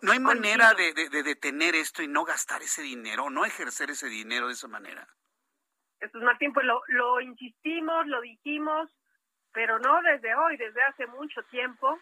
[0.00, 0.92] No hay manera de,
[1.22, 5.06] detener esto y no gastar ese dinero, no ejercer ese dinero de esa manera.
[6.00, 8.88] Jesús Martín, pues lo, lo insistimos, lo dijimos,
[9.52, 11.98] pero no desde hoy, desde hace mucho tiempo.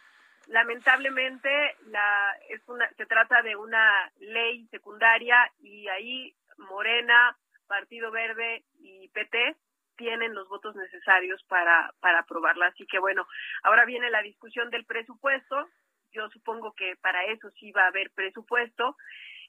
[0.49, 1.49] Lamentablemente,
[1.87, 9.09] la, es una, se trata de una ley secundaria y ahí Morena, Partido Verde y
[9.09, 9.57] PT
[9.97, 12.67] tienen los votos necesarios para, para aprobarla.
[12.67, 13.27] Así que bueno,
[13.63, 15.69] ahora viene la discusión del presupuesto.
[16.13, 18.97] Yo supongo que para eso sí va a haber presupuesto.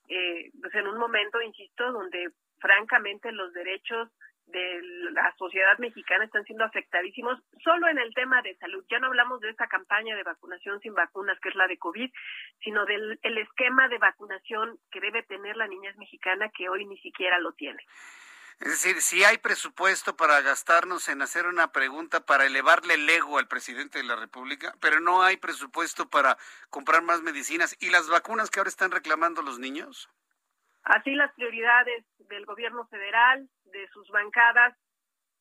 [0.10, 2.30] Eh, pues en un momento, insisto, donde
[2.60, 4.10] francamente los derechos
[4.48, 8.84] de la sociedad mexicana están siendo afectadísimos solo en el tema de salud.
[8.90, 12.12] Ya no hablamos de esta campaña de vacunación sin vacunas, que es la de COVID,
[12.64, 16.98] sino del el esquema de vacunación que debe tener la niñez mexicana que hoy ni
[17.00, 17.84] siquiera lo tiene.
[18.60, 23.38] Es decir, si hay presupuesto para gastarnos en hacer una pregunta para elevarle el ego
[23.38, 26.38] al presidente de la República, pero no hay presupuesto para
[26.72, 30.10] comprar más medicinas y las vacunas que ahora están reclamando los niños.
[30.88, 34.74] Así las prioridades del gobierno federal, de sus bancadas,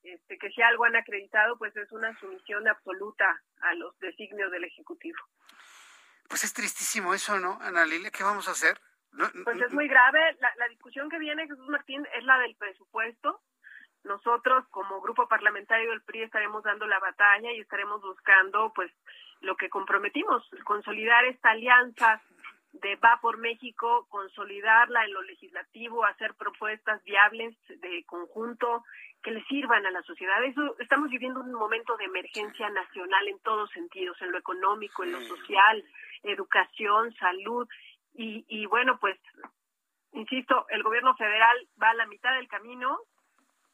[0.03, 4.65] este, que si algo han acreditado, pues es una sumisión absoluta a los designios del
[4.65, 5.19] Ejecutivo.
[6.29, 8.11] Pues es tristísimo eso, ¿no, Ana Lilia?
[8.11, 8.77] ¿Qué vamos a hacer?
[9.45, 10.37] pues es muy grave.
[10.41, 13.41] La, la discusión que viene, Jesús Martín, es la del presupuesto.
[14.03, 18.93] Nosotros, como grupo parlamentario del PRI, estaremos dando la batalla y estaremos buscando, pues,
[19.41, 22.21] lo que comprometimos, consolidar esta alianza
[22.81, 28.85] de Va por México, consolidarla en lo legislativo, hacer propuestas viables de conjunto
[29.23, 30.43] que le sirvan a la sociedad.
[30.45, 35.13] Eso estamos viviendo un momento de emergencia nacional en todos sentidos, en lo económico, en
[35.13, 35.85] lo social,
[36.23, 37.69] educación, salud
[38.15, 39.19] y, y bueno, pues
[40.13, 42.99] insisto, el gobierno federal va a la mitad del camino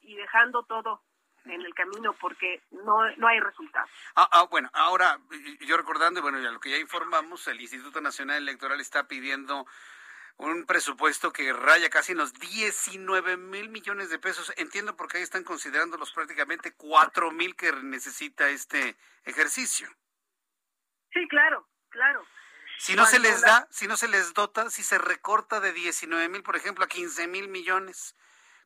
[0.01, 1.03] y dejando todo
[1.45, 3.91] en el camino porque no, no hay resultados.
[4.15, 5.19] Ah, ah, bueno, ahora
[5.61, 9.67] yo recordando, bueno, ya lo que ya informamos, el Instituto Nacional Electoral está pidiendo
[10.37, 14.53] un presupuesto que raya casi en los 19 mil millones de pesos.
[14.57, 19.89] Entiendo por qué ahí están considerando los prácticamente 4 mil que necesita este ejercicio.
[21.13, 22.25] Sí, claro, claro.
[22.79, 26.29] Si no se les da, si no se les dota, si se recorta de 19
[26.29, 28.17] mil, por ejemplo, a 15 mil millones,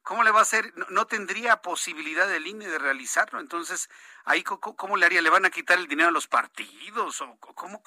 [0.06, 0.72] ¿Cómo le va a hacer?
[0.90, 3.40] No, tendría posibilidad el INE de realizarlo.
[3.40, 3.90] Entonces,
[4.24, 5.20] ahí ¿cómo, le haría?
[5.20, 7.20] ¿Le van a quitar el dinero a los partidos?
[7.22, 7.82] ¿O cómo,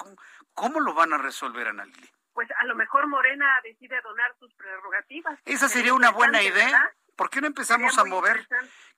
[0.52, 1.86] cómo, lo van a resolver, Ana
[2.34, 5.40] Pues a lo mejor Morena decide donar sus prerrogativas.
[5.46, 6.92] Esa sería una buena idea.
[7.16, 8.46] ¿Por qué no empezamos a mover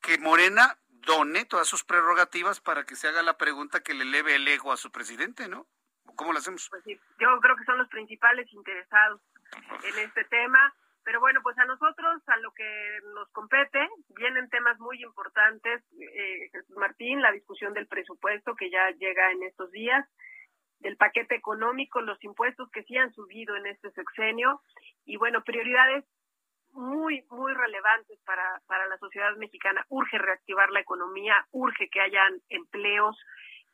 [0.00, 4.34] que Morena done todas sus prerrogativas para que se haga la pregunta que le eleve
[4.34, 5.68] el ego a su presidente, ¿no?
[6.16, 6.68] ¿Cómo lo hacemos?
[6.70, 9.20] Pues sí, yo creo que son los principales interesados
[9.84, 10.74] en este tema
[11.04, 15.82] pero bueno, pues a nosotros, a lo que nos compete, vienen temas muy importantes.
[16.00, 20.06] Eh, Martín, la discusión del presupuesto que ya llega en estos días,
[20.80, 24.60] del paquete económico, los impuestos que sí han subido en este sexenio
[25.04, 26.04] y bueno, prioridades
[26.72, 29.84] muy, muy relevantes para, para la sociedad mexicana.
[29.88, 33.16] Urge reactivar la economía, urge que hayan empleos,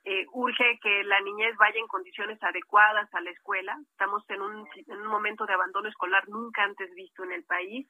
[0.05, 3.79] eh, urge que la niñez vaya en condiciones adecuadas a la escuela.
[3.91, 7.87] Estamos en un, en un momento de abandono escolar nunca antes visto en el país,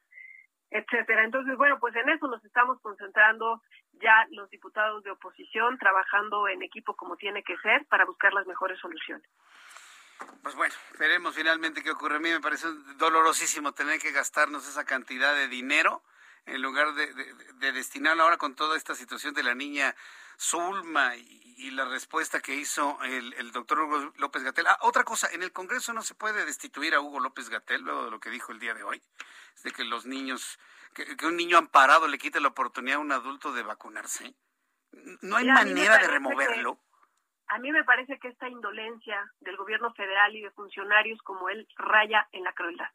[0.71, 1.25] etcétera.
[1.25, 3.63] Entonces, bueno, pues en eso nos estamos concentrando
[3.93, 8.47] ya los diputados de oposición, trabajando en equipo como tiene que ser para buscar las
[8.47, 9.29] mejores soluciones.
[10.43, 12.17] Pues bueno, veremos finalmente qué ocurre.
[12.17, 12.67] A mí me parece
[12.97, 16.03] dolorosísimo tener que gastarnos esa cantidad de dinero
[16.47, 17.13] en lugar de,
[17.55, 19.95] de destinarlo ahora con toda esta situación de la niña
[20.39, 24.67] Zulma y, la respuesta que hizo el, doctor Hugo López Gatel.
[24.69, 28.05] Ah, otra cosa, en el Congreso no se puede destituir a Hugo López Gatel, luego
[28.05, 29.03] de lo que dijo el día de hoy,
[29.55, 30.59] es de que los niños,
[30.95, 34.35] que, un niño amparado le quite la oportunidad a un adulto de vacunarse.
[35.21, 36.79] No hay manera de removerlo.
[37.49, 41.69] a mí me parece que esta indolencia del gobierno federal y de funcionarios como él
[41.77, 42.91] raya en la crueldad.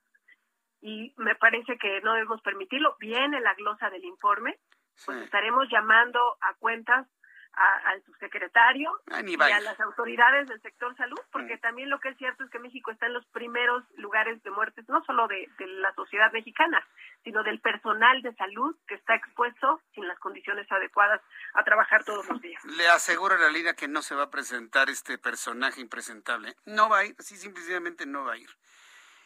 [0.82, 2.96] Y me parece que no debemos permitirlo.
[3.00, 4.60] Viene la glosa del informe,
[5.06, 7.08] pues estaremos llamando a cuentas
[7.56, 11.60] al subsecretario ah, y a las autoridades del sector salud, porque mm.
[11.60, 14.88] también lo que es cierto es que México está en los primeros lugares de muertes,
[14.90, 16.86] no solo de, la sociedad mexicana,
[17.24, 21.22] sino del personal de salud que está expuesto sin las condiciones adecuadas
[21.54, 22.64] a trabajar todos los días.
[22.66, 26.56] Le aseguro a la línea que no se va a presentar este personaje impresentable.
[26.66, 28.50] No va a ir, sí, simplemente no va a ir.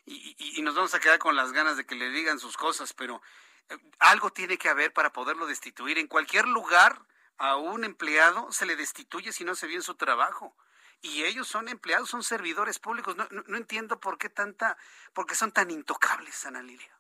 [0.06, 2.94] Y, y nos vamos a quedar con las ganas de que le digan sus cosas,
[2.94, 3.22] pero
[3.70, 5.98] eh, algo tiene que haber para poderlo destituir.
[5.98, 7.02] En cualquier lugar
[7.38, 10.56] a un empleado se le destituye si no hace bien su trabajo.
[11.02, 13.16] Y ellos son empleados, son servidores públicos.
[13.16, 14.78] No, no, entiendo por qué tanta,
[15.14, 16.92] por qué son tan intocables, Ana Lilia.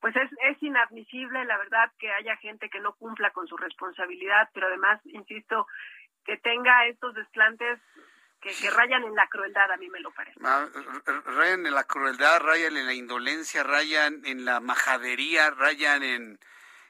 [0.00, 4.48] Pues es, es inadmisible, la verdad, que haya gente que no cumpla con su responsabilidad,
[4.52, 5.66] pero además, insisto,
[6.24, 7.80] que tenga estos desplantes
[8.40, 10.38] que, que, rayan en la crueldad, a mí me lo parece.
[10.44, 10.66] Ah,
[11.24, 16.38] rayan en la crueldad, rayan en la indolencia, rayan en la majadería, rayan en,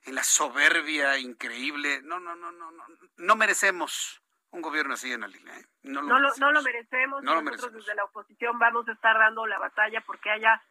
[0.04, 2.00] en la soberbia increíble.
[2.02, 2.84] No, no, no, no, no,
[3.16, 5.58] no merecemos un gobierno así en la línea.
[5.58, 5.66] ¿eh?
[5.82, 7.22] No, lo, no, lo, merecemos.
[7.22, 10.62] Nosotros desde la oposición vamos a estar dando la batalla porque haya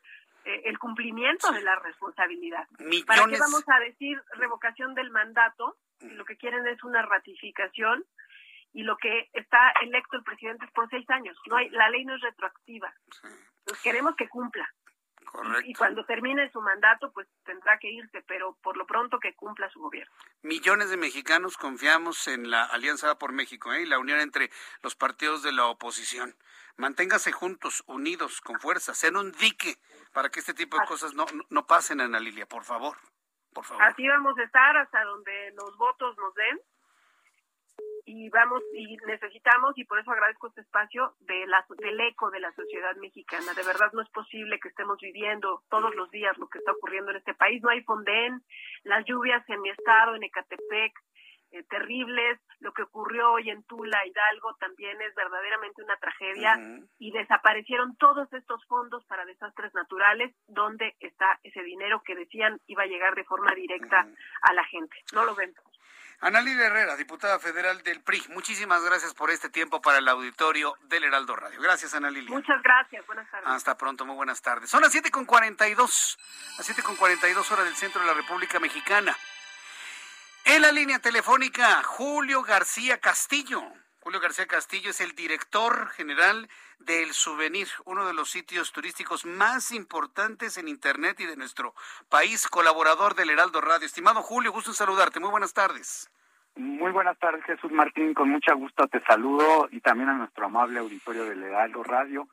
[0.45, 2.67] eh, el cumplimiento de la responsabilidad.
[3.05, 5.77] ¿Para qué vamos a decir revocación del mandato?
[5.99, 8.03] lo que quieren es una ratificación
[8.73, 11.37] y lo que está electo el presidente es por seis años.
[11.47, 12.93] No hay, la ley no es retroactiva.
[13.83, 14.67] queremos que cumpla.
[15.65, 19.69] Y, cuando termine su mandato, pues tendrá que irse, pero por lo pronto que cumpla
[19.69, 20.13] su gobierno.
[20.41, 23.81] Millones de mexicanos confiamos en la Alianza por México ¿eh?
[23.81, 24.49] y la unión entre
[24.81, 26.35] los partidos de la oposición.
[26.77, 29.75] Manténgase juntos, unidos, con fuerza, sean un dique
[30.11, 32.97] para que este tipo de cosas no, no pasen, Ana Lilia, por favor.
[33.53, 33.83] Por favor.
[33.83, 36.59] Así vamos a estar hasta donde los votos nos den
[38.05, 42.39] y vamos y necesitamos y por eso agradezco este espacio de la, del eco de
[42.39, 43.53] la sociedad mexicana.
[43.53, 47.11] De verdad no es posible que estemos viviendo todos los días lo que está ocurriendo
[47.11, 47.61] en este país.
[47.61, 48.43] No hay Fonden,
[48.83, 50.93] las lluvias en mi estado, en Ecatepec,
[51.51, 52.39] eh, terribles.
[52.59, 56.57] Lo que ocurrió hoy en Tula, Hidalgo, también es verdaderamente una tragedia
[56.97, 60.33] y desaparecieron todos estos fondos para desastres naturales.
[60.47, 64.07] ¿Dónde está ese dinero que decían iba a llegar de forma directa
[64.41, 64.95] a la gente?
[65.13, 65.35] No lo
[66.23, 71.03] Analí Herrera, diputada federal del PRI, muchísimas gracias por este tiempo para el auditorio del
[71.03, 71.59] Heraldo Radio.
[71.59, 73.49] Gracias, Ana Muchas gracias, buenas tardes.
[73.49, 74.69] Hasta pronto, muy buenas tardes.
[74.69, 75.75] Son las 7.42,
[76.57, 79.17] las 7.42 horas del centro de la República Mexicana.
[80.45, 83.61] En la línea telefónica, Julio García Castillo.
[84.03, 86.49] Julio García Castillo es el director general
[86.79, 91.73] del Souvenir, uno de los sitios turísticos más importantes en Internet y de nuestro
[92.09, 93.85] país, colaborador del Heraldo Radio.
[93.85, 95.21] Estimado Julio, gusto en saludarte.
[95.21, 96.11] Muy buenas tardes.
[96.57, 98.13] Muy buenas tardes, Jesús Martín.
[98.13, 102.27] Con mucho gusto te saludo y también a nuestro amable auditorio del Heraldo Radio.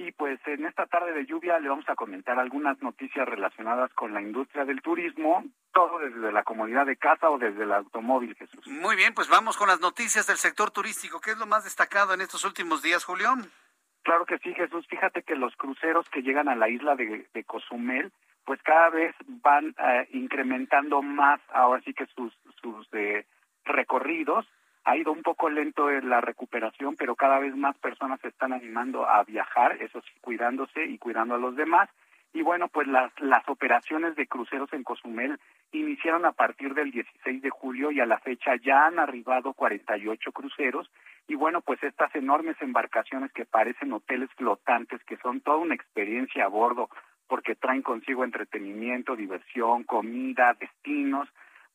[0.00, 4.14] Y pues en esta tarde de lluvia le vamos a comentar algunas noticias relacionadas con
[4.14, 5.44] la industria del turismo,
[5.74, 8.66] todo desde la comodidad de casa o desde el automóvil, Jesús.
[8.66, 11.20] Muy bien, pues vamos con las noticias del sector turístico.
[11.20, 13.34] ¿Qué es lo más destacado en estos últimos días, Julio?
[14.02, 14.86] Claro que sí, Jesús.
[14.88, 18.10] Fíjate que los cruceros que llegan a la isla de, Cozumel,
[18.46, 22.32] pues cada vez van eh, incrementando más ahora sí que sus,
[22.62, 23.26] sus eh,
[23.66, 24.46] recorridos.
[24.90, 28.52] Ha ido un poco lento en la recuperación, pero cada vez más personas se están
[28.52, 31.88] animando a viajar, eso sí, cuidándose y cuidando a los demás.
[32.32, 35.38] Y bueno, pues las, las operaciones de cruceros en Cozumel
[35.70, 40.32] iniciaron a partir del 16 de julio y a la fecha ya han arribado 48
[40.32, 40.90] cruceros.
[41.28, 46.46] Y bueno, pues estas enormes embarcaciones que parecen hoteles flotantes, que son toda una experiencia
[46.46, 46.90] a bordo,
[47.28, 51.28] porque traen consigo entretenimiento, diversión, comida, destinos,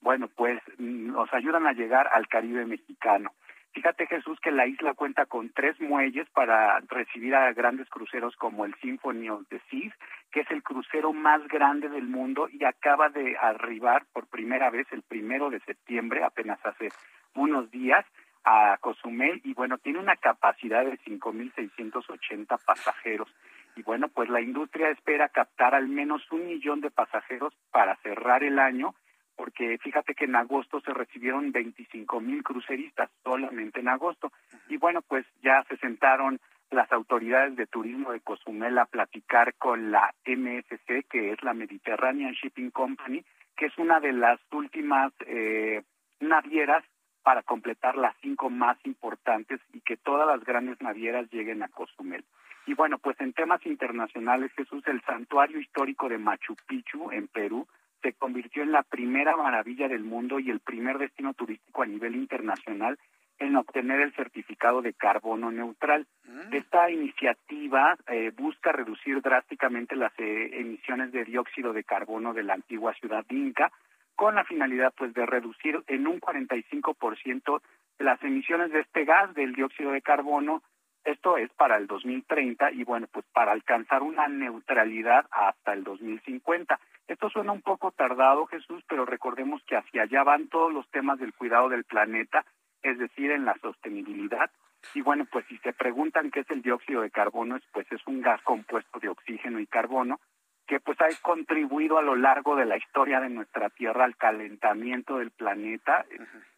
[0.06, 3.32] bueno, pues mm, nos ayudan a llegar al Caribe mexicano.
[3.74, 8.66] Fíjate Jesús que la isla cuenta con tres muelles para recibir a grandes cruceros como
[8.66, 9.94] el Symphony of the Seas,
[10.32, 14.86] que es el crucero más grande del mundo y acaba de arribar por primera vez
[14.92, 16.90] el primero de septiembre, apenas hace
[17.34, 18.06] unos días,
[18.44, 23.34] a Cozumel y bueno, tiene una capacidad de 5.680 pasajeros.
[23.76, 28.44] Y bueno, pues la industria espera captar al menos un millón de pasajeros para cerrar
[28.44, 28.94] el año
[29.36, 34.32] porque fíjate que en agosto se recibieron 25 mil cruceristas solamente en agosto.
[34.70, 36.40] Y bueno, pues ya se sentaron
[36.72, 42.34] las autoridades de turismo de Cozumel a platicar con la MSC, que es la Mediterranean
[42.34, 43.24] Shipping Company,
[43.56, 45.84] que es una de las últimas eh,
[46.20, 46.84] navieras
[47.24, 52.24] para completar las cinco más importantes y que todas las grandes navieras lleguen a Cozumel.
[52.68, 57.68] Y bueno, pues en temas internacionales, Jesús, el santuario histórico de Machu Picchu en Perú
[58.02, 62.16] se convirtió en la primera maravilla del mundo y el primer destino turístico a nivel
[62.16, 62.98] internacional
[63.40, 66.08] en obtener el certificado de carbono neutral.
[66.26, 66.54] Mm.
[66.54, 72.54] Esta iniciativa eh, busca reducir drásticamente las eh, emisiones de dióxido de carbono de la
[72.54, 73.72] antigua ciudad inca
[74.16, 77.62] con la finalidad pues de reducir en un 45%
[78.00, 80.64] las emisiones de este gas del dióxido de carbono
[81.06, 86.80] esto es para el 2030 y bueno, pues para alcanzar una neutralidad hasta el 2050.
[87.08, 91.20] Esto suena un poco tardado, Jesús, pero recordemos que hacia allá van todos los temas
[91.20, 92.44] del cuidado del planeta,
[92.82, 94.50] es decir, en la sostenibilidad.
[94.96, 98.22] Y bueno, pues si se preguntan qué es el dióxido de carbono, pues es un
[98.22, 100.20] gas compuesto de oxígeno y carbono
[100.68, 105.20] que pues ha contribuido a lo largo de la historia de nuestra Tierra al calentamiento
[105.20, 106.06] del planeta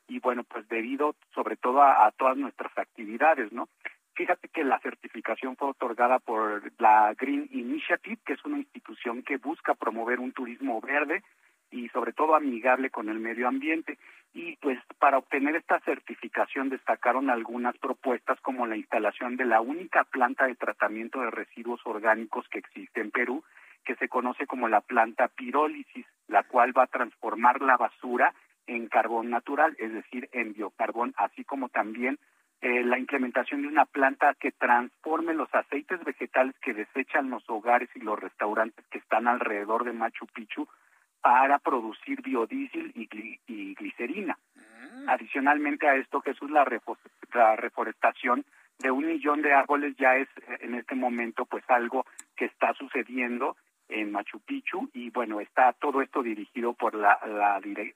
[0.07, 3.67] y bueno, pues debido sobre todo a todas nuestras actividades, ¿no?
[4.17, 9.37] Fíjate que la certificación fue otorgada por la Green Initiative, que es una institución que
[9.37, 11.21] busca promover un turismo verde
[11.69, 13.99] y sobre todo amigable con el medio ambiente.
[14.33, 20.03] Y pues para obtener esta certificación destacaron algunas propuestas como la instalación de la única
[20.03, 23.43] planta de tratamiento de residuos orgánicos que existe en Perú,
[23.85, 28.33] que se conoce como la planta pirólisis, la cual va a transformar la basura
[28.65, 32.17] en carbón natural, es decir, en biocarbón, así como también
[32.61, 37.89] eh, la implementación de una planta que transforme los aceites vegetales que desechan los hogares
[37.95, 40.67] y los restaurantes que están alrededor de Machu Picchu
[41.21, 44.37] para producir biodiesel y, glicerina.
[44.55, 45.09] Mm.
[45.09, 46.65] Adicionalmente a esto, Jesús, la,
[47.33, 48.43] la reforestación
[48.79, 52.05] de un millón de árboles ya es eh, en este momento pues algo
[52.35, 53.55] que está sucediendo
[53.89, 57.19] en Machu Picchu y bueno, está todo esto dirigido por la,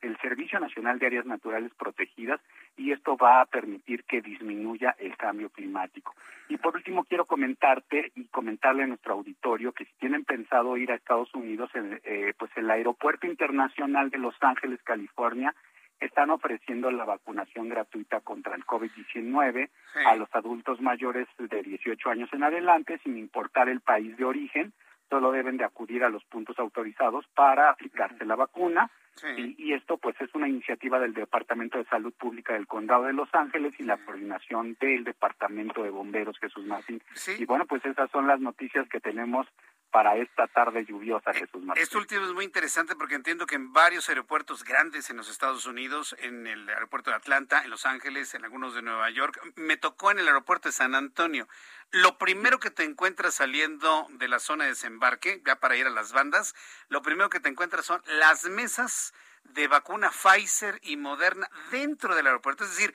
[0.01, 2.39] el Servicio Nacional de Áreas Naturales Protegidas
[2.77, 6.15] y esto va a permitir que disminuya el cambio climático.
[6.49, 10.91] Y por último quiero comentarte y comentarle a nuestro auditorio que si tienen pensado ir
[10.91, 15.53] a Estados Unidos, eh, pues el Aeropuerto Internacional de Los Ángeles, California,
[16.01, 19.69] están ofreciendo la vacunación gratuita contra el COVID-19
[20.07, 24.73] a los adultos mayores de 18 años en adelante, sin importar el país de origen
[25.11, 28.89] solo deben de acudir a los puntos autorizados para aplicarse la vacuna.
[29.37, 33.27] Y, esto pues es una iniciativa del Departamento de Salud Pública del Condado de Los
[33.35, 37.03] Ángeles y la coordinación del Departamento de Bomberos Jesús Martín.
[37.37, 39.45] Y bueno, pues esas son las noticias que tenemos
[39.91, 41.83] para esta tarde lluviosa, Jesús Martín.
[41.83, 45.65] Esto último es muy interesante porque entiendo que en varios aeropuertos grandes en los Estados
[45.65, 49.77] Unidos, en el aeropuerto de Atlanta, en Los Ángeles, en algunos de Nueva York, me
[49.77, 51.47] tocó en el aeropuerto de San Antonio.
[51.91, 55.91] Lo primero que te encuentras saliendo de la zona de desembarque, ya para ir a
[55.91, 56.55] las bandas,
[56.87, 59.13] lo primero que te encuentras son las mesas
[59.43, 62.63] de vacuna Pfizer y Moderna dentro del aeropuerto.
[62.63, 62.93] Es decir,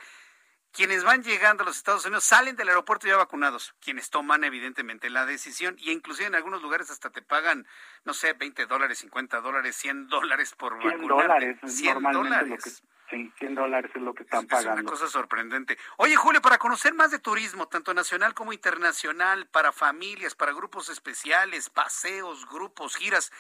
[0.77, 5.09] quienes van llegando a los Estados Unidos salen del aeropuerto ya vacunados, quienes toman evidentemente
[5.09, 7.66] la decisión y inclusive en algunos lugares hasta te pagan,
[8.05, 12.70] no sé, 20 dólares, 50 dólares, 100 dólares por 100 dólares, 100 normalmente Lo que,
[12.70, 14.74] sí, 100 dólares es lo que están pagando.
[14.74, 15.78] Es una cosa sorprendente.
[15.97, 20.90] Oye, Julio, para conocer más de turismo, tanto nacional como internacional, para familias, para grupos
[20.90, 23.32] especiales, paseos, grupos, giras,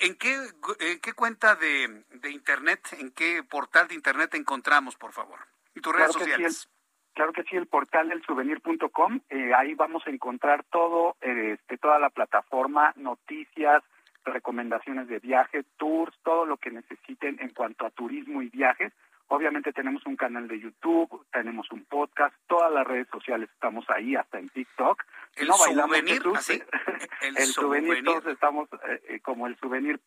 [0.00, 0.34] ¿En qué,
[0.80, 5.38] en qué cuenta de, de, Internet, en qué portal de Internet encontramos, por favor?
[5.72, 6.68] Y tus redes sociales.
[7.14, 11.78] Claro que sí, el portal del souvenir.com, eh, ahí vamos a encontrar todo, eh, este,
[11.78, 13.82] toda la plataforma, noticias,
[14.24, 18.92] recomendaciones de viaje, tours, todo lo que necesiten en cuanto a turismo y viajes.
[19.28, 24.16] Obviamente tenemos un canal de YouTube, tenemos un podcast, todas las redes sociales estamos ahí,
[24.16, 25.02] hasta en TikTok.
[25.36, 26.62] El souvenir, así.
[27.22, 28.68] El, souvenir, todos estamos
[29.08, 30.00] eh, como el souvenir.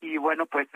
[0.00, 0.68] Y bueno, pues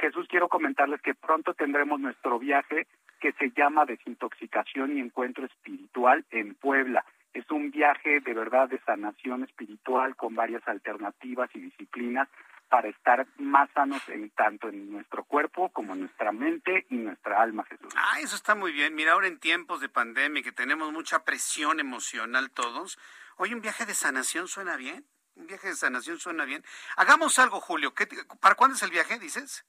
[0.00, 2.86] Jesús, quiero comentarles que pronto tendremos nuestro viaje
[3.20, 7.04] que se llama Desintoxicación y Encuentro Espiritual en Puebla.
[7.32, 12.28] Es un viaje de verdad de sanación espiritual con varias alternativas y disciplinas
[12.68, 17.40] para estar más sanos en tanto en nuestro cuerpo como en nuestra mente y nuestra
[17.40, 17.92] alma, Jesús.
[17.96, 18.94] Ah, eso está muy bien.
[18.94, 22.98] Mira, ahora en tiempos de pandemia que tenemos mucha presión emocional todos,
[23.36, 25.04] hoy un viaje de sanación suena bien.
[25.36, 26.64] Un viaje de sanación suena bien.
[26.96, 27.94] Hagamos algo, Julio.
[28.40, 29.64] ¿Para cuándo es el viaje, dices?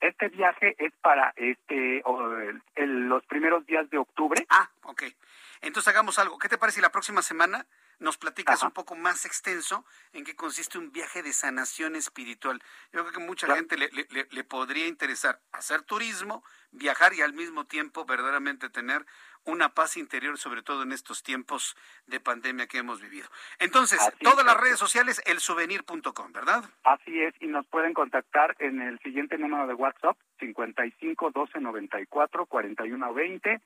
[0.00, 2.02] Este viaje es para este
[2.76, 4.46] los primeros días de octubre.
[4.48, 5.02] Ah, ok.
[5.60, 6.38] Entonces hagamos algo.
[6.38, 7.66] ¿Qué te parece si la próxima semana
[7.98, 9.84] nos platicas un poco más extenso
[10.14, 12.62] en qué consiste un viaje de sanación espiritual?
[12.92, 13.90] Yo creo que mucha gente le,
[14.30, 19.04] le, podría interesar hacer turismo, viajar y al mismo tiempo verdaderamente tener
[19.44, 21.76] una paz interior, sobre todo en estos tiempos
[22.06, 23.28] de pandemia que hemos vivido.
[23.58, 26.64] Entonces, todas las redes sociales, elsouvenir.com, ¿verdad?
[26.84, 32.46] Así es, y nos pueden contactar en el siguiente número de WhatsApp, 55 12 94
[32.46, 33.60] 41 20,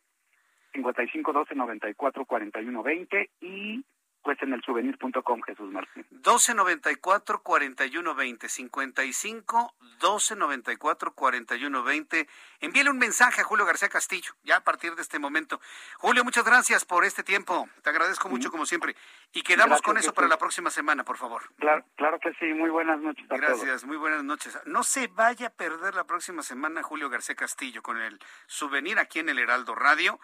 [0.73, 3.85] 55 12 94 41 20 y
[4.25, 6.05] pues en el souvenir.com, Jesús Martín.
[6.11, 12.29] 1294 4120 55 1294 4120.
[12.61, 15.61] Envíele un mensaje a Julio García Castillo, ya a partir de este momento.
[15.99, 17.69] Julio, muchas gracias por este tiempo.
[17.83, 18.97] Te agradezco mucho, como siempre.
[19.35, 21.43] Y quedamos con eso para la próxima semana, por favor.
[21.59, 22.47] Claro, claro que sí.
[22.47, 23.31] Muy buenas noches.
[23.31, 24.59] A gracias, muy buenas noches.
[24.65, 29.19] No se vaya a perder la próxima semana Julio García Castillo con el souvenir aquí
[29.19, 30.19] en el Heraldo Radio.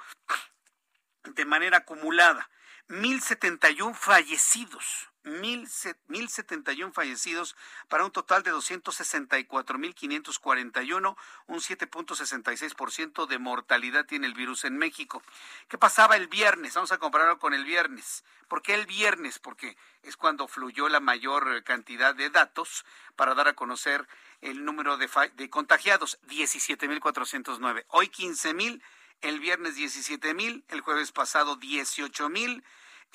[1.34, 2.50] de manera acumulada.
[2.88, 7.56] 1.071 fallecidos, 1.071 fallecidos
[7.90, 15.24] para un total de 264.541, un 7.66% de mortalidad tiene el virus en México.
[15.68, 16.76] ¿Qué pasaba el viernes?
[16.76, 18.24] Vamos a compararlo con el viernes.
[18.48, 19.40] ¿Por qué el viernes?
[19.40, 22.86] Porque es cuando fluyó la mayor cantidad de datos
[23.16, 24.08] para dar a conocer
[24.42, 27.86] el número de, de contagiados, 17.409.
[27.90, 28.82] Hoy 15.000
[29.22, 32.64] el viernes 17 mil, el jueves pasado 18 mil,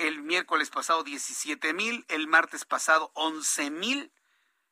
[0.01, 4.13] el miércoles pasado 17 mil, el martes pasado 11 mil.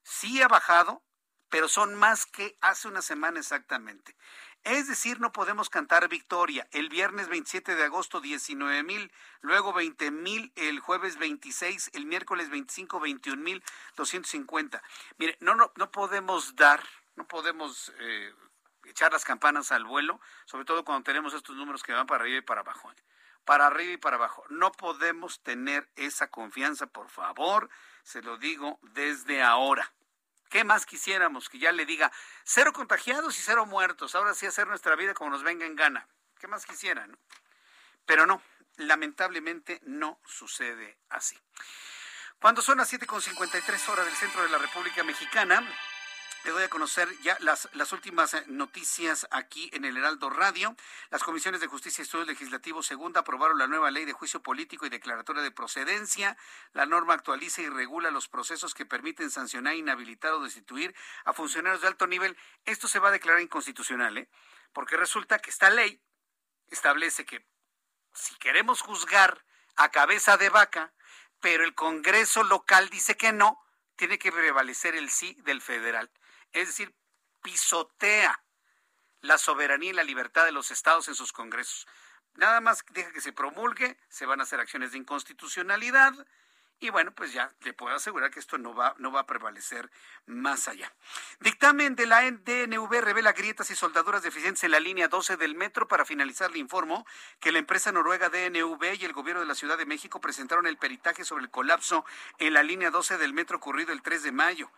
[0.02, 1.02] Sí ha bajado,
[1.50, 4.16] pero son más que hace una semana exactamente.
[4.64, 6.66] Es decir, no podemos cantar victoria.
[6.72, 12.48] El viernes 27 de agosto 19 mil, luego 20 mil, el jueves 26, el miércoles
[12.48, 13.62] 25, 21 mil
[13.96, 14.82] 250.
[15.18, 16.82] Mire, no, no, no podemos dar,
[17.16, 18.32] no podemos eh,
[18.84, 22.38] echar las campanas al vuelo, sobre todo cuando tenemos estos números que van para arriba
[22.38, 22.90] y para abajo.
[23.48, 24.44] Para arriba y para abajo.
[24.50, 27.70] No podemos tener esa confianza, por favor,
[28.02, 29.90] se lo digo desde ahora.
[30.50, 31.48] ¿Qué más quisiéramos?
[31.48, 32.12] Que ya le diga
[32.44, 34.14] cero contagiados y cero muertos.
[34.14, 36.06] Ahora sí hacer nuestra vida como nos venga en gana.
[36.38, 37.18] ¿Qué más quisieran?
[38.04, 38.42] Pero no,
[38.76, 41.40] lamentablemente no sucede así.
[42.38, 45.66] Cuando son las 7.53 horas del centro de la República Mexicana,
[46.48, 50.74] le doy a conocer ya las, últimas eh, noticias aquí en el Heraldo Radio.
[51.10, 54.86] Las comisiones de Justicia y Estudios Legislativos Segunda aprobaron la nueva ley de juicio político
[54.86, 56.38] y declaratoria de procedencia.
[56.72, 60.94] La norma actualiza y regula los procesos que permiten sancionar, inhabilitar o destituir
[61.26, 62.34] a funcionarios de alto nivel.
[62.64, 64.30] Esto se va a declarar inconstitucional, ¿eh?
[64.72, 66.00] porque resulta que esta ley
[66.68, 67.46] establece que
[68.14, 69.44] si queremos juzgar
[69.76, 70.94] a cabeza de vaca,
[71.40, 73.62] pero el Congreso local dice que no,
[73.96, 76.10] tiene que prevalecer el sí del federal
[76.52, 76.94] es decir,
[77.42, 78.42] pisotea
[79.20, 81.86] la soberanía y la libertad de los estados en sus congresos.
[82.34, 86.14] Nada más deja que se promulgue, se van a hacer acciones de inconstitucionalidad
[86.80, 89.90] y bueno, pues ya le puedo asegurar que esto no va, no va a prevalecer
[90.26, 90.92] más allá.
[91.40, 95.88] Dictamen de la DNV revela grietas y soldaduras deficientes en la línea 12 del metro.
[95.88, 97.04] Para finalizar, le informo
[97.40, 100.76] que la empresa noruega DNV y el gobierno de la Ciudad de México presentaron el
[100.76, 102.04] peritaje sobre el colapso
[102.38, 104.70] en la línea 12 del metro ocurrido el 3 de mayo.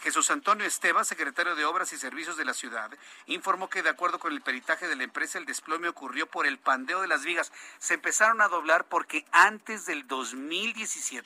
[0.00, 2.90] Jesús Antonio Esteba, secretario de Obras y Servicios de la ciudad,
[3.26, 6.58] informó que de acuerdo con el peritaje de la empresa, el desplome ocurrió por el
[6.58, 7.52] pandeo de las vigas.
[7.78, 11.25] Se empezaron a doblar porque antes del 2017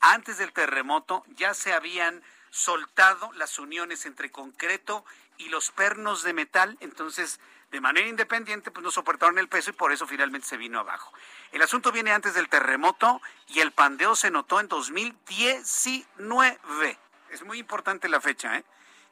[0.00, 5.04] antes del terremoto, ya se habían soltado las uniones entre concreto
[5.38, 7.40] y los pernos de metal, entonces
[7.70, 11.12] de manera independiente pues no soportaron el peso y por eso finalmente se vino abajo.
[11.52, 16.98] El asunto viene antes del terremoto y el pandeo se notó en 2019.
[17.30, 18.64] Es muy importante la fecha, ¿eh?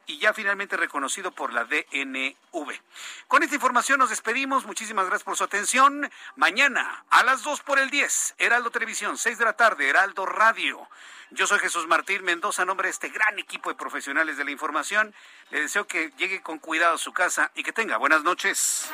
[0.07, 2.79] Y ya finalmente reconocido por la DNV.
[3.27, 4.65] Con esta información nos despedimos.
[4.65, 6.09] Muchísimas gracias por su atención.
[6.35, 10.87] Mañana a las 2 por el 10, Heraldo Televisión, 6 de la tarde, Heraldo Radio.
[11.31, 14.51] Yo soy Jesús Martín Mendoza, en nombre de este gran equipo de profesionales de la
[14.51, 15.13] información.
[15.49, 18.89] Le deseo que llegue con cuidado a su casa y que tenga buenas noches.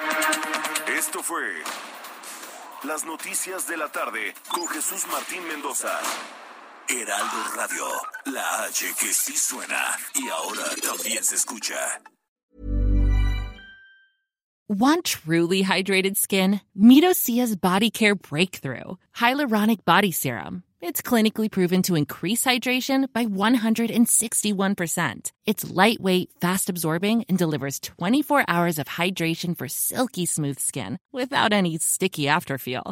[0.88, 1.62] Esto fue
[2.84, 6.00] Las Noticias de la Tarde con Jesús Martín Mendoza.
[6.92, 7.88] Heraldo Radio,
[8.26, 11.78] la H que sí suena y ahora también se escucha.
[14.68, 16.60] Want truly hydrated skin?
[16.78, 20.64] Midosia's Body Care Breakthrough Hyaluronic Body Serum.
[20.82, 25.32] It's clinically proven to increase hydration by 161%.
[25.46, 31.54] It's lightweight, fast absorbing, and delivers 24 hours of hydration for silky smooth skin without
[31.54, 32.92] any sticky afterfeel.